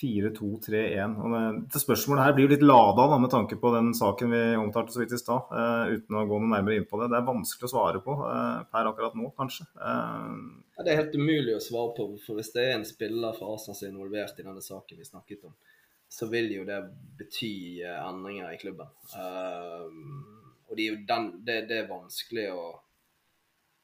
[0.00, 1.16] 4-2-3-1?
[1.20, 4.30] Og det- Dette spørsmålet her blir jo litt lada da, med tanke på den saken
[4.30, 7.10] vi omtalte så vidt i stad, uh, uten å gå noe nærmere inn på det.
[7.10, 9.66] Det er vanskelig å svare på uh, per akkurat nå, kanskje.
[9.76, 13.36] Uh, Ja, det er helt umulig å svare på, for hvis det er en spiller
[13.36, 15.54] fra Arsenal som er involvert i denne saken vi snakket om,
[16.08, 16.80] så vil jo det
[17.18, 18.88] bety endringer i klubben.
[19.14, 20.41] Eh,
[20.72, 22.66] og det er den, det, det er vanskelig å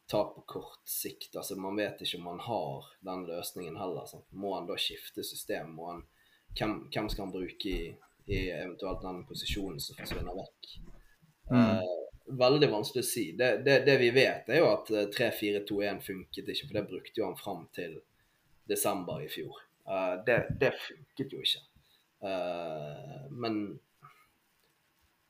[0.08, 1.34] ta på kort sikt.
[1.36, 4.06] Altså, man vet ikke om man har den løsningen heller.
[4.08, 4.24] Sant?
[4.32, 5.74] Må han da skifte system?
[5.84, 6.00] Han,
[6.56, 7.90] hvem, hvem skal han bruke i,
[8.32, 10.70] i eventuelt den posisjonen som forsvinner vekk?
[11.52, 11.92] Eh,
[12.40, 13.26] veldig vanskelig å si.
[13.36, 17.20] Det, det, det vi vet, er jo at eh, 3-4-2-1 funket ikke, for det brukte
[17.20, 17.98] jo han fram til
[18.68, 19.60] desember i fjor.
[19.88, 21.62] Uh, det, det funket jo ikke.
[22.24, 23.78] Uh, men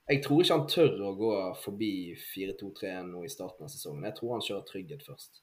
[0.08, 4.06] jeg tror ikke han tør å gå forbi 4-2-3-1 nå i starten av sesongen.
[4.08, 5.42] Jeg tror han kjører trygghet først.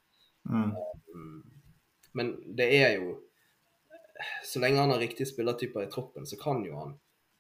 [1.14, 1.44] mm.
[2.16, 3.22] Men det er jo
[4.48, 6.94] Så lenge han har riktige spillertyper i troppen, så kan jo han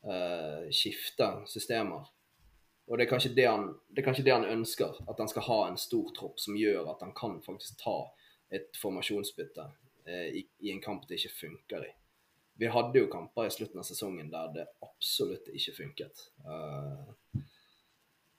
[0.04, 2.10] uh, skifte systemer.
[2.90, 4.98] Og det er, kanskje det, han, det er kanskje det han ønsker.
[5.08, 7.96] At han skal ha en stor tropp som gjør at han kan faktisk ta
[8.52, 11.94] et formasjonsbytte uh, i, i en kamp det ikke funker i.
[12.58, 16.26] Vi hadde jo kamper i slutten av sesongen der det absolutt ikke funket.
[16.48, 17.42] Uh,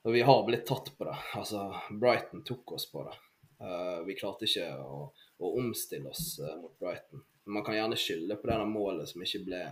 [0.07, 1.17] og vi har blitt tatt på det.
[1.37, 3.17] Altså, Brighton tok oss på det.
[3.61, 7.25] Uh, vi klarte ikke å, å omstille oss uh, mot Brighton.
[7.53, 9.63] Man kan gjerne skylde på det målet som ikke ble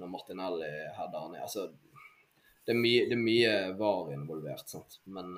[0.00, 1.44] når Martinelli heada ned.
[1.44, 1.68] Altså,
[2.64, 5.02] det er mye, det er mye var involvert, sant.
[5.04, 5.36] Men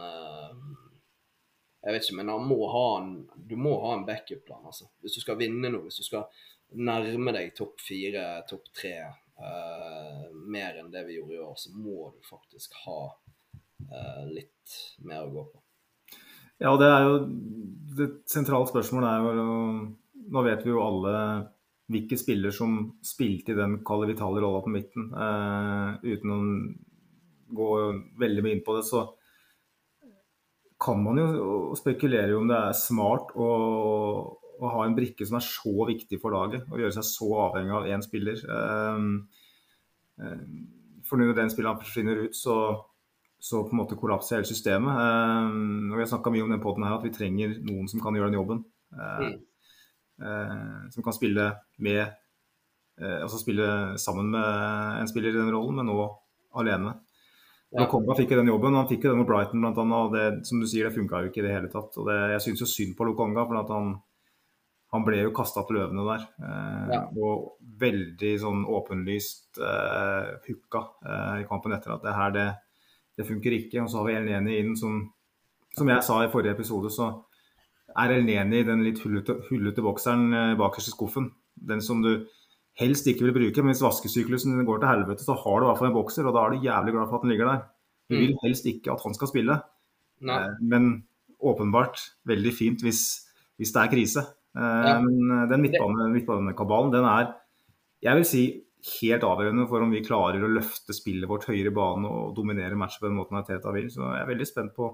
[1.85, 4.63] jeg vet ikke, men må en, du må ha en backup-plan.
[4.65, 4.87] altså.
[5.05, 6.25] Hvis du skal vinne noe, hvis du skal
[6.77, 8.95] nærme deg topp fire, topp tre,
[9.41, 14.79] uh, mer enn det vi gjorde i år, så må du faktisk ha uh, litt
[15.07, 15.63] mer å gå på.
[16.63, 17.15] Ja, det er jo
[17.99, 19.55] Det sentrale spørsmålet er jo
[20.31, 21.15] Nå vet vi jo alle
[21.91, 25.11] hvilke spiller som spilte i den Kalle Vitale rolla på midten.
[25.13, 26.39] Uh, uten å
[27.55, 27.69] gå
[28.23, 29.03] veldig mye inn på det, så
[30.81, 33.51] kan man jo spekulere om det er smart å,
[34.61, 37.77] å ha en brikke som er så viktig for laget, og gjøre seg så avhengig
[37.79, 38.41] av én spiller.
[38.57, 39.07] Eh,
[40.25, 40.43] eh,
[41.05, 42.59] for når den spilleren forsvinner ut, så
[43.45, 44.97] så på en måte kollapser hele systemet.
[44.97, 45.49] Eh,
[45.91, 48.17] og Vi har snakka mye om den podden her, at vi trenger noen som kan
[48.17, 48.63] gjøre den jobben.
[50.15, 51.49] Eh, som kan spille
[51.83, 56.07] med eh, Altså spille sammen med en spiller i den rollen, men nå
[56.55, 56.95] alene.
[57.75, 57.83] Ja.
[57.83, 60.63] Lokonga fikk jo den jobben, han fikk jo den med Brighton annet, og det, som
[60.63, 61.97] du sier, det funka jo ikke i det hele tatt.
[61.99, 63.97] og det, Jeg syns jo synd på Lokonga, for at han,
[64.95, 66.25] han ble jo kasta til løvene der.
[66.39, 67.01] Eh, Ja.
[67.19, 72.47] Og veldig sånn åpenlyst eh, hooka eh, i kampen etter at det her, det,
[73.19, 73.83] det funker ikke.
[73.83, 75.11] Og så har vi El Neni inn som
[75.75, 77.09] Som jeg sa i forrige episode, så
[77.99, 81.33] er El Neni den litt hullete, hullete bokseren eh, bakerst i skuffen.
[81.59, 82.29] Den som du
[82.79, 83.63] helst ikke vil bruke.
[83.63, 86.35] Men hvis vaskesyklusen går til helvete, så har du i hvert fall en bokser, og
[86.37, 87.65] da er du jævlig glad for at den ligger der.
[88.11, 88.21] Du Mm.
[88.21, 89.55] vil helst ikke at han skal spille,
[90.45, 91.05] eh, men
[91.43, 93.03] åpenbart veldig fint hvis,
[93.59, 94.23] hvis det er krise.
[94.57, 95.01] Eh, Ja.
[95.03, 97.35] Men eh, den midtbane- midtbanekabalen, den er,
[98.03, 98.45] jeg vil si,
[99.01, 102.77] helt avgjørende for om vi klarer å løfte spillet vårt høyere i banen og dominere
[102.77, 103.89] matchen på den måten Teta vil.
[103.91, 104.91] Så jeg er veldig spent på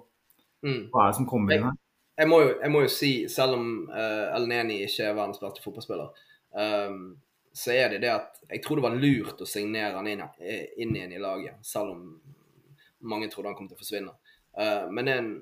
[0.62, 0.90] Mm.
[0.92, 1.72] hva er det som kommer inn her.
[2.18, 5.40] jeg må, jo, jeg må jo si, selv om uh, El Neni ikke er verdens
[5.40, 6.10] beste fotballspiller,
[6.52, 7.16] um,
[7.52, 10.66] så er det det at jeg tror det var lurt å signere han inn, eh,
[10.76, 12.20] inn igjen i laget, selv om
[13.00, 14.12] mange trodde han kom til å forsvinne.
[14.54, 15.32] Uh, men det er en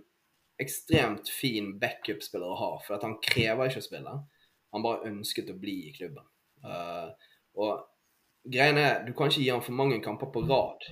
[0.58, 4.14] ekstremt fin backup-spiller å ha, for at han krever ikke å spille.
[4.74, 6.26] Han bare ønsket å bli i klubben.
[6.64, 7.12] Uh,
[7.58, 7.84] og
[8.48, 10.88] greien er, du kan ikke gi han for mange kamper på rad,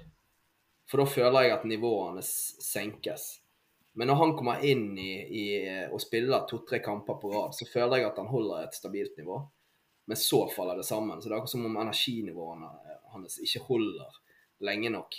[0.87, 3.27] for da føler jeg at nivåene senkes.
[3.99, 5.45] Men når han kommer inn i, i
[5.89, 9.41] og spiller to-tre kamper på rad, så føler jeg at han holder et stabilt nivå.
[10.07, 11.19] Men så faller det sammen.
[11.19, 12.69] Så det er akkurat som om energinivåene
[13.15, 14.21] hans ikke holder
[14.69, 15.17] lenge nok.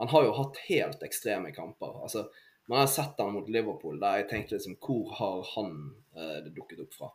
[0.00, 1.98] Han har jo hatt helt ekstreme kamper.
[2.06, 2.28] Altså,
[2.70, 5.72] man har sett han mot Liverpool, der jeg tenkte liksom Hvor har han
[6.16, 7.08] uh, det dukket opp fra?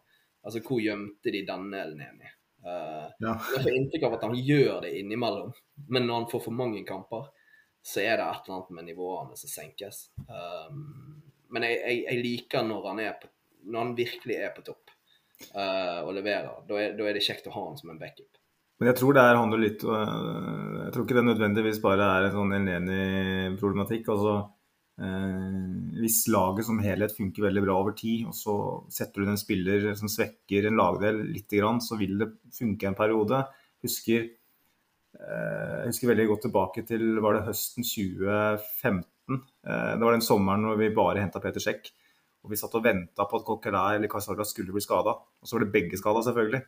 [0.45, 2.34] Altså, hvor gjemte de denne Elneni?
[2.66, 3.36] Uh, Ja.
[3.53, 5.53] jeg får inntrykk av at han gjør det innimellom,
[5.88, 7.30] men når han får for mange kamper,
[7.86, 10.08] så er det et eller annet med nivåene som senkes.
[10.26, 11.22] Um,
[11.53, 13.30] men jeg, jeg, jeg liker når han, er på,
[13.70, 14.89] når han virkelig er på topp
[15.53, 16.66] uh, og leverer.
[16.68, 18.41] Da er, da er det kjekt å ha han som en backup.
[18.82, 20.08] Men jeg tror det her handler litt øh,
[20.82, 24.10] Jeg tror ikke det nødvendigvis bare er en sånn Elneni-problematikk.
[24.12, 24.64] Altså, eh,
[24.96, 28.54] hvis laget som helhet funker veldig bra over tid, og så
[28.93, 31.52] setter du inn en spiller som svekker en lagdel litt,
[31.84, 33.41] så vil det funke en periode.
[33.84, 34.30] Husker,
[35.20, 40.26] eh, jeg husker veldig godt tilbake til var det høsten 2015 Eh, det var den
[40.26, 41.89] sommeren når vi bare henta Peter Sjekk.
[42.46, 45.16] Og vi satt og venta på at Coquelin eller Casorla skulle bli skada.
[45.18, 46.62] Og så var det begge skada, selvfølgelig.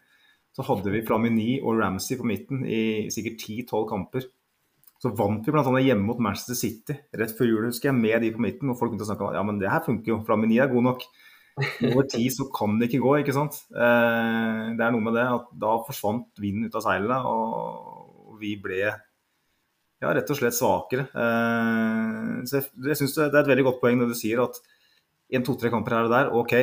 [0.58, 4.26] Så hadde vi Flamini og Ramsey på midten i sikkert 10-12 kamper.
[4.98, 5.64] Så vant vi bl.a.
[5.86, 8.72] hjemme mot Manchester City rett før jul, husker jeg, med de på midten.
[8.74, 10.88] Og folk begynte å snakke om ja, men det her funker jo, Flamini er god
[10.92, 11.06] nok.
[11.86, 13.60] Over tid så kan det ikke gå, ikke sant.
[13.74, 18.56] Eh, det er noe med det at da forsvant vinden ut av seilene, og vi
[18.62, 21.08] ble ja, rett og slett svakere.
[21.14, 24.60] Eh, så jeg, jeg syns det er et veldig godt poeng når du sier at
[25.38, 26.54] en to-tre kamper her og der, OK.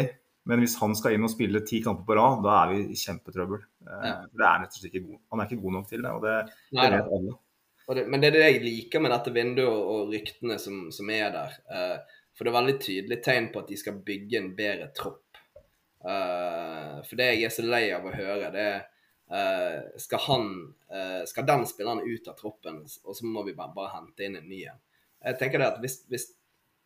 [0.49, 2.99] Men hvis han skal inn og spille ti kamper på rad, da er vi i
[3.01, 3.62] kjempetrøbbel.
[3.87, 4.14] Eh, Ja.
[4.28, 5.18] Det er rett og slett ikke god.
[5.32, 6.12] Han er ikke god nok til det.
[6.12, 6.35] og det,
[6.70, 7.35] det vet alle.
[7.87, 11.11] Det, men det er det jeg liker med dette vinduet og, og ryktene som, som
[11.12, 11.59] er der.
[11.68, 15.20] Uh, for det er veldig tydelig tegn på at de skal bygge en bedre tropp.
[16.05, 18.80] Uh, for det jeg er så lei av å høre, det er
[19.32, 20.49] uh, skal han
[21.26, 24.45] Skal den spilleren ut av troppen, og så må vi bare, bare hente inn en
[24.47, 24.76] ny en?
[25.26, 26.28] Jeg tenker det at hvis, hvis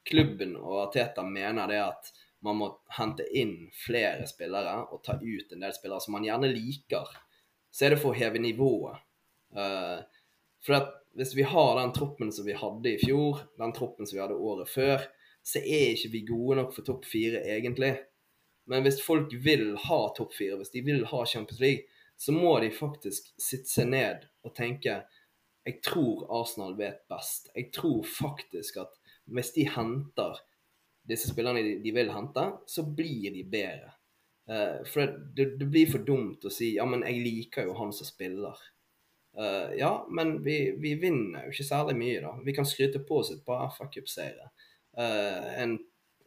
[0.09, 2.09] klubben og Ateta mener det at
[2.47, 6.51] man må hente inn flere spillere og ta ut en del spillere som man gjerne
[6.53, 7.11] liker,
[7.71, 9.03] så er det for å heve nivået.
[9.57, 9.99] Eh,
[10.65, 14.17] for at hvis vi har den troppen som vi hadde i fjor, den troppen som
[14.17, 15.07] vi hadde året før,
[15.43, 17.95] så er ikke vi gode nok for topp fire, egentlig.
[18.69, 21.89] Men hvis folk vil ha topp fire, hvis de vil ha Champions League,
[22.19, 25.05] så må de faktisk sitte seg ned og tenke
[25.69, 27.51] Jeg tror Arsenal vet best.
[27.55, 28.95] Jeg tror faktisk at
[29.29, 30.39] hvis de henter
[31.09, 33.93] disse spillerne de, vil hente, så blir de bedre.
[34.49, 37.93] Eh, for det, det blir for dumt å si ja, men jeg liker jo han
[37.97, 38.57] som spiller.
[39.39, 42.33] Eh, ja, men vi, vi vinner jo ikke særlig mye, da.
[42.45, 44.51] Vi kan skryte på oss et par FA Cup-seire.
[44.99, 45.77] Eh, en,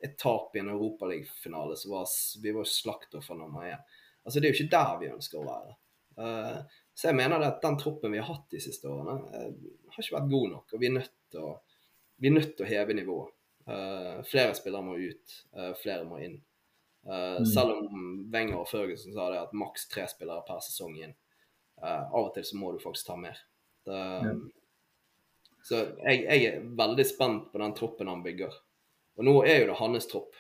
[0.01, 3.81] et tap i en europaligafinale som så var vi var slakter for nummer én.
[4.23, 5.75] Altså, det er jo ikke der vi ønsker å være.
[6.21, 6.57] Uh,
[6.93, 10.17] så jeg mener det at den troppen vi har hatt de siste årene, har ikke
[10.17, 10.73] vært god nok.
[10.75, 11.53] Og vi er nødt til å,
[12.21, 13.33] vi nødt til å heve nivået.
[13.65, 16.37] Uh, flere spillere må ut, uh, flere må inn.
[17.07, 21.15] Eh, Selv om Wenger og Førgesen sa det at maks tre spillere per sesong inn.
[21.83, 23.37] Eh, av og til så må du faktisk ta mer.
[23.85, 24.01] Det,
[25.65, 28.53] Så jeg, jeg er veldig spent på den troppen han bygger.
[29.17, 30.37] Og nå er jo det hans tropp.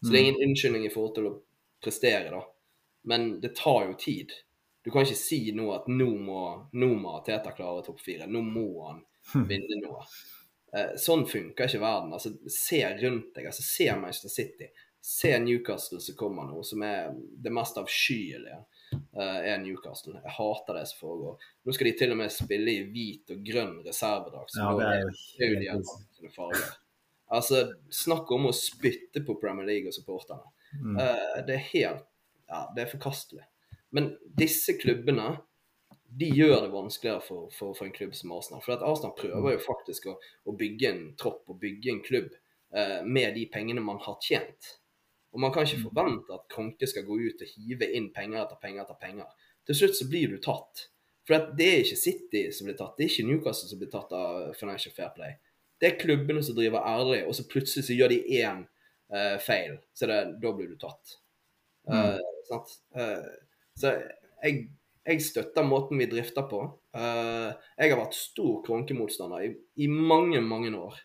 [0.00, 1.36] Så det er ingen unnskyldning i forhold til å
[1.82, 2.42] prestere, da.
[3.10, 4.34] Men det tar jo tid.
[4.82, 8.28] Du kan ikke si nå at nå må, nå må Teta klare topp fire.
[8.30, 9.00] Nå må han
[9.50, 10.04] vinne noe.
[10.74, 12.14] Eh, sånn funker ikke verden.
[12.14, 13.50] Altså, se rundt deg.
[13.50, 14.70] altså Se Manchester City.
[15.00, 18.62] Se Newcastle som kommer nå, som er det mest avskyelige.
[18.94, 20.18] Eh, er Newcastle.
[20.22, 21.48] Jeg hater det som foregår.
[21.64, 24.56] Nå skal de til og med spille i hvit og grønn reservedrakt.
[24.58, 26.70] Ja, det er jo de helt helt farger.
[27.38, 30.48] Altså, snakk om å spytte på Premier League og supporterne.
[30.78, 30.96] Mm.
[30.96, 32.06] Eh, det er helt
[32.48, 33.42] Ja, det er forkastelig.
[33.92, 35.34] Men disse klubbene
[36.08, 38.62] de gjør det vanskeligere for, for, for en klubb som Arsenal.
[38.64, 40.14] For Arsenal prøver jo faktisk å,
[40.48, 42.30] å bygge en tropp og bygge en klubb
[42.72, 44.70] eh, med de pengene man har tjent.
[45.38, 48.58] Og man kan ikke forvente at Kronke skal gå ut og hive inn penger etter
[48.58, 49.28] penger etter penger.
[49.70, 50.88] Til slutt så blir du tatt.
[51.28, 54.10] For det er ikke City som blir tatt, det er ikke Newcastle som blir tatt
[54.18, 55.36] av Financial Fair Play.
[55.78, 59.78] Det er klubbene som driver ærlig, og så plutselig så gjør de én uh, feil,
[59.94, 61.14] så det, da blir du tatt.
[61.86, 62.18] Uh,
[62.50, 62.74] sant?
[62.98, 63.30] uh,
[63.78, 63.94] så
[64.42, 64.64] jeg,
[65.06, 66.64] jeg støtter måten vi drifter på.
[66.98, 70.98] Jeg har vært stor kronkemotstander i, i mange, mange år.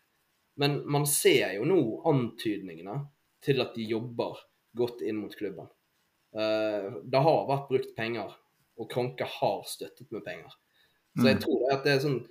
[0.57, 1.77] Men man ser jo nå
[2.09, 2.97] antydningene
[3.43, 4.39] til at de jobber
[4.77, 5.69] godt inn mot klubben.
[6.33, 8.33] Eh, det har vært brukt penger,
[8.79, 10.53] og Kronke har støttet med penger.
[11.13, 12.23] Så jeg tror at det er sånn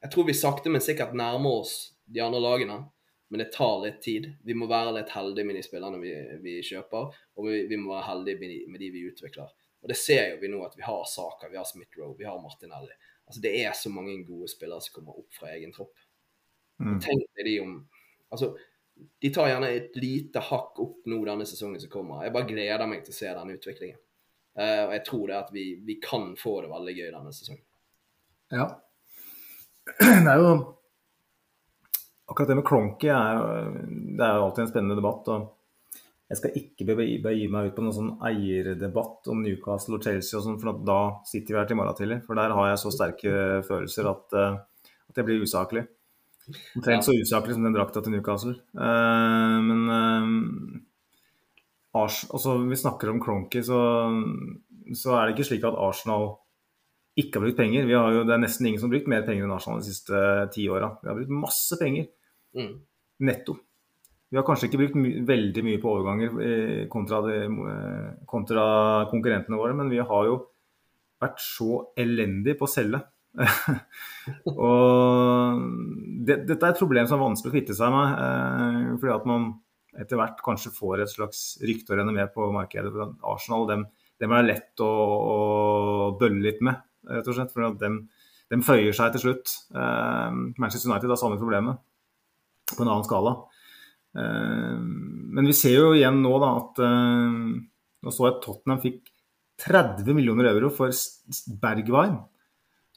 [0.00, 2.78] Jeg tror vi sakte, men sikkert nærmer oss de andre lagene.
[3.32, 4.26] Men det tar litt tid.
[4.44, 6.12] Vi må være litt heldige med de spillerne vi,
[6.44, 9.48] vi kjøper, og vi, vi må være heldige med de, med de vi utvikler.
[9.80, 12.36] Og det ser jo vi nå at vi har Saka, vi har Smith-Roe, vi har
[12.40, 12.92] Martinelli.
[13.24, 15.96] Altså Det er så mange gode spillere som kommer opp fra egen tropp.
[16.84, 17.00] Mm.
[17.00, 17.74] Tenk deg de om
[18.34, 18.48] Altså,
[18.94, 22.22] de tar gjerne et lite hakk opp nå denne sesongen som kommer.
[22.24, 24.00] Jeg bare gleder meg til å se den utviklingen.
[24.54, 27.64] Uh, og jeg tror det at vi, vi kan få det veldig gøy denne sesongen.
[28.54, 28.68] Ja.
[30.24, 30.54] Det er jo
[32.24, 33.42] Akkurat det med Kronky er,
[34.16, 35.26] det er jo alltid en spennende debatt.
[35.28, 35.98] og
[36.30, 40.46] Jeg skal ikke begi meg ut på noen sånn eierdebatt om Newcastle og Chelsea, og
[40.46, 42.22] sånn, for da sitter vi her til morgen tidlig.
[42.24, 43.34] For der har jeg så sterke
[43.68, 44.56] følelser at, eh,
[45.10, 45.84] at det blir usaklig.
[46.76, 48.54] Omtrent så usaklig som den drakta til Newcastle.
[48.76, 50.24] Uh, men uh,
[52.02, 53.78] Ars altså, vi snakker om Cronky, så,
[54.98, 56.24] så er det ikke slik at Arsenal
[57.14, 57.86] ikke har brukt penger.
[57.86, 59.90] Vi har jo, det er nesten ingen som har brukt mer penger enn Arsenal de
[59.92, 60.16] siste
[60.54, 60.88] ti åra.
[61.02, 62.04] Vi har brukt masse penger
[62.54, 62.74] Mm.
[63.26, 63.56] netto.
[64.30, 67.38] Vi har kanskje ikke brukt my veldig mye på overganger eh, kontra, de,
[67.70, 68.64] eh, kontra
[69.10, 70.36] konkurrentene våre, men vi har jo
[71.22, 73.00] vært så elendige på å selge.
[74.50, 75.62] og
[76.26, 78.18] det, dette er et problem som er vanskelig å kvitte seg med.
[78.24, 79.48] Eh, fordi at man
[80.00, 82.92] etter hvert kanskje får et slags rykte og renommé på markedet.
[83.26, 83.86] Arsenal dem,
[84.22, 85.38] dem er lett å, å
[86.20, 87.54] bølle litt med, rett og slett.
[87.54, 88.04] For dem,
[88.52, 89.56] dem føyer seg til slutt.
[89.74, 91.82] Eh, Manchester United har samme problemet,
[92.74, 93.36] på en annen skala.
[94.18, 94.78] Eh,
[95.34, 97.38] men vi ser jo igjen nå da at eh,
[98.04, 98.98] Nå så jeg Tottenham fikk
[99.64, 100.92] 30 millioner euro for
[101.62, 102.18] Bergwijn.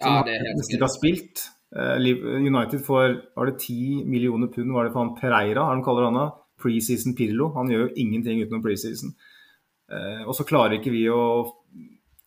[0.02, 1.48] Som Ja, det er helt har spilt.
[1.76, 2.00] Eh,
[2.48, 6.08] United får var det 10 millioner pund var det for han Pereira, har de kaller
[6.08, 6.32] han.
[6.58, 7.52] Preseason Pirlo.
[7.54, 9.14] Han gjør jo ingenting utenom preseason.
[9.92, 11.54] Eh, og så klarer ikke vi å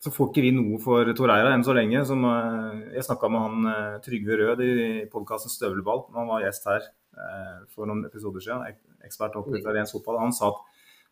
[0.01, 2.07] Så får ikke vi noe for Toreira enn så lenge.
[2.07, 6.07] Som, eh, jeg snakka med han Trygve Rød i podkasten Støvelball.
[6.15, 6.81] Han var gjest her
[7.69, 8.79] for noen episoder siden.
[9.05, 10.21] Ekspert opp i italiensk fotball.
[10.21, 10.63] Han sa at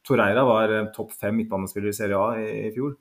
[0.07, 2.97] Toreira var topp fem midtbanespiller i Serie A i fjor.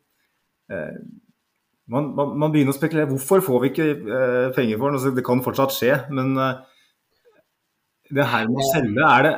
[1.87, 3.09] Eh, man, man, man begynner å spekulere.
[3.11, 4.99] Hvorfor får vi ikke eh, penger for den?
[4.99, 6.57] Altså, det kan fortsatt skje, men eh,
[8.17, 9.35] det her med å selge, er det,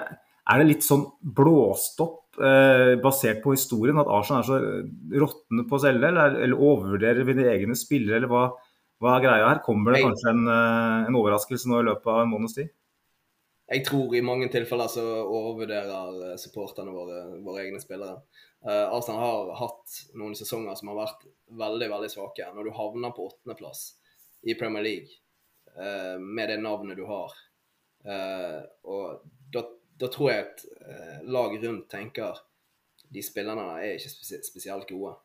[0.50, 4.02] er det litt sånn blåst opp eh, basert på historien?
[4.02, 8.22] At Arsenal er så råtne på å selge, eller, eller overvurderer vi de egne spillere,
[8.22, 8.44] eller hva,
[9.02, 9.64] hva er greia her?
[9.66, 12.74] Kommer det kanskje en, eh, en overraskelse nå i løpet av en måneds tid?
[13.70, 18.18] Jeg tror i mange tilfeller så overvurderer supporterne våre våre egne spillere.
[18.66, 21.28] Uh, Arsenal har hatt noen sesonger som har vært
[21.60, 22.48] veldig veldig svake.
[22.56, 23.84] Når du havner på åttendeplass
[24.50, 25.20] i Premier League
[25.78, 27.36] uh, med det navnet du har,
[28.10, 29.22] uh, og
[29.54, 29.64] da,
[30.02, 32.42] da tror jeg at uh, lag rundt tenker
[33.10, 35.16] de spillerne er ikke spesi spesielt gode.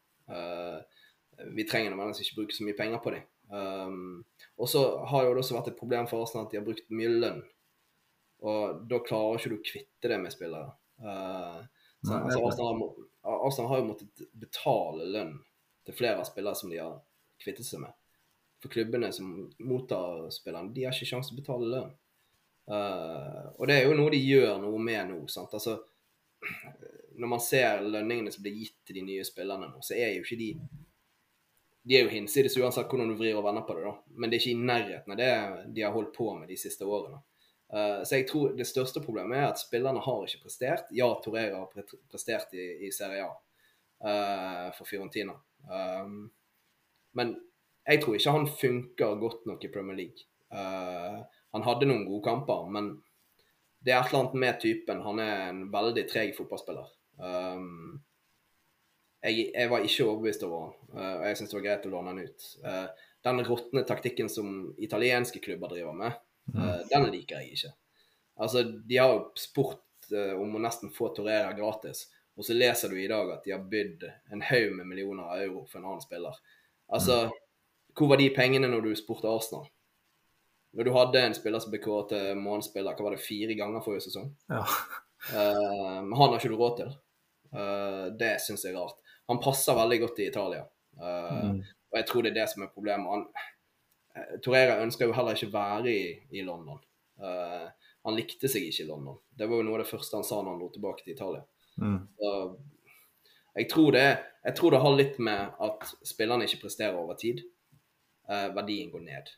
[1.53, 3.25] Vi trenger nødvendigvis ikke bruke så mye penger på dem.
[3.53, 4.25] Um,
[4.57, 6.87] og så har jo det også vært et problem for Arsenal at de har brukt
[6.95, 7.43] mye lønn.
[8.45, 10.75] Og da klarer ikke du å kvitte det med spillere.
[11.01, 11.65] Uh,
[12.05, 12.81] så, altså, Arsenal,
[13.25, 15.39] har, Arsenal har jo måttet betale lønn
[15.85, 16.99] til flere av spillere som de har
[17.41, 17.97] kvittet seg med.
[18.61, 19.31] For klubbene som
[19.65, 21.91] mottar spillerne, de har ikke sjanse til å betale lønn.
[22.65, 25.19] Uh, og det er jo noe de gjør noe med nå.
[25.33, 25.53] sant?
[25.57, 25.79] Altså,
[27.21, 30.25] når man ser lønningene som blir gitt til de nye spillerne nå, så er jo
[30.25, 30.55] ikke de
[31.85, 33.91] De er jo hinsides uansett hvordan du vrir og vender på det, da.
[34.17, 35.33] Men det er ikke i nærheten av det
[35.77, 37.19] de har holdt på med de siste årene.
[37.73, 40.91] Eh, så jeg tror det største problemet er at spillerne har ikke prestert.
[40.95, 43.33] Ja, Torreira har prestert i, i Serie A
[44.05, 45.37] eh, for Fiorentina.
[45.65, 46.29] Um,
[47.17, 47.37] men
[47.89, 50.29] jeg tror ikke han funker godt nok i Premier League.
[50.53, 51.21] Eh,
[51.55, 52.97] han hadde noen gode kamper, men
[53.85, 55.05] det er et eller annet med typen.
[55.05, 56.93] Han er en veldig treg fotballspiller.
[57.21, 58.03] Um,
[59.25, 62.13] jeg, jeg var ikke overbevist over han, og jeg syns det var greit å låne
[62.13, 62.49] han ut.
[63.25, 64.51] Den råtne taktikken som
[64.85, 66.19] italienske klubber driver med,
[66.53, 67.73] eh, den liker jeg ikke.
[68.45, 72.91] Altså, De har jo spurt uh, om å nesten få Torreira gratis, og så leser
[72.91, 75.87] du i dag at de har bydd en haug med millioner av euro for en
[75.93, 76.35] annen spiller.
[76.91, 77.29] Altså,
[77.95, 79.69] hvor var de pengene når du spurte Arsenal?
[80.75, 83.85] Når du hadde en spiller som ble kåret til månedsspiller, hva var det, fire ganger
[83.85, 84.33] forrige sesong?
[84.51, 84.65] Ja.
[85.31, 86.91] Uh, Men han har ikke du råd til.
[87.55, 88.99] Uh, det syns jeg er rart.
[89.31, 90.67] Han passer veldig godt i Italia.
[90.99, 91.63] uh, Mm.
[91.95, 93.07] Og jeg tror det er det som er problemet.
[93.07, 93.53] Han,
[94.17, 96.05] eh, ønska ønsker jo heller ikke å være i,
[96.39, 96.81] i London.
[97.21, 97.67] Uh,
[98.05, 99.19] han likte seg ikke i London.
[99.31, 101.45] Det var jo noe av det første han sa når han dro tilbake til Italia.
[101.81, 102.01] Mm.
[102.19, 102.33] Så
[103.55, 104.07] jeg tror, det,
[104.45, 107.45] jeg tror det har litt med at spillerne ikke presterer over tid.
[108.29, 109.33] Uh, verdien går ned.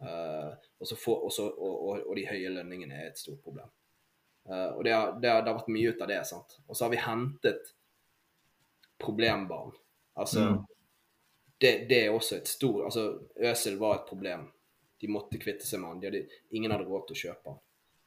[0.00, 3.68] Eh, og, så får, og, så, og, og, de høye lønningene er et stort problem.
[4.48, 6.22] Og det har, det, har, det har vært mye ut av det.
[6.26, 6.56] sant?
[6.64, 7.74] Og så har vi hentet
[9.00, 9.74] problembarn.
[10.16, 10.64] Altså, Mm.
[11.60, 13.04] Det, det er også et stort Altså,
[13.36, 14.48] Øsel var et problem.
[15.00, 16.00] De måtte kvitte seg med han.
[16.00, 17.60] De hadde, ingen hadde råd til å kjøpe han.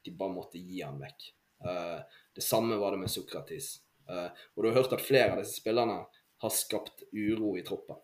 [0.04, 1.30] De bare måtte gi han vekk.
[1.64, 2.02] Uh,
[2.36, 3.78] det samme var det med Sokratis.
[4.10, 6.02] Uh, og du har hørt at flere av disse spillerne
[6.44, 7.98] har skapt uro i troppen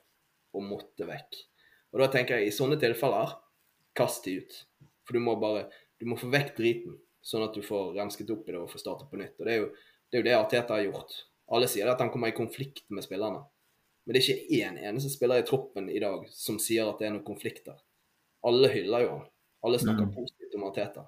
[0.57, 1.39] og måtte vekk.
[1.93, 3.35] Og da tenker jeg, i sånne tilfeller,
[3.99, 4.59] kast de ut.
[5.07, 5.67] For du må bare
[6.01, 8.81] du må få vekk driten, sånn at du får rensket opp i det og får
[8.81, 9.35] startet på nytt.
[9.37, 11.17] Og det er jo det, er jo det Arteta har gjort.
[11.53, 13.43] Alle sier at han kommer i konflikt med spillerne.
[14.11, 17.07] Men det er ikke én eneste spiller i troppen i dag som sier at det
[17.07, 17.77] er noen konflikter.
[18.43, 19.29] Alle hyller jo han.
[19.63, 20.15] Alle snakker Mm.
[20.17, 21.05] positivt om Arteta.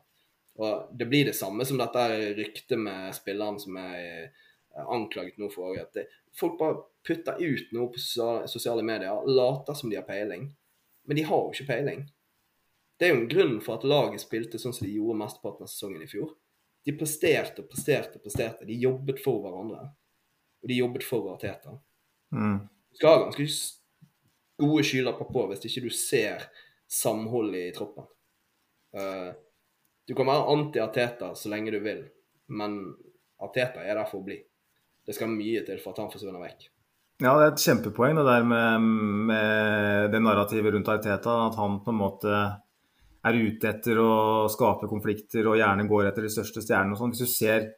[0.62, 2.04] Og det blir det samme som dette
[2.38, 4.30] ryktet med spilleren som er
[4.76, 6.06] eh, anklaget nå for at det,
[6.38, 10.54] folk bare putter ut noe på sosiale, sosiale medier, later som de har peiling,
[11.04, 12.04] men de har jo ikke peiling.
[13.00, 15.72] Det er jo en grunn for at laget spilte sånn som de gjorde mesteparten av
[15.72, 16.36] sesongen i fjor.
[16.86, 18.64] De presterte og presterte og presterte.
[18.68, 19.88] De jobbet for hverandre.
[20.62, 21.74] Og de jobbet for Arteta.
[22.30, 22.68] Mm.
[22.92, 23.46] Du skal ha ganske
[24.62, 26.44] gode skylapper på hvis ikke du ser
[26.92, 28.06] samholdet i troppen.
[28.92, 29.32] Uh,
[30.08, 32.04] du kan være anti-Ateta så lenge du vil,
[32.52, 32.78] men
[33.42, 34.36] Ateta er der for å bli.
[35.02, 36.68] Det skal mye til for at han forsvinner vekk.
[37.22, 38.86] Ja, det er et kjempepoeng det der med,
[39.30, 41.36] med det narrativet rundt Arteta.
[41.48, 42.38] At han på en måte
[43.22, 46.96] er ute etter å skape konflikter og gjerne går etter de største stjernene.
[46.96, 47.14] og sånn.
[47.14, 47.68] Hvis du ser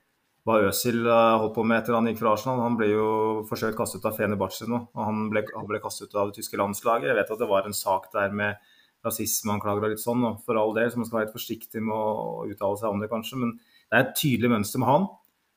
[0.45, 3.07] hva Øzil holdt på med etter han gikk fra Arsenal Han ble jo
[3.49, 6.43] forsøkt kastet ut av Fenerbahçe nå, og han ble, han ble, kastet ut av det
[6.43, 7.09] tyske landslaget.
[7.09, 8.61] Jeg vet at det var en sak der med
[9.05, 11.97] rasismeanklager og litt sånn, og for all del, så man skal være litt forsiktig med
[11.97, 13.41] å uttale seg om det, kanskje.
[13.41, 15.09] Men det er et tydelig mønster med han.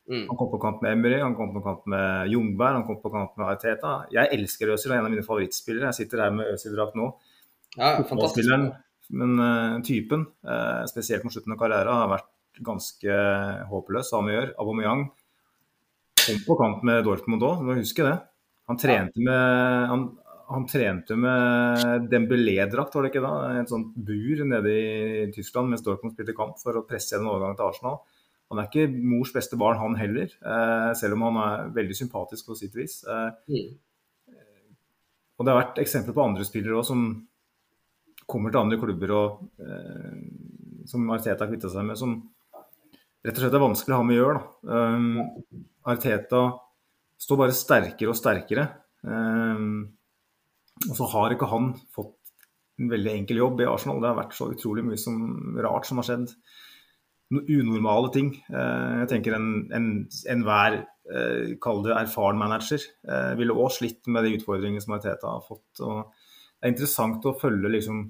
[0.08, 0.24] Mm.
[0.30, 3.12] Han kom på kamp med Emry, han kom på kamp med Jungberg, han kom på
[3.12, 3.94] kamp med Arteta.
[4.14, 5.92] Jeg elsker Øzil, han er en av mine favorittspillere.
[5.92, 7.10] Jeg sitter her med Øzil-drakt nå.
[7.76, 8.56] Ja, fantastisk.
[9.18, 12.32] Men uh, typen, uh, spesielt mot slutten av karrieren, har vært
[12.66, 13.18] ganske
[13.70, 14.12] håpløs.
[14.12, 15.08] gjør Aubameyang
[16.28, 18.16] kom på kamp med Dortmund òg, du må huske det.
[18.68, 20.03] Han trente med, han,
[20.49, 23.34] han trente med Dembélé-drakt, var det ikke da?
[23.62, 27.60] Et sånt bur nede i Tyskland mens Dortmund spilte kamp for å presse gjennom overgangen
[27.60, 27.99] til Arsenal.
[28.51, 32.47] Han er ikke mors beste barn, han heller, eh, selv om han er veldig sympatisk
[32.47, 33.01] på sitt vis.
[33.08, 34.38] Eh, mm.
[35.38, 37.03] Og det har vært eksempler på andre spillere òg som
[38.28, 40.16] kommer til andre klubber og eh,
[40.88, 42.18] som Arteta kvitta seg med, som
[43.28, 44.42] rett og slett er vanskelig å ha med å gjøre.
[44.72, 45.58] Um,
[45.92, 46.44] Arteta
[47.20, 48.68] står bare sterkere og sterkere.
[49.04, 49.82] Um,
[50.88, 52.16] og så har ikke han fått
[52.78, 54.00] en veldig enkel jobb i Arsenal.
[54.00, 55.18] Det har vært så utrolig mye som,
[55.66, 56.32] rart som har skjedd.
[57.36, 58.32] Noen unormale ting.
[58.48, 59.90] Uh, jeg tenker enhver en,
[60.32, 64.96] en, en uh, kall det erfaren manager, uh, ville òg slitt med de utfordringene som
[64.96, 65.84] Arteta har fått.
[65.84, 68.06] Og det er interessant å følge liksom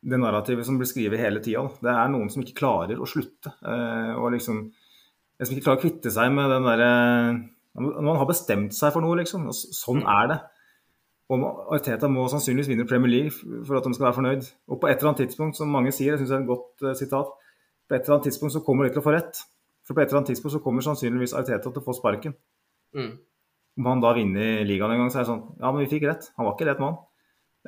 [0.00, 1.64] det narrativet som blir skrevet hele tida.
[1.82, 3.54] Det er noen som ikke klarer å slutte.
[3.62, 4.68] Eh, og liksom
[5.38, 6.86] Som ikke klarer å kvitte seg med den derre
[7.78, 9.46] Når man har bestemt seg for noe, liksom.
[9.50, 10.38] Og sånn er det.
[11.28, 14.48] Og Arteta må sannsynligvis vinne Premier League for at de skal være fornøyd.
[14.72, 16.86] Og på et eller annet tidspunkt, som mange sier, jeg syns det er et godt
[16.86, 17.34] uh, sitat,
[17.84, 19.42] på et eller annet tidspunkt så kommer de til å få rett.
[19.84, 22.34] For på et eller annet tidspunkt så kommer sannsynligvis Arteta til å få sparken.
[22.96, 23.12] Mm.
[23.78, 26.08] Om han da vinner ligaen en gang, så er det sånn Ja, men vi fikk
[26.08, 26.30] rett.
[26.40, 26.98] Han var ikke rett mann.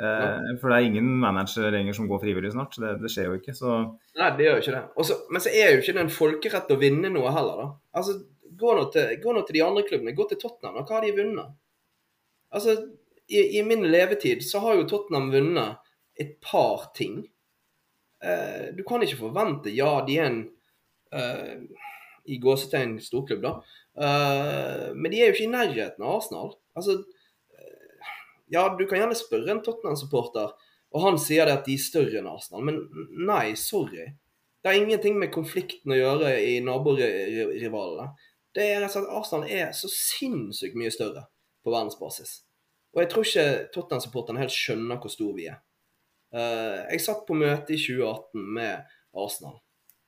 [0.01, 2.76] Eh, for det er ingen manager lenger som går frivillig snart.
[2.80, 3.55] Det, det skjer jo ikke.
[3.57, 3.78] Så...
[4.16, 4.84] Nei, det gjør jo ikke det.
[5.03, 7.68] Også, men så er jo ikke det en folkerett å vinne noe heller, da.
[8.01, 8.16] Altså,
[8.61, 10.16] gå nå til, gå nå til de andre klubbene.
[10.16, 10.80] Gå til Tottenham.
[10.80, 11.59] og Hva har de vunnet?
[12.57, 12.76] Altså,
[13.30, 17.22] i, i, min levetid så har jo Tottenham vunnet et par ting.
[18.24, 20.42] Eh, du kan ikke forvente Ja, de er en
[21.16, 21.86] eh,
[22.30, 23.53] i gåsetegn storklubb, da.
[24.01, 26.53] Uh, men de er jo ikke i nærheten av Arsenal.
[26.78, 27.01] Altså,
[28.51, 30.53] ja, du kan gjerne spørre en Tottenham-supporter,
[30.90, 32.64] og han sier det at de er større enn Arsenal.
[32.66, 32.80] Men
[33.26, 34.09] nei, sorry.
[34.61, 38.11] Det har ingenting med konflikten å gjøre i naborivalene.
[38.55, 41.28] Det er rett og slett Arsenal er så sinnssykt mye større
[41.62, 42.40] på verdensbasis.
[42.90, 43.46] Og jeg tror ikke
[43.76, 45.61] Tottenham-supporterne helt skjønner hvor stor vi er.
[46.34, 49.59] Uh, jeg satt på møte i 2018 med Arsenal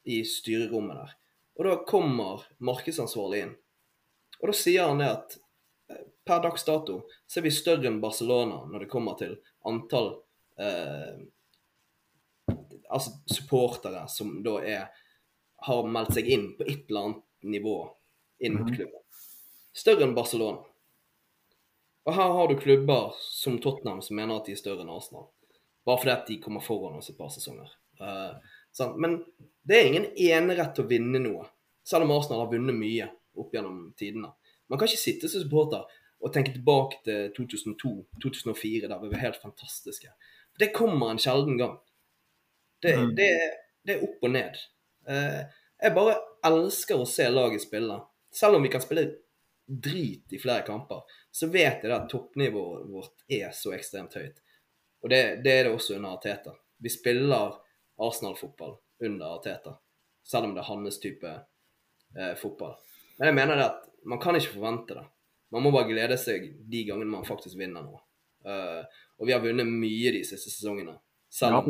[0.06, 1.14] i styrerommet der.
[1.58, 3.54] Og da kommer markedsansvarlig inn.
[4.42, 5.38] Og da sier han det at
[6.24, 9.36] per dags dato så er vi større enn Barcelona når det kommer til
[9.68, 10.12] antall
[10.60, 11.22] eh,
[12.92, 14.90] altså supportere som da er
[15.62, 17.76] har meldt seg inn på et eller annet nivå
[18.42, 18.76] inn mot mhm.
[18.76, 19.02] klubben.
[19.72, 20.64] Større enn Barcelona.
[22.02, 25.28] Og her har du klubber som Tottenham som mener at de er større enn Arsenal.
[25.86, 27.70] Bare fordi at de kommer foran oss et par sesonger.
[28.02, 28.34] Uh,
[28.74, 28.96] sånn.
[28.98, 29.20] Men
[29.62, 31.46] det er ingen enerett til å vinne noe,
[31.86, 33.06] selv om Arsenal har vunnet mye
[33.38, 34.32] opp gjennom tidene.
[34.66, 35.86] Man kan ikke sitte som supporter
[36.22, 40.12] og tenke tilbake til 2002-2004, der vi var helt fantastiske.
[40.58, 41.78] Det kommer en sjelden gang.
[42.82, 43.14] Det, mm.
[43.16, 43.28] det,
[43.82, 44.60] det, er opp og ned.
[45.08, 45.40] Eh,
[45.82, 46.16] jeg bare
[46.46, 47.98] elsker å se laget spille.
[48.32, 49.08] Selv om vi kan spille
[49.66, 54.38] drit i flere kamper, så vet jeg at toppnivået vårt er så ekstremt høyt.
[55.02, 56.54] Og det, det er det også under Arteta.
[56.82, 57.56] Vi spiller
[58.02, 59.74] Arsenal-fotball under Arteta,
[60.26, 61.32] selv om det er hans type
[62.18, 62.76] eh, fotball.
[63.18, 65.06] Men jeg mener det at man kan ikke forvente det.
[65.52, 68.00] Man må bare glede seg de gangene man faktisk vinner noe.
[68.42, 68.80] Uh,
[69.20, 70.96] og vi har vunnet mye de siste sesongene.
[71.32, 71.68] Selv om,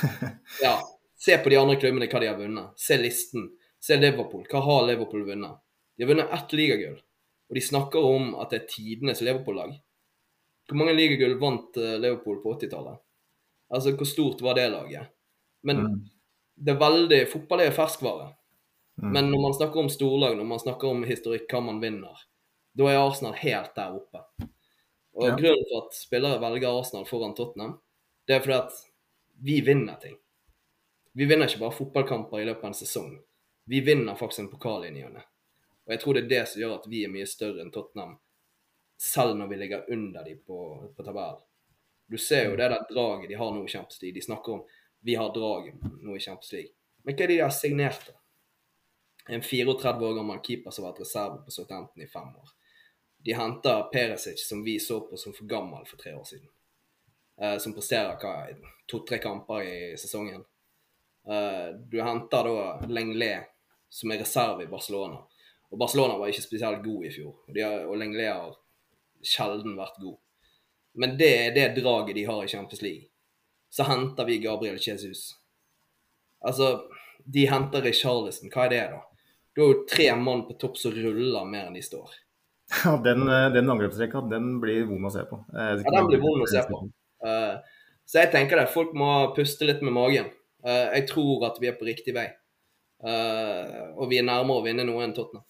[0.64, 0.74] ja,
[1.20, 2.72] Se på de andre klubbene hva de har vunnet.
[2.80, 3.50] Se listen.
[3.80, 4.46] Se Liverpool.
[4.48, 5.58] Hva har Liverpool vunnet?
[5.96, 6.96] De har vunnet ett ligagull.
[7.50, 9.74] Og de snakker om at det er tidenes Liverpool-lag.
[10.68, 13.02] Hvor mange ligagull vant eh, Liverpool på 80-tallet?
[13.74, 15.12] Altså, hvor stort var det laget?
[15.66, 15.98] Men mm.
[16.56, 18.30] det er veldig Fotball er ferskvare.
[19.02, 19.10] Mm.
[19.12, 22.24] Men når man snakker om storlag, når man snakker om historikk, hva man vinner,
[22.78, 24.22] da er Arsenal helt der oppe.
[25.18, 25.36] Og ja.
[25.36, 27.78] Grunnen til at spillere velger Arsenal foran Tottenham,
[28.26, 28.78] det er fordi at
[29.42, 30.16] vi vinner ting.
[31.12, 33.12] Vi vinner ikke bare fotballkamper i løpet av en sesong.
[33.66, 35.18] Vi vinner faktisk en pokal i ny og
[35.86, 38.18] Og jeg tror det er det som gjør at vi er mye større enn Tottenham,
[38.96, 40.58] selv når vi ligger under dem på,
[40.96, 41.42] på tabellen.
[42.06, 44.14] Du ser jo det der draget de har nå i Champions League.
[44.14, 44.62] De snakker om
[45.00, 46.72] vi har draget nå i Champions League.
[47.02, 48.06] Men hva er det de har signert?
[48.06, 48.16] da?
[49.34, 52.50] En 34 år gammel keeper som har vært reserve på Southampton i fem år.
[53.24, 56.48] De henter Perisic, som vi så på som for gammel for tre år siden.
[57.40, 58.16] Eh, som presterer
[58.86, 60.44] to-tre kamper i sesongen.
[61.28, 63.52] Eh, du henter da Lenglet,
[63.88, 65.20] som er reserve i Barcelona.
[65.70, 67.36] Og Barcelona var ikke spesielt god i fjor.
[67.48, 68.56] Og, har, og Lenglet har
[69.22, 70.18] sjelden vært god.
[70.92, 73.06] Men det er det draget de har i Champions League.
[73.70, 75.36] Så henter vi Gabriel Jesus.
[76.40, 76.88] Altså,
[77.24, 78.50] de henter Richarlison.
[78.50, 79.04] Hva er det, da?
[79.54, 82.16] Du har jo tre mann på topp som ruller mer enn de står.
[82.84, 85.40] Ja, Den, eh, den angrepsrekka den blir vond å se på.
[85.52, 86.84] Ja, den blir vond å se på.
[87.20, 87.58] Uh,
[88.08, 88.70] så jeg tenker det.
[88.72, 90.30] Folk må puste litt med magen.
[90.64, 92.28] Uh, jeg tror at vi er på riktig vei.
[93.02, 95.44] Uh, og vi er nærmere å vinne noe enn Tottenham.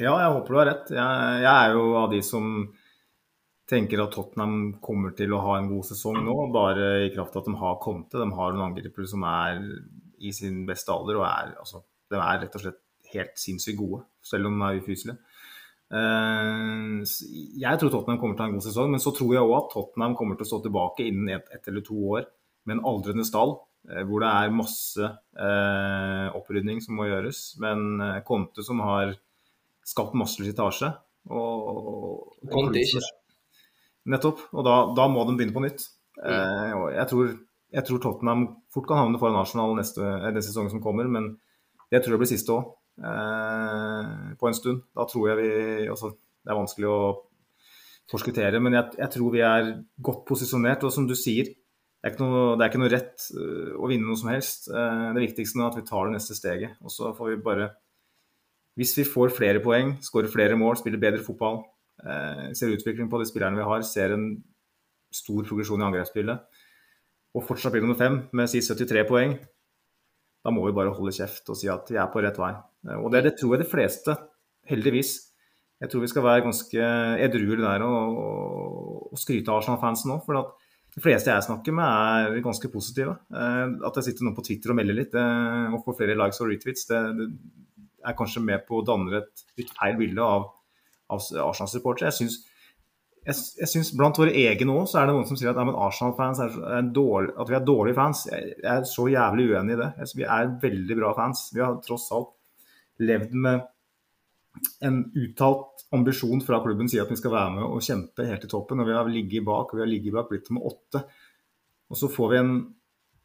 [0.00, 0.88] Ja, jeg håper du har rett.
[0.90, 2.48] Jeg, jeg, er jo av de som
[3.70, 7.44] tenker at Tottenham kommer til å ha en god sesong nå, bare i kraft av
[7.44, 8.18] at de har Conte.
[8.18, 9.60] De har noen angripere som er
[10.24, 12.80] i sin beste alder og er, altså, de er rett og slett
[13.14, 15.33] helt sinnssykt gode, selv om de er ufyselige.
[15.94, 17.04] Uh,
[17.60, 19.54] jeg tror Tottenham kommer til å ha en god sesong, men så tror jeg òg
[19.60, 22.26] at Tottenham kommer til å stå tilbake innen ett et eller to år
[22.66, 23.56] med en aldrende stall,
[23.92, 27.42] uh, hvor det er masse eh, opprydning som må gjøres.
[27.62, 29.12] Men Conte som har
[29.84, 30.88] skapt masse slitasje.
[31.28, 33.04] Og, Conte ikke.
[34.10, 34.46] Nettopp.
[34.56, 35.84] Og da, da, må de begynne på nytt.
[36.14, 36.92] Mm.
[36.94, 37.30] jeg, tror,
[37.74, 41.34] jeg, tror, Tottenham fort kan havne foran Arsenal neste, neste sesong som kommer, men
[41.92, 44.84] jeg tror det blir siste òg eh, på en stund.
[44.94, 46.12] Da tror jeg vi altså,
[46.44, 46.98] Det er vanskelig å
[48.10, 49.70] forskuttere, men jeg, jeg, tror vi er
[50.04, 50.84] godt posisjonert.
[50.84, 51.48] Og som du sier,
[52.04, 54.68] det er noe, er ikke noe rett uh, å vinne noe som helst.
[54.68, 56.76] Uh, det viktigste nå er at vi tar det neste steget.
[56.84, 57.70] Og så får vi bare
[58.76, 61.60] Hvis vi får flere poeng, skårer flere mål, spiller bedre fotball,
[62.58, 64.24] ser utvikling på de spillerne vi har, ser en
[65.14, 66.40] stor progresjon i angrepsspillet,
[67.38, 69.36] og fortsatt blir nummer fem med si 73 poeng,
[70.44, 72.52] da må vi bare holde kjeft og si at vi er på rett vei.
[72.88, 74.16] Eh, og det, det tror jeg de fleste,
[74.68, 75.14] heldigvis.
[75.82, 76.90] Jeg tror vi skal være ganske
[77.24, 78.20] edruelige der og,
[79.10, 80.20] og, skryte av Arsenal-fansen nå.
[80.24, 80.38] For
[80.94, 81.84] de fleste jeg snakker med,
[82.36, 83.16] er ganske positive.
[83.32, 86.52] Eh, at jeg sitter nå på Twitter og melder litt og får flere likes og
[86.52, 87.30] retweets, det, det
[88.04, 90.50] er kanskje med på å danne et litt feil bilde av,
[91.08, 92.12] av Arsenal-supportere.
[92.12, 92.42] Jeg syns
[93.24, 95.76] jeg, jeg synes Blant våre egne òg så er det noen som sier at, ja,
[95.86, 98.24] Arsenal-fans er, er dårlig, at vi er dårlige fans.
[98.30, 99.90] Jeg, jeg, er så jævlig uenig i det.
[100.00, 101.46] Jeg, vi er veldig bra fans.
[101.54, 102.34] Vi har tross alt
[103.04, 103.64] levd med
[104.86, 108.52] en uttalt ambisjon fra klubben sier at vi skal være med og kjempe helt til
[108.52, 108.82] toppen.
[108.82, 111.04] og Vi har ligget bak og vi har ligget bak blitt med åtte.
[111.90, 112.52] Og så får vi en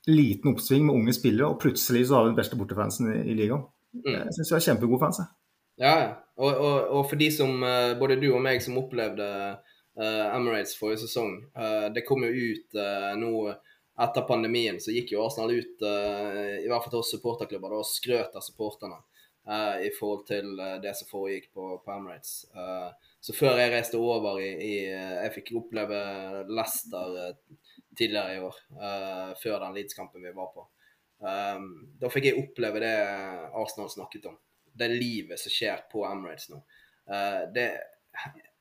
[0.10, 3.36] liten oppsving med unge spillere, og plutselig så har vi den beste bortefansen i, i
[3.38, 3.66] ligaen.
[4.00, 4.08] Mm.
[4.14, 5.22] Jeg syns vi har kjempegode fans.
[5.22, 5.36] Jeg.
[5.80, 5.96] Ja,
[6.40, 9.28] og, og, og, for de som, eh, både du og meg som opplevde
[10.06, 11.36] Emirates forrige sesong.
[11.58, 13.34] Uh, det kom jo ut uh, nå
[14.00, 18.38] etter pandemien, så gikk jo Arsenal ut, i hvert fall til oss supporterklubber, og skrøt
[18.40, 19.02] av supporterne
[19.84, 22.46] i forhold til det som foregikk på, på Emirates.
[23.20, 26.00] så før jeg reiste over i, i Jeg fikk oppleve
[26.48, 27.36] Leicester
[27.92, 28.64] tidligere i år,
[29.44, 30.64] før den Leeds-kampen vi var på.
[31.20, 32.96] Da fikk jeg oppleve det
[33.52, 34.40] Arsenal snakket om.
[34.80, 36.64] Det livet som skjer på Emirates nå.
[37.52, 37.68] Det,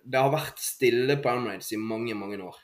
[0.08, 2.58] det har vært stille på Emirates i mange, mange år.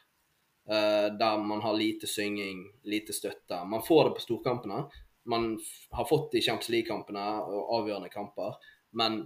[0.64, 3.58] Uh, der man har lite synging, lite støtte.
[3.68, 4.84] Man får det på storkampene.
[5.28, 5.50] Man
[5.90, 8.56] har fått det i Champions League-kampene og avgjørende kamper,
[8.96, 9.22] men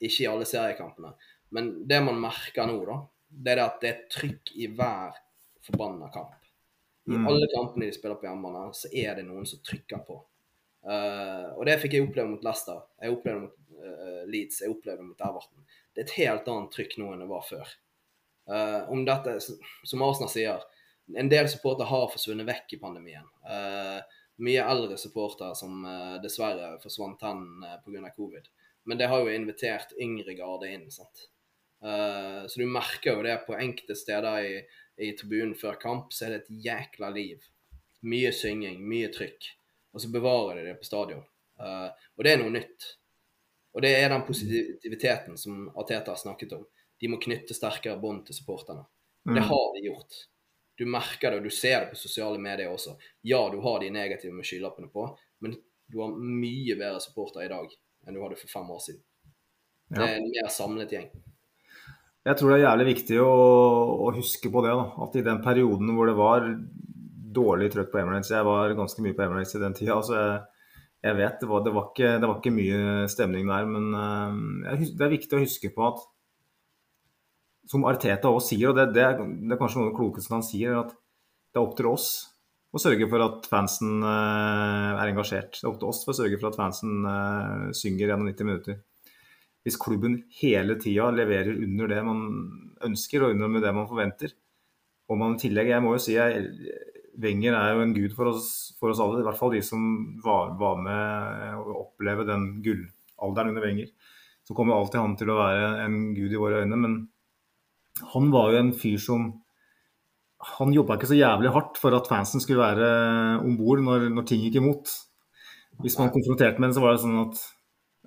[0.00, 1.12] ikke i alle seriekampene.
[1.54, 5.18] Men det man merker nå, da, det er at det er trykk i hver
[5.66, 6.38] forbanna kamp.
[7.10, 7.26] I mm.
[7.26, 10.20] alle kampene de spiller på hjemmebane, så er det noen som trykker på.
[10.86, 12.78] Uh, og det fikk jeg oppleve mot Leicester.
[13.02, 13.69] Jeg opplevde det mot
[14.30, 15.64] Leeds, jeg opplevde mot Everton
[15.94, 17.72] det er et helt annet trykk nå enn det var før.
[18.50, 20.62] Uh, om dette, som Arsenal sier,
[21.18, 23.26] en del supportere har forsvunnet vekk i pandemien.
[23.44, 23.98] Uh,
[24.40, 25.82] mye eldre supportere som
[26.22, 28.12] dessverre forsvant hen uh, pga.
[28.16, 28.46] covid.
[28.88, 30.88] Men det har jo invitert yngre garde inn.
[30.90, 31.26] sant?
[31.80, 34.54] Så du merker jo det på enkelte steder i,
[35.04, 37.44] i tribunen før kamp, så er det et jækla liv.
[38.08, 39.50] Mye synging, mye trykk.
[39.92, 41.24] Og så bevarer de det på stadion.
[41.60, 42.88] og det er noe nytt.
[43.74, 46.66] Og det er den positiviteten som Ateta har snakket om.
[47.00, 48.82] De må knytte sterkere bånd til supporterne.
[49.28, 49.34] Mm.
[49.36, 50.20] Det har de gjort.
[50.80, 52.96] Du merker det, og du ser det på sosiale medier også.
[53.26, 55.06] Ja, du har de negative med skylappene på,
[55.44, 55.54] men
[55.90, 57.68] du har mye bedre supporter i dag
[58.06, 59.02] enn du hadde for fem år siden.
[59.90, 59.98] Ja.
[59.98, 61.10] Det er en mer samlet gjeng.
[62.24, 63.32] Jeg tror det er jævlig viktig å,
[64.06, 64.72] å huske på det.
[64.76, 64.86] Da.
[65.04, 66.48] At i den perioden hvor det var
[67.30, 69.96] dårlig trøkk på Emirates Jeg var ganske mye på Emirates i den tida.
[69.96, 70.40] Altså jeg,
[71.00, 74.82] jeg vet det var, det var, ikke, det var ikke, mye stemning der, men uh,
[74.84, 76.02] det er viktig å huske på at
[77.70, 80.34] som Arteta også sier, og det, det, er, det er kanskje noe av det klokeste
[80.34, 82.10] han sier, at det er opp til oss
[82.70, 85.56] å sørge for at fansen uh, er engasjert.
[85.58, 88.48] Det er opp til oss for å sørge for at fansen uh, synger gjennom 90
[88.50, 88.80] minutter.
[89.64, 92.20] hvis klubben hele tida leverer under det man
[92.86, 94.32] ønsker og under det man forventer.
[95.10, 96.46] Og man i tillegg, jeg må jo si jeg,
[97.20, 98.48] Wenger er jo en gud for oss,
[98.78, 99.20] for oss alle.
[99.20, 99.82] I hvert fall de som
[100.22, 103.90] var, var med å oppleve den gullalderen under Wenger.
[104.46, 106.78] Så kommer alltid han til å være en gud i våre øyne.
[106.80, 106.96] Men
[108.14, 109.30] han var jo en fyr som
[110.56, 112.86] Han jobba ikke så jævlig hardt for at fansen skulle være
[113.44, 114.88] om bord når, når, ting gikk imot.
[115.84, 117.42] Hvis man konfronterte med det, så var det sånn at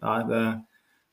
[0.03, 0.39] Nei, det,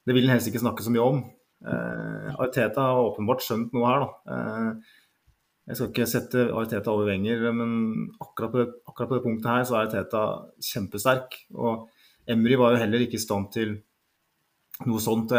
[0.08, 1.20] det vil han helst ikke snakke så mye om.
[1.60, 4.32] Eh, Arteta har åpenbart skjønt noe her, da.
[4.32, 4.96] Eh,
[5.70, 7.72] jeg skal ikke sette Ariteta over Wenger, men
[8.18, 10.22] akkurat på, akkurat på, det punktet her så er Ariteta
[10.66, 11.36] kjempesterk.
[11.54, 11.84] Og
[12.30, 13.76] Emry var jo heller ikke i stand til
[14.88, 15.34] noe sånt.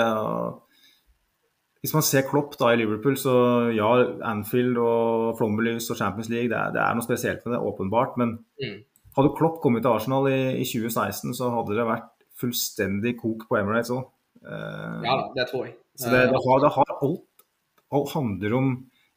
[1.81, 3.33] Hvis man ser Klopp da i Liverpool, så
[3.75, 3.89] ja,
[4.29, 8.15] Anfield og Flommelys og Champions League, det er, det er, noe spesielt med det, åpenbart.
[8.21, 8.77] Men mm.
[9.17, 12.07] hadde Klopp kommet til Arsenal i, i, 2016, så hadde det vært
[12.39, 14.07] fullstendig kok på Emirates òg.
[14.41, 15.75] Uh, ja, det tror jeg.
[15.99, 17.43] Så det, det, har, det har alt,
[17.91, 18.71] alt handler om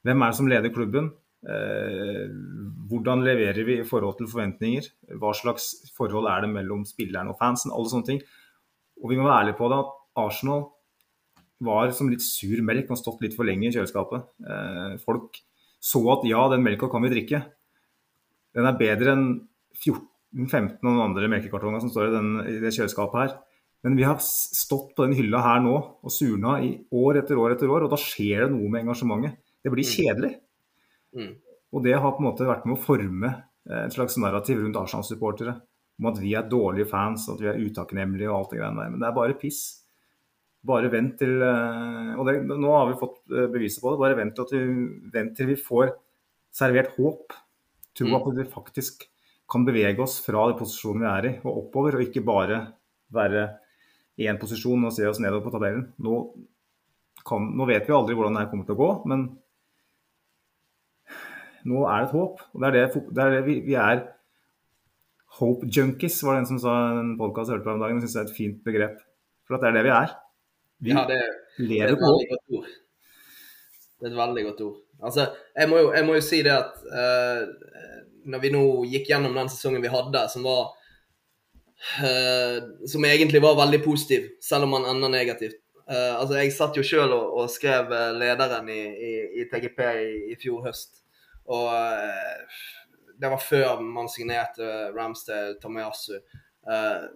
[0.04, 1.10] hvem er det som leder klubben?
[1.44, 2.28] Eh,
[2.88, 4.86] hvordan leverer vi i forhold til forventninger?
[5.20, 7.72] Hva slags forhold er det mellom spilleren og fansen?
[7.72, 8.22] Alle sånne ting.
[9.02, 9.92] Og vi må være ærlige på det at
[10.24, 10.68] Arsenal
[11.64, 14.28] var som litt sur melk og stått litt for lenge i kjøleskapet.
[14.44, 15.40] Eh, folk
[15.84, 17.42] så at ja, den melka kan vi drikke.
[18.56, 19.26] Den er bedre enn
[19.76, 23.34] 14-15 av de andre melkekartongene som står i, den, i det kjøleskapet her.
[23.84, 27.56] Men vi har stått på den hylla her nå og surna i år etter år
[27.56, 29.36] etter år, og da skjer det noe med engasjementet.
[29.64, 29.92] Det blir mm.
[29.94, 30.32] kjedelig.
[31.16, 31.30] Mm.
[31.74, 34.78] Og det har på en måte vært med å forme eh, et slags narrativ rundt
[34.78, 35.56] Arsenal-supportere
[36.00, 38.92] om at vi er dårlige fans, at vi er utakknemlige og alt det greiene der.
[38.92, 39.62] Men det er bare piss.
[40.64, 44.02] Bare vent til eh, Og det, nå har vi fått eh, beviset på det.
[44.02, 44.70] Bare vent til,
[45.14, 45.92] vent til vi får
[46.54, 47.34] servert håp.
[47.94, 48.16] Tro mm.
[48.20, 49.06] at vi faktisk
[49.50, 52.62] kan bevege oss fra den posisjonen vi er i, og oppover, og ikke bare
[53.14, 53.44] være
[54.18, 55.84] i én posisjon og se oss nedover på tabellen.
[56.02, 56.20] Nå,
[57.28, 59.26] kan, nå vet vi aldri hvordan det kommer til å gå, men
[61.68, 62.44] nå er det et håp.
[62.52, 64.04] Og det er det, det, er det vi, vi, er
[65.40, 67.98] Hope junkies, var det en som sa en podkast hørte på om dagen.
[67.98, 69.00] Jeg syns det er et fint begrep.
[69.44, 70.14] For at det er det vi er.
[70.84, 71.20] Vi ja, det,
[71.58, 72.70] lever på håp.
[73.98, 74.80] Det er et veldig godt ord.
[75.04, 77.42] Altså, jeg må jo, jeg må jo si det at uh,
[78.30, 80.72] når vi nå gikk gjennom den sesongen vi hadde, som var
[82.00, 82.58] uh,
[82.88, 85.60] Som egentlig var veldig positiv, selv om man ender negativt.
[85.84, 90.12] Uh, altså, Jeg satt jo sjøl og, og, skrev lederen i, i, i TGP i,
[90.32, 91.03] i, fjor høst.
[91.52, 92.60] Og uh,
[93.20, 96.16] det var før man signerte Ramsdale, Tamayasu.
[96.64, 97.06] Uh,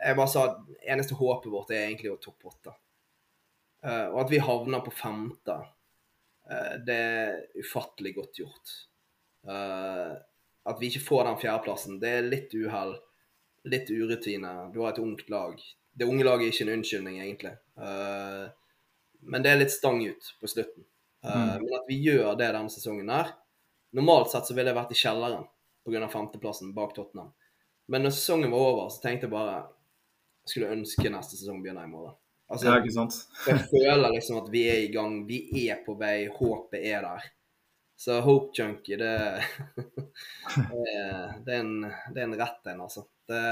[0.00, 2.74] jeg bare sa at eneste håpet vårt er egentlig å toppe åtte.
[3.84, 5.60] Uh, og at vi havner på femte,
[6.82, 8.70] det er ufattelig godt gjort.
[9.46, 12.96] At vi ikke får den fjerdeplassen, det er litt uhell.
[13.70, 14.50] Litt urutine.
[14.74, 15.60] Du har et ungt lag.
[15.94, 17.52] Det unge laget er ikke en unnskyldning, egentlig.
[19.20, 20.88] men det er litt stang ut på slutten.
[21.22, 21.62] Mm.
[21.62, 23.30] Men at vi gjør det denne sesongen her,
[23.96, 25.46] Normalt sett så ville jeg vært i kjelleren
[25.86, 26.08] pga.
[26.08, 27.32] femteplassen bak Tottenham.
[27.90, 29.56] Men når sesongen var over, så tenkte jeg bare
[30.40, 32.14] jeg skulle ønske neste sesong begynner i morgen.
[32.50, 33.16] Altså, ja, ikke sant?
[33.50, 37.28] jeg føler liksom at vi er i gang, vi er på vei, håpet er der.
[38.00, 39.10] Så Hope Junkie, det,
[39.76, 40.94] det,
[41.44, 43.04] det, er en, det er en rett en, altså.
[43.28, 43.42] Det,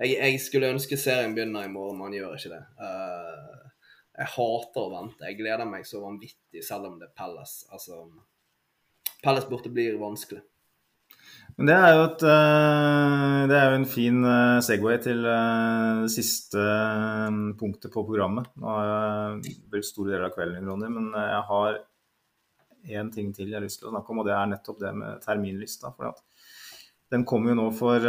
[0.00, 2.62] jeg, jeg, skulle ønske serien begynner i morgen, men han gjør ikke det.
[2.80, 3.68] Uh,
[4.14, 5.26] jeg hater å vente.
[5.28, 7.58] Jeg gleder meg så vanvittig, selv om det er Pelles.
[7.74, 8.00] Altså,
[9.24, 10.42] Palace borte blir vanskelig.
[11.54, 16.00] Men det er jo, et, eh, det er jo en fin eh, Segway til eh,
[16.02, 16.62] det siste
[17.60, 18.48] punktet på programmet.
[18.58, 21.78] Nå har jeg brukt store deler av kvelden, Ronny, men jeg har
[22.98, 24.90] én ting til jeg har lyst til å snakke om, og det er nettopp det
[24.98, 25.92] med terminlista.
[25.94, 26.10] For
[27.14, 28.02] den kom jo nå for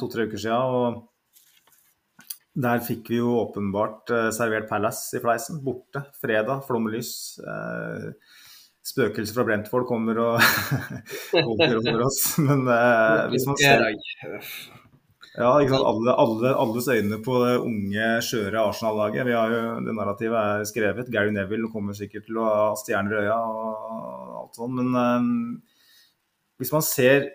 [0.00, 5.62] to-tre uker siden, og der fikk vi jo åpenbart servert Palace i fleisen.
[5.62, 6.02] Borte.
[6.18, 7.12] Fredag, flomlys.
[7.38, 8.10] Eh,
[8.88, 10.42] spøkelser fra Brentford kommer og
[11.46, 12.22] holder over oss.
[12.40, 13.84] Men eh, hvis man ser
[15.38, 15.52] ja?
[15.54, 19.26] Alle, alle, alles øyne på det unge, skjøre Arsenal-laget.
[19.28, 21.10] Vi har jo, Det narrativet er skrevet.
[21.14, 24.78] Gary Neville kommer sikkert til å ha stjerner i øya og alt sånt.
[24.80, 25.28] Men eh,
[26.58, 27.28] hvis man ser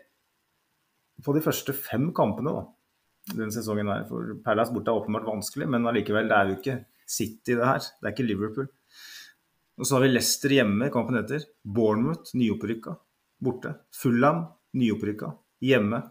[1.23, 2.65] på de første fem kampene da,
[3.31, 6.79] denne sesongen her For Palace borte er åpenbart vanskelig, men allikevel, det er jo ikke
[7.07, 7.79] City det her.
[8.01, 8.67] Det er ikke Liverpool.
[9.79, 11.45] Og så har vi Leicester hjemme, kampen etter.
[11.65, 12.93] Bournemouth, nyopprykka,
[13.43, 13.73] borte.
[13.95, 14.45] Fulham,
[14.77, 15.31] nyopprykka,
[15.65, 16.03] hjemme.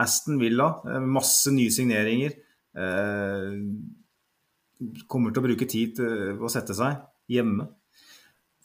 [0.00, 2.32] Aston Villa, eh, masse nye signeringer.
[2.76, 3.58] Eh,
[5.06, 6.96] kommer til å bruke tid til å sette seg
[7.28, 7.68] hjemme.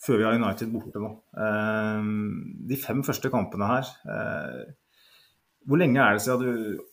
[0.06, 1.12] Før vi har United borte nå.
[1.36, 2.02] Eh,
[2.72, 4.66] de fem første kampene her eh,
[5.66, 6.84] Hvor lenge er det siden du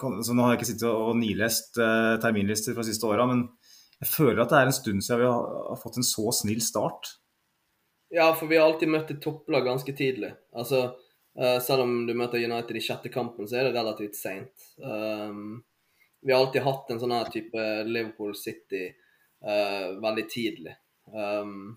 [0.00, 3.42] så Nå har jeg ikke sittet og nilest eh, terminlister fra siste åra, men
[4.00, 7.16] Jeg føler at det er en stund siden vi har, fått en så snill start.
[8.10, 10.32] Ja, for vi har alltid møtt et topplag ganske tidlig.
[10.56, 10.86] Altså,
[11.38, 14.70] uh, selv om du møter United i sjette kampen, så er det relativt seint.
[14.80, 15.60] Um,
[16.24, 20.74] vi har alltid hatt en sånn her type Liverpool City uh, veldig tidlig.
[21.12, 21.76] Um,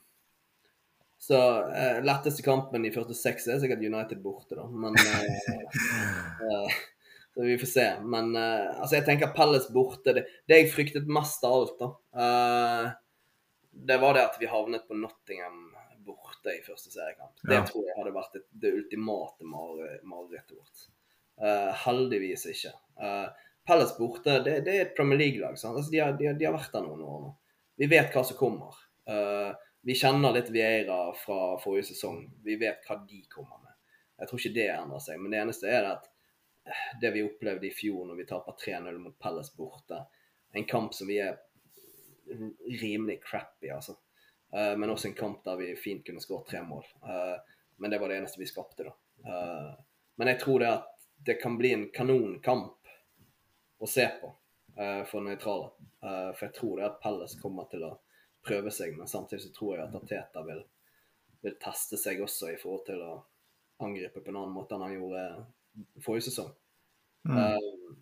[1.19, 4.65] så uh, letteste kampen i første seks er sikkert United borte, da.
[4.67, 4.95] Men
[7.33, 7.85] Så vi får se.
[8.05, 10.13] Men uh, altså, jeg tenker Pelles borte.
[10.13, 11.87] Det, det jeg fryktet mest av alt, da,
[12.19, 12.91] uh,
[13.73, 15.71] det var det at vi havnet på Nottingham
[16.05, 17.33] borte i første seriekamp.
[17.47, 20.85] Det tror jeg hadde vært det, det ultimate mare- marerittet vårt.
[21.41, 22.73] Uh, heldigvis ikke.
[23.65, 25.55] Pelles borte, det, det er et Premier League-lag.
[25.55, 27.31] Altså, de, har, de, de har vært der noen år nå.
[27.81, 28.77] Vi vet hva som kommer.
[29.83, 32.19] Vi kjenner litt Vieira fra forrige sesong.
[32.45, 33.73] Vi vet hva de kommer med.
[34.19, 35.23] Jeg tror ikke det endrer seg.
[35.23, 36.05] Men det eneste er at
[37.01, 40.05] det vi opplevde i fjor når vi taper 3-0 mot Pelles borte,
[40.53, 41.39] en kamp som vi er
[42.81, 43.97] rimelig crappy, altså.
[44.53, 46.85] Eh, men også en kamp der vi fint kunne skåret tre mål.
[47.03, 47.35] Eh,
[47.75, 48.93] men det var det eneste vi skapte, da.
[49.25, 49.73] Eh,
[50.15, 50.89] men jeg tror det at
[51.25, 52.93] det kan bli en kanonkamp
[53.79, 54.33] å se på
[55.07, 55.67] for nøytrale.
[56.01, 57.91] For jeg tror det at Pelles kommer til å
[58.43, 60.63] prøve seg, men samtidig så tror jeg at Ateta vil,
[61.45, 63.11] vil teste seg også i forhold til å
[63.85, 65.23] angripe på en annen måte enn han gjorde
[66.03, 66.51] forrige sesong.
[67.29, 67.37] Mm.
[67.37, 67.93] Uh,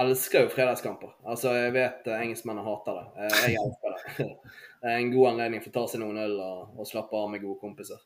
[0.00, 1.14] elsker jo fredagskamper.
[1.30, 3.06] Altså, jeg vet uh, engelskmennene hater det.
[3.14, 4.28] Uh, jeg elsker det.
[4.82, 7.30] det er en god anledning for å ta seg noen øl og, og slappe av
[7.32, 8.00] med gode kompiser.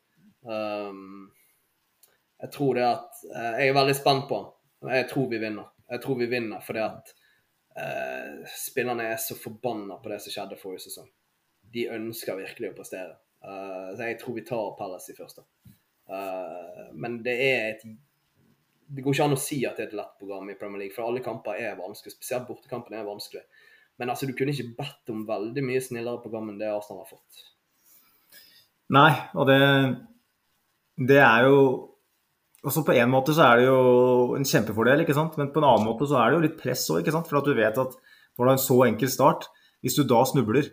[0.45, 1.29] Um,
[2.39, 4.51] jeg tror det at uh, Jeg er veldig spent på han.
[4.95, 5.71] Jeg tror vi vinner.
[5.89, 7.15] Jeg tror vi vinner fordi at
[8.49, 11.05] spillerne er så forbanna på det som skjedde forrige sesong.
[11.71, 13.13] De ønsker virkelig å prestere.
[13.39, 15.45] Så jeg tror vi tar Palace i første.
[16.99, 17.85] Men det er et
[18.89, 20.95] Det går ikke an å si at det er et lett program i Premier League,
[20.95, 22.15] for alle kamper er vanskelig.
[22.15, 23.43] Spesielt bortekampene er vanskelig.
[24.01, 27.11] Men altså, du kunne ikke bedt om veldig mye snillere program enn det Arsenal har
[27.11, 27.43] fått.
[28.95, 29.59] Nei, og det,
[31.11, 31.59] det er jo
[32.65, 35.37] også På en måte så er det jo en kjempefordel, ikke sant?
[35.39, 37.07] men på en annen måte så er det jo litt press òg.
[37.07, 39.47] For at du vet at når du har en så enkel start,
[39.79, 40.67] hvis du da snubler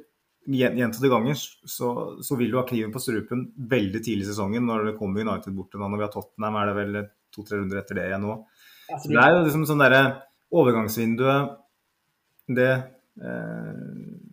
[0.50, 1.92] gjen- gjentatte ganger, så,
[2.26, 5.54] så vil du ha kniven på strupen veldig tidlig i sesongen når det kommer United
[5.54, 6.98] bort når vi har Tottenham, er det vel
[7.34, 8.36] to-tre runder etter det igjen nå.
[8.90, 10.02] Så det er jo liksom sånn derre
[10.54, 11.56] overgangsvinduet
[12.54, 12.68] Det,
[13.18, 13.80] eh,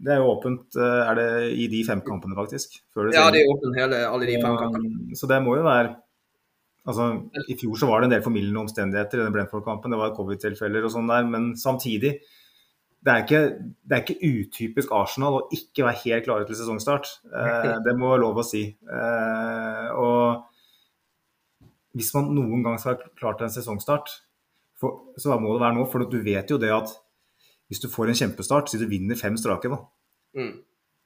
[0.05, 2.77] det er jo åpent eh, Er det i de fem kampene, faktisk?
[2.93, 5.17] Før det ja, det er åpent hele, alle de fem kampene.
[5.17, 5.95] Så det må jo være
[6.83, 7.05] Altså,
[7.47, 9.93] I fjor så var det en del formildende omstendigheter i den Brentford-kampen.
[9.93, 11.29] Det var covid-tilfeller og sånn der.
[11.31, 12.17] Men samtidig,
[12.99, 13.41] det er, ikke,
[13.87, 17.07] det er ikke utypisk Arsenal å ikke være helt klare til sesongstart.
[17.31, 18.65] Eh, det må være lov å si.
[18.67, 20.43] Eh, og
[21.93, 24.11] hvis man noen gang skal være klar til en sesongstart,
[24.81, 25.85] for, så må det være nå.
[25.91, 26.91] For du vet jo det at
[27.71, 29.79] hvis du får en kjempestart, så du vinner fem strake, da.
[30.37, 30.57] Mm.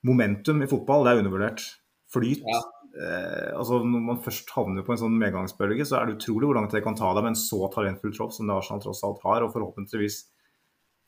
[0.08, 1.64] Momentum i fotball, det er undervurdert.
[2.12, 2.44] Flyt.
[2.48, 2.64] Ja.
[2.98, 6.58] Eh, altså Når man først havner på en sånn medgangsbølge, så er det utrolig hvor
[6.58, 9.22] langt det kan ta deg med en så talentfull tropp som det Arsenal tross alt
[9.28, 10.22] har, og forhåpentligvis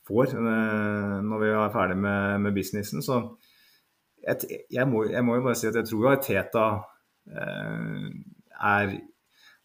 [0.09, 3.05] får eh, når vi er ferdig med, med businessen.
[3.05, 3.21] Så
[4.19, 6.67] jeg, jeg, må, jeg må jo bare si at jeg tror jo at Teta
[7.31, 8.05] eh,
[8.69, 8.95] er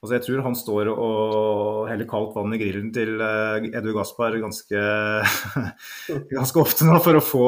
[0.05, 4.37] Altså Jeg tror han står og heller kaldt vann i grillen til eh, Edu Gaspar
[4.37, 4.83] ganske,
[6.37, 7.47] ganske ofte nå for å få,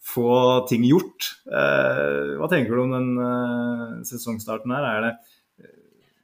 [0.00, 0.30] få
[0.70, 1.28] ting gjort.
[1.44, 4.88] Eh, hva tenker du om den eh, sesongstarten her?
[4.94, 5.12] Er det,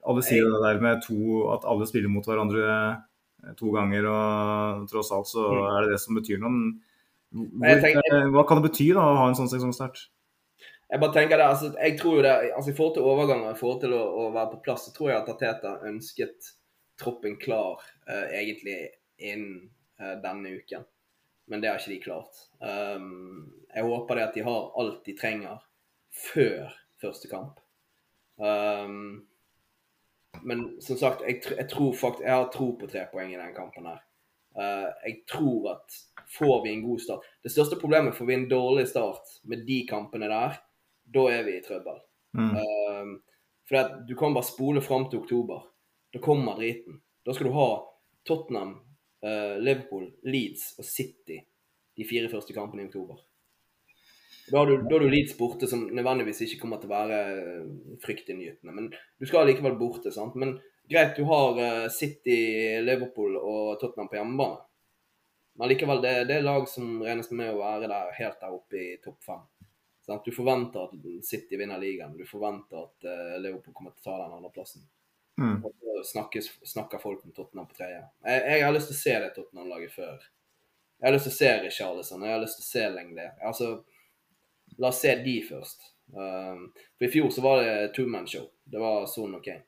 [0.09, 2.73] alle sier det der med to, at alle spiller mot hverandre
[3.61, 6.73] to ganger, og tross alt så er det det som betyr noe.
[7.37, 10.07] Hvor, hva kan det bety da å ha en sånn sesongstart?
[10.87, 13.59] Jeg bare tenker det, altså, jeg tror jo det, altså I forhold til overganger, i
[13.59, 16.53] forhold til å, å være på plass, så tror jeg at Ateta ønsket
[17.01, 18.79] troppen klar uh, egentlig
[19.19, 19.67] innen
[20.01, 20.87] uh, denne uken.
[21.51, 22.43] Men det har ikke de klart.
[22.63, 25.63] Um, jeg håper det at de har alt de trenger
[26.15, 27.61] før første kamp.
[28.39, 29.27] Um,
[30.47, 33.55] men som sagt, jeg, jeg tror fakt jeg har tro på tre poeng i den
[33.57, 34.03] kampen her.
[34.57, 35.99] Uh, jeg tror at
[36.33, 39.83] får vi en god start Det største problemet får vi en dårlig start med de
[39.89, 40.57] kampene der,
[41.15, 42.01] da er vi i trøbbel.
[42.37, 42.53] Mm.
[42.57, 43.13] Um,
[43.69, 45.63] for at du kan bare spole fram til oktober.
[46.13, 47.01] Da kommer driten.
[47.27, 47.71] Da skal du ha
[48.27, 48.77] Tottenham,
[49.27, 51.41] uh, Liverpool, Leeds og City
[51.97, 53.19] de fire første kampene i oktober.
[54.47, 57.17] Da har, du, da har du Leeds borte, som nødvendigvis ikke kommer til å være
[57.33, 57.71] eh,
[58.05, 58.75] fryktinngytende.
[58.77, 60.13] Men du skal likevel borte.
[60.15, 60.37] sant?
[60.39, 60.53] Men
[60.87, 62.37] greit, du har uh, City,
[62.85, 64.61] Liverpool og Tottenham på hjemmebane.
[65.59, 68.79] Men likevel, det, det er lag som regnes med å være der helt der oppe
[68.79, 69.43] i topp fem.
[70.07, 70.25] Sant?
[70.25, 72.15] Du forventer at City vinner ligaen.
[72.17, 74.87] Du forventer at uh, Liverpool kommer til å ta den andreplassen.
[75.41, 75.59] Mm.
[75.61, 78.01] Og så snakkes, snakker folk om Tottenham på tredje.
[78.25, 80.25] Jeg, jeg har lyst til å se det Tottenham-laget før.
[80.97, 83.27] Jeg har lyst til å se Richarlison, jeg har lyst til å se Lengde.
[83.45, 83.71] Altså,
[84.77, 85.93] La oss se de først.
[86.13, 88.45] Um, for I fjor så var det two-man-show.
[88.65, 89.65] Det var Son og Kane.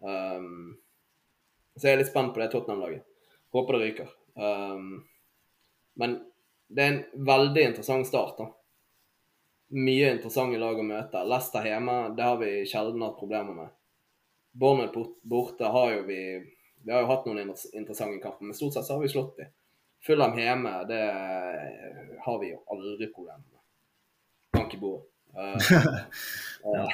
[0.00, 0.74] Um,
[1.76, 3.06] så jeg er litt spent på det Tottenham-laget.
[3.54, 4.10] Håper det ryker.
[4.36, 5.04] Um,
[6.00, 6.18] men
[6.68, 8.36] det er en veldig interessant start.
[8.38, 8.50] da.
[9.72, 11.22] Mye interessante lag å møte.
[11.24, 13.70] Leicester hjemme, det har vi sjelden hatt problemer med.
[14.52, 16.18] Bournemouth borte har jo vi
[16.82, 19.52] Vi har jo hatt noen interessante kamper, men stort sett så har vi slått dem.
[20.02, 21.02] Fulham hjemme, det
[22.24, 23.60] har vi jo aldri problemer med.
[24.56, 25.06] Bank i bordet.
[25.32, 25.56] Uh,
[26.74, 26.88] ja.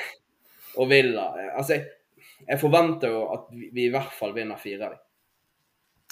[0.79, 1.25] og Villa
[1.57, 1.89] Altså, jeg,
[2.45, 5.01] jeg forventer jo at vi, vi, i hvert fall vinner fire av dem.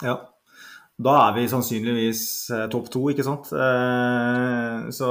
[0.09, 0.17] Ja.
[0.97, 2.23] Da er vi sannsynligvis
[2.57, 3.51] eh, topp to, ikke sant.
[3.53, 5.11] Eh, så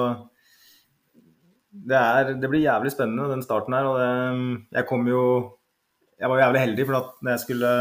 [1.83, 3.87] det, er, det, blir jævlig spennende, den starten her.
[3.89, 4.09] Og det,
[4.79, 5.21] jeg kom jo
[6.15, 7.71] Jeg var jævlig heldig, for at når jeg skulle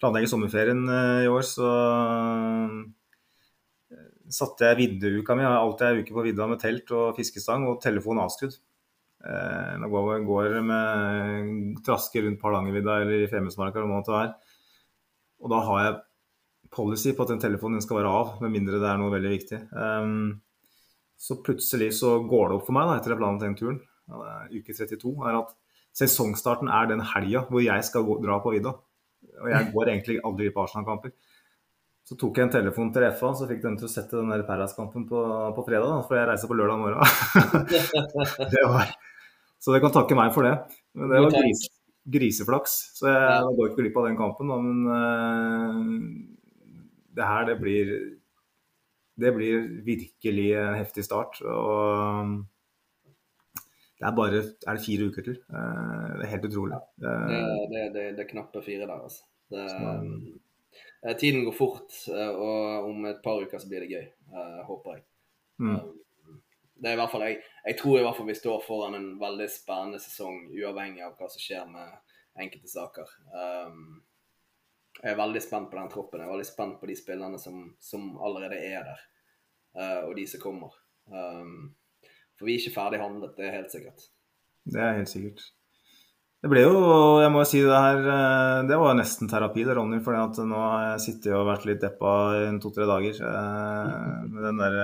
[0.00, 1.72] planlegge sommerferien eh, i år, så
[3.92, 5.44] eh, satte jeg viddeuka mi.
[5.44, 8.56] Alltid ei uke på vidda med telt og fiskestang og telefon avskudd.
[9.26, 14.34] Eh, nå går, går med trasker rundt Hardangervidda eller i Femundsmarka eller noe det er.
[15.44, 16.00] Og da har jeg
[16.72, 19.60] policy på at den telefonen skal være av, med mindre det er noe veldig viktig.
[21.16, 23.78] Så plutselig så går det opp for meg da, etter jeg planla den turen,
[24.52, 25.54] uke 32, er at
[25.96, 28.74] sesongstarten er den helga hvor jeg skal gå, dra på vidda.
[29.42, 31.14] Og jeg går egentlig aldri på Arsenal-kamper.
[32.06, 35.08] Så tok jeg en telefon til FA, så fikk den til å sette den Paradise-kampen
[35.08, 35.22] på,
[35.56, 35.88] på, fredag.
[35.90, 37.00] Da, for jeg reiser på lørdag morgen.
[38.52, 38.92] det var,
[39.58, 40.54] så det kan takke meg for det.
[40.94, 41.64] Men det var gris,
[42.14, 42.76] griseflaks.
[43.00, 44.52] Så jeg går ikke glipp av den kampen.
[44.52, 45.80] Da, men uh,
[47.18, 47.92] det her det blir,
[49.16, 51.40] det blir virkelig en heftig start.
[51.42, 52.36] Og
[53.96, 55.38] det er bare er det fire uker til.
[55.48, 56.80] Eh, det er helt utrolig.
[57.00, 57.12] Det,
[57.72, 59.24] det, det, det er knappe fire der, altså.
[59.56, 64.08] Eh, tiden går fort, eh, og om et par uker så blir det gøy.
[64.68, 65.06] Håper jeg.
[65.58, 65.78] Mm.
[66.76, 69.08] Det er i hvert fall, jeg, jeg tror i hvert fall vi står foran en
[69.20, 71.94] veldig spennende sesong, uavhengig av hva som skjer med
[72.36, 73.14] enkelte saker.
[73.32, 74.02] Um,
[75.02, 76.22] jeg er veldig spent på den troppen.
[76.22, 79.02] Jeg er veldig spent på de spillerne som, som allerede er der,
[79.78, 80.72] uh, og de som kommer.
[81.12, 81.74] Um,
[82.36, 84.08] for vi er ikke ferdig handlet, det er helt sikkert.
[84.66, 85.44] Det er helt sikkert.
[86.44, 86.74] Det ble jo,
[87.22, 90.02] jeg må jo si det her, eh, det var nesten terapi det, Ronny.
[90.04, 90.12] For
[90.44, 94.76] nå har jeg sittet og vært litt deppa i to-tre dager uh, med den der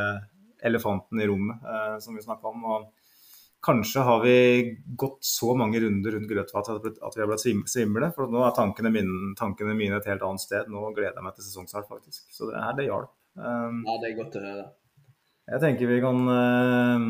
[0.64, 2.64] elefanten i rommet som vi snakka om.
[2.64, 3.01] og
[3.62, 4.36] Kanskje har vi
[4.98, 8.09] gått så mange runder rundt grøtfat at vi har blitt svimle.
[8.16, 10.70] For nå er tankene mine, tankene mine, et helt annet sted.
[10.72, 12.24] Nå gleder jeg meg til sesongstart, faktisk.
[12.34, 13.12] Så det her, det hjalp.
[13.39, 14.64] Um, ja, det er godt å høre.
[15.52, 17.06] Jeg tenker vi kan uh,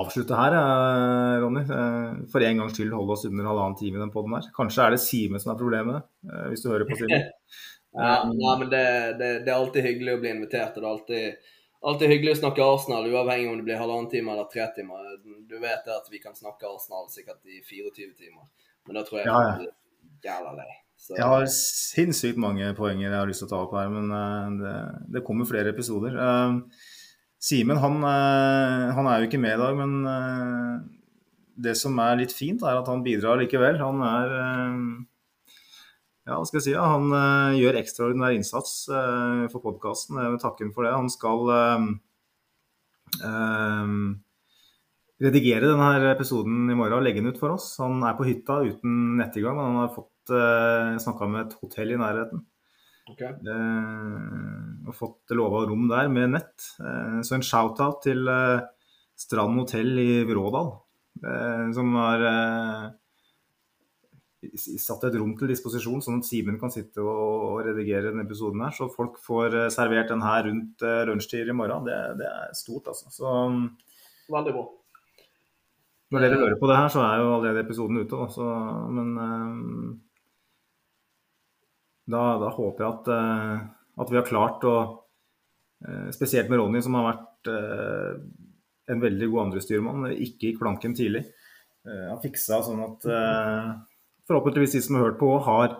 [0.00, 1.62] avslutte her, uh, Ronny.
[1.70, 4.48] Uh, for en gangs skyld holde oss under halvannen time i den poden her.
[4.56, 7.30] Kanskje er det Simen som er problemet, uh, hvis du hører på Simen.
[8.02, 8.82] ja, ja, men det,
[9.22, 10.74] det, det, er alltid hyggelig å bli invitert.
[10.74, 11.54] og det er alltid
[11.86, 15.12] Alltid hyggelig å snakke Arsenal, uavhengig om det blir halvannen time eller tre timer.
[15.22, 18.48] Du vet at vi kan snakke Arsenal sikkert i 24 timer,
[18.86, 19.56] men da tror jeg ja, ja.
[19.60, 19.70] blir
[20.26, 20.70] jævla lei.
[20.98, 21.14] Så...
[21.14, 24.48] Jeg har sinnssykt mange poenger jeg har lyst til å ta opp her, men uh,
[24.58, 24.72] det,
[25.14, 26.18] det, kommer flere episoder.
[26.18, 26.88] Uh,
[27.38, 30.88] Simen han, uh, han, er jo ikke med i dag, men
[31.54, 33.78] det som er litt fint, er at han bidrar likevel.
[33.78, 34.34] Han er
[36.28, 40.18] ja, hva skal jeg si, ja, Han uh, gjør ekstraordinær innsats uh, for podkasten.
[40.20, 40.92] Jeg vil takke ham for det.
[40.92, 41.86] Han skal uh,
[45.24, 47.70] redigere denne episoden i morgen og legge den ut for oss.
[47.80, 51.96] Han er på hytta uten nettilgang, men han har fått uh, snakka med et hotell
[51.96, 52.44] i nærheten.
[53.08, 53.32] Okay.
[54.84, 56.66] og fått lova rom der med nett.
[57.24, 58.28] så en shout-out til
[59.16, 60.68] Strand hotell i Vrådal,
[61.72, 62.26] som har
[64.56, 68.74] satt et rom til disposisjon, sånn at Simen kan sitte og, redigere denne episoden her.
[68.74, 71.86] Så folk får eh, servert den her rundt uh, lunsjtid i morgen.
[71.88, 73.10] Det, det, er stort, altså.
[73.12, 73.32] Så,
[74.28, 74.66] Veldig bra.
[76.12, 78.20] Når dere hører på det her, så er jo allerede episoden ute.
[78.28, 78.46] Også,
[78.96, 79.90] men uh,
[82.08, 84.78] da, da, håper jeg at, uh, at, vi har klart å
[86.10, 87.48] Spesielt med Ronny, som har vært
[88.90, 90.08] en veldig god andrestyrmann.
[90.10, 91.20] Ikke gikk planken tidlig.
[91.86, 93.06] Han fiksa sånn at
[94.28, 95.78] forhåpentligvis de som har hørt på, har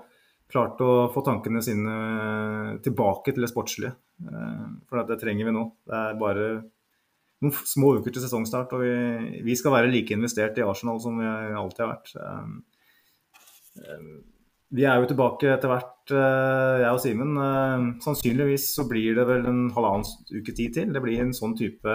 [0.48, 1.94] klart å få tankene sine
[2.84, 3.92] tilbake til det sportslige.
[4.24, 5.64] Eh, for det trenger vi nå.
[5.86, 6.48] Det er bare
[7.44, 8.82] noen små uker til sesongstart, og
[9.46, 12.14] vi, skal være like investert i Arsenal som vi alltid har vært.
[12.18, 14.08] Eh, eh,
[14.78, 17.38] vi er jo tilbake etter hvert, jeg og Simen.
[18.04, 20.90] Sannsynligvis så blir det vel en halvannen uke tid til.
[20.92, 21.94] Det blir en sånn type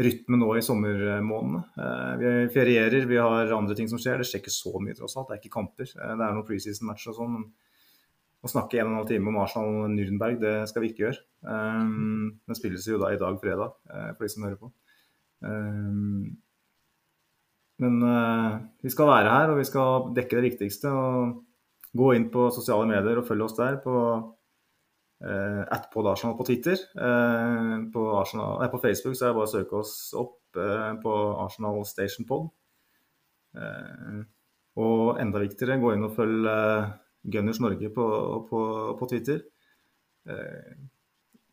[0.00, 1.62] rytme nå i sommermånedene.
[1.84, 4.22] Eh, vi ferierer, vi har andre ting som skjer.
[4.22, 5.28] Det skjer ikke så mye tross alt.
[5.28, 5.90] Det er ikke kamper.
[5.90, 7.42] Eh, det er noen preseason-matcher og sånn.
[8.42, 11.04] Å snakke en og en halv time om Arsenal og Nürnberg, det skal vi ikke
[11.04, 11.20] gjøre.
[11.46, 14.72] Um, den spilles jo da i dag, fredag, for de som hører på.
[15.42, 16.32] Eh,
[17.82, 20.92] men eh, vi skal være her, og vi skal dekke det viktigste.
[20.92, 23.94] og Gå inn på sosiale medier og følge oss der på
[25.22, 26.78] uh, Arsenal på Twitter.
[26.94, 30.92] Eh, på, Arsenal, nei, på, Facebook så er det bare å søke oss opp eh,
[31.02, 32.50] på Arsenal Station Pod.
[34.82, 36.48] og enda viktigere, gå inn og følg
[37.28, 38.06] Gunners Norge på,
[38.48, 38.62] på,
[38.98, 39.42] på Twitter.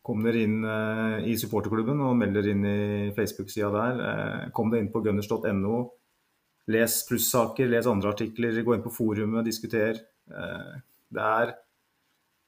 [0.00, 0.64] Kom dere inn
[1.28, 4.00] i supporterklubben og meld dere inn i Facebook-sida der.
[4.56, 5.82] Kom dere inn på gunners.no.
[6.72, 10.00] Les plussaker, les andre artikler, gå inn på forumet, diskuter.
[10.24, 11.52] Det er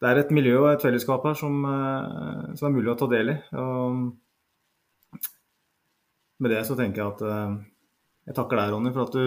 [0.03, 3.07] det er et miljø og et fellesskap her som, eh, som, er mulig å ta
[3.11, 3.37] del i.
[3.63, 4.11] Og
[6.43, 7.53] med det så tenker jeg at eh,
[8.27, 9.25] jeg takker deg, Ronny, for at du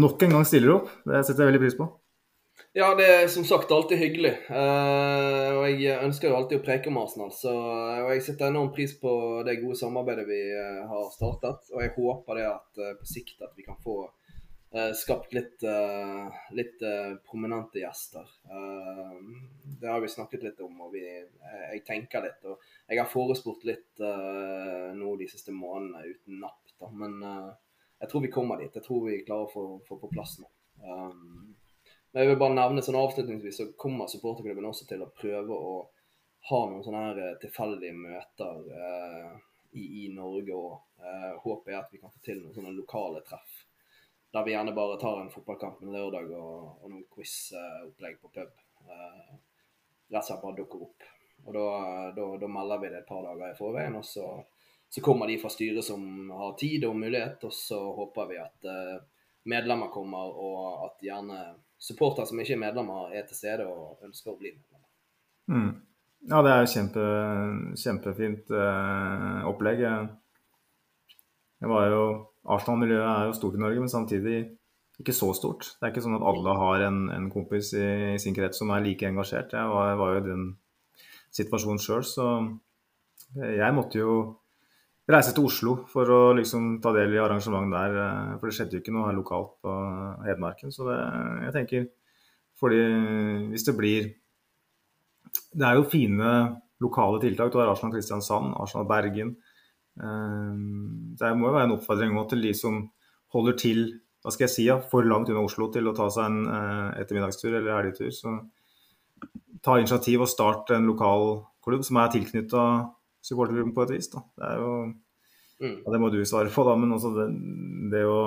[0.00, 0.92] nok en gang stiller opp.
[1.08, 1.88] Det setter jeg veldig pris på.
[2.76, 4.34] Ja, det er som sagt alltid hyggelig.
[4.52, 7.32] Uh, og jeg ønsker jo alltid å preke om Arsenal.
[7.34, 7.52] Så,
[8.12, 9.12] jeg setter enorm pris på
[9.48, 10.40] det gode samarbeidet vi
[10.92, 11.72] har startet.
[11.72, 14.02] Og jeg håper det at på sikt at vi kan få
[14.94, 18.26] skapt litt, uh, litt uh, prominente gjester.
[19.80, 22.44] det har vi snakket litt om, og vi, jeg tenker litt.
[22.46, 24.02] Og jeg har forespurt litt
[24.94, 26.90] nå de siste månedene uten napp, da.
[26.92, 27.16] Men
[28.00, 28.74] jeg tror vi kommer dit.
[28.76, 30.52] Jeg tror vi klarer å få, få på plass noe.
[32.10, 35.74] Men jeg vil bare nevne sånn avslutningsvis så kommer supporterklubben også til å prøve å
[36.50, 38.62] ha noen sånne her tilfeldige møter
[39.72, 40.78] i, i, Norge òg.
[41.44, 43.59] håpet er at vi kan få til noen sånne lokale treff
[44.32, 48.60] der vi gjerne bare tar en fotballkamp en lørdag og, og noen quiz-opplegg på pub.
[48.86, 49.32] Eh,
[50.10, 51.08] rett og slett bare dukker opp.
[51.46, 51.66] Og da,
[52.14, 53.96] da, da, melder vi det et par dager i forveien.
[53.98, 54.26] Og så,
[54.88, 58.70] så, kommer de fra styret som har tid og mulighet, og så håper vi at
[58.70, 58.96] eh,
[59.50, 61.42] medlemmer kommer, og at gjerne
[61.80, 64.88] supportere som ikke er medlemmer, er til stede og ønsker å bli medlemmer.
[65.50, 65.70] Mm.
[66.30, 67.04] Ja, det er kjempe,
[67.80, 69.86] kjempefint eh, opplegg.
[71.60, 72.04] Jeg var jo
[72.48, 74.38] Arsenal-miljøet er jo stort i Norge, men samtidig
[75.00, 75.74] ikke så stort.
[75.76, 78.72] Det er ikke sånn at alle har en, en kompis i, i, sin krets som
[78.74, 79.54] er like engasjert.
[79.56, 80.44] Jeg var, var jo i den
[81.36, 82.26] situasjonen sjøl, så
[83.38, 84.14] jeg måtte jo
[85.10, 87.98] reise til Oslo for å liksom ta del i arrangementet der.
[88.04, 89.76] Eh, for det skjedde jo ikke noe her lokalt på
[90.26, 90.74] Hedmarken.
[90.74, 90.98] Så det,
[91.46, 91.88] jeg tenker
[92.60, 92.80] fordi
[93.52, 94.10] hvis det blir
[95.54, 96.30] Det er jo fine
[96.82, 97.52] lokale tiltak.
[97.52, 99.36] Du har Arsenal Kristiansand, Arsenal Bergen.
[100.00, 102.80] Ehm, det må jo være en oppfordring til de som
[103.34, 103.82] holder til
[104.20, 106.88] hva skal jeg si, ja, for langt unna Oslo til å ta seg en eh,
[107.00, 108.10] ettermiddagstur eller helgetur.
[108.12, 108.34] Så
[109.64, 112.64] ta initiativ og start en lokal klubb som er tilknytta
[113.24, 114.10] supporterklubben på et vis.
[114.12, 114.22] Da.
[114.36, 115.78] Det er jo mm.
[115.84, 117.26] ja, Det må du svare på, da, men også det,
[117.94, 118.20] det, å,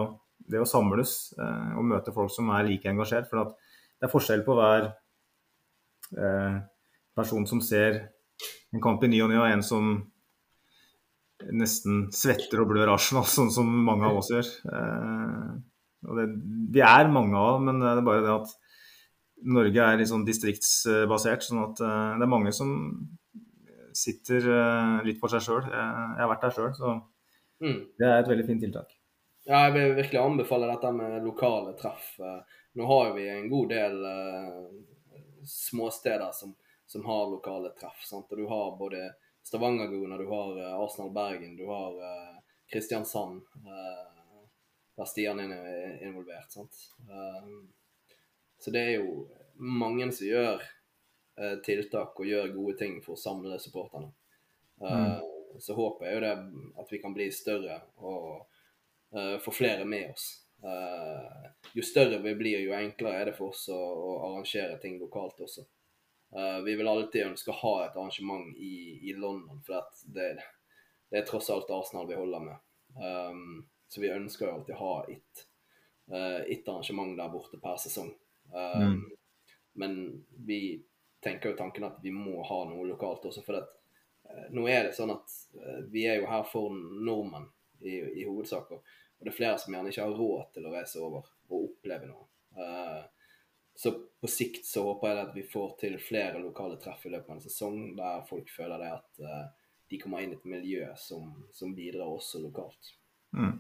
[0.50, 3.30] det å, samles eh, og møte folk som er like engasjert.
[3.30, 4.90] For det er forskjell på hver
[6.18, 6.58] eh,
[7.14, 8.02] person som ser
[8.74, 9.94] en kamp i ny og ny, og en som
[11.52, 14.50] nesten svetter og blør Arsenal, sånn som mange av oss gjør.
[14.70, 15.50] Eh,
[16.20, 16.28] det,
[16.76, 18.54] vi er mange av men det er bare det at
[19.54, 21.44] Norge er litt sånn distriktsbasert.
[21.44, 22.74] sånn at eh, det er mange som
[23.94, 25.64] sitter eh, litt for seg sjøl.
[25.68, 26.96] Jeg har vært der sjøl, så
[27.64, 27.80] mm.
[28.00, 28.96] det er et veldig fint tiltak.
[29.44, 32.14] Ja, jeg vil virkelig anbefale dette med lokale treff.
[32.80, 33.98] Nå har vi en god del
[35.44, 36.54] småsteder som,
[36.88, 38.00] som har lokale treff.
[38.08, 38.32] Sant?
[38.32, 39.10] Og du har både
[39.44, 42.40] Stavanger-Gona, du har uh, Arsenal Bergen, du har uh,
[42.72, 43.42] Kristiansand.
[43.56, 44.14] Uh,
[44.96, 46.52] der Stian er involvert.
[46.52, 46.76] sant?
[48.58, 49.24] så det er jo
[49.58, 50.62] mange som gjør
[51.66, 54.12] tiltak og gjør gode ting for å samle supporterne.
[54.78, 55.58] Mm.
[55.58, 56.36] Så håpet er jo det
[56.84, 58.46] at vi kan bli større og
[59.42, 60.28] få flere med oss.
[61.74, 63.82] jo større vi blir, jo enklere er det for oss å
[64.30, 65.66] arrangere ting lokalt også.
[66.36, 69.86] Uh, vi vil alltid ønske å ha et arrangement i, i London, for
[70.16, 70.32] det,
[71.12, 72.64] det, er tross alt Arsenal vi holder med.
[72.98, 75.44] Um, så vi ønsker jo alltid å ha ett
[76.12, 78.10] uh, et arrangement der borte per sesong.
[78.50, 79.06] Um, mm.
[79.78, 79.96] Men
[80.46, 80.60] vi
[81.24, 83.70] tenker jo tanken at vi må ha noe lokalt også, for at,
[84.26, 85.38] uh, nå er det sånn at
[85.94, 87.46] vi er jo her for nordmenn
[87.86, 88.82] i, i hovedsak, og
[89.22, 92.26] det er flere som gjerne ikke har råd til å reise over og oppleve noe.
[93.76, 97.30] Så på sikt så håper jeg at vi får til flere lokale treff i løpet
[97.32, 99.46] av en sesong der folk føler det at uh,
[99.90, 102.94] de kommer inn i et miljø som, som bidrar også lokalt.
[103.36, 103.58] Mm.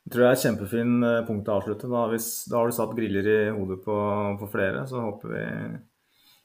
[0.00, 1.88] Jeg tror det er et kjempefin eh, punkt å avslutte.
[1.92, 3.96] Da, hvis, da har du satt griller i hodet på,
[4.40, 4.86] på flere.
[4.88, 5.42] Så håper vi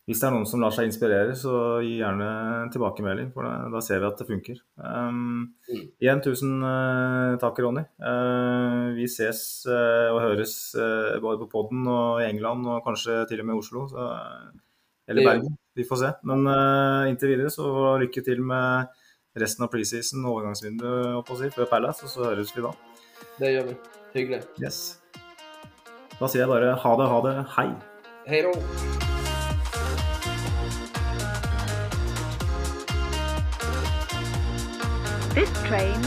[0.05, 2.27] hvis det er noen som lar seg inspirere, så gi gjerne
[2.73, 3.31] tilbakemelding.
[3.33, 4.59] For da, da ser vi at det funker.
[4.77, 5.55] Um.
[5.73, 7.81] Igjen tusen uh, takk, Ronny.
[7.97, 10.53] Uh, vi ses uh, og høres
[11.23, 13.87] både på podden og i England og kanskje til og med Oslo.
[13.89, 14.05] Så,
[15.09, 15.57] eller Bergen.
[15.75, 16.11] Vi får se.
[16.29, 16.45] Men
[17.09, 17.65] inntil videre så
[18.01, 18.93] lykke til med
[19.41, 22.71] resten av preseason og overgangsvinduet si, før Palace, og så høres vi da.
[23.41, 23.79] Det gjør vi.
[24.15, 24.45] Hyggelig.
[24.61, 24.83] Yes.
[26.15, 27.67] Da sier jeg bare ha det, ha det, hei.
[28.29, 29.04] Hei da.
[35.65, 35.99] train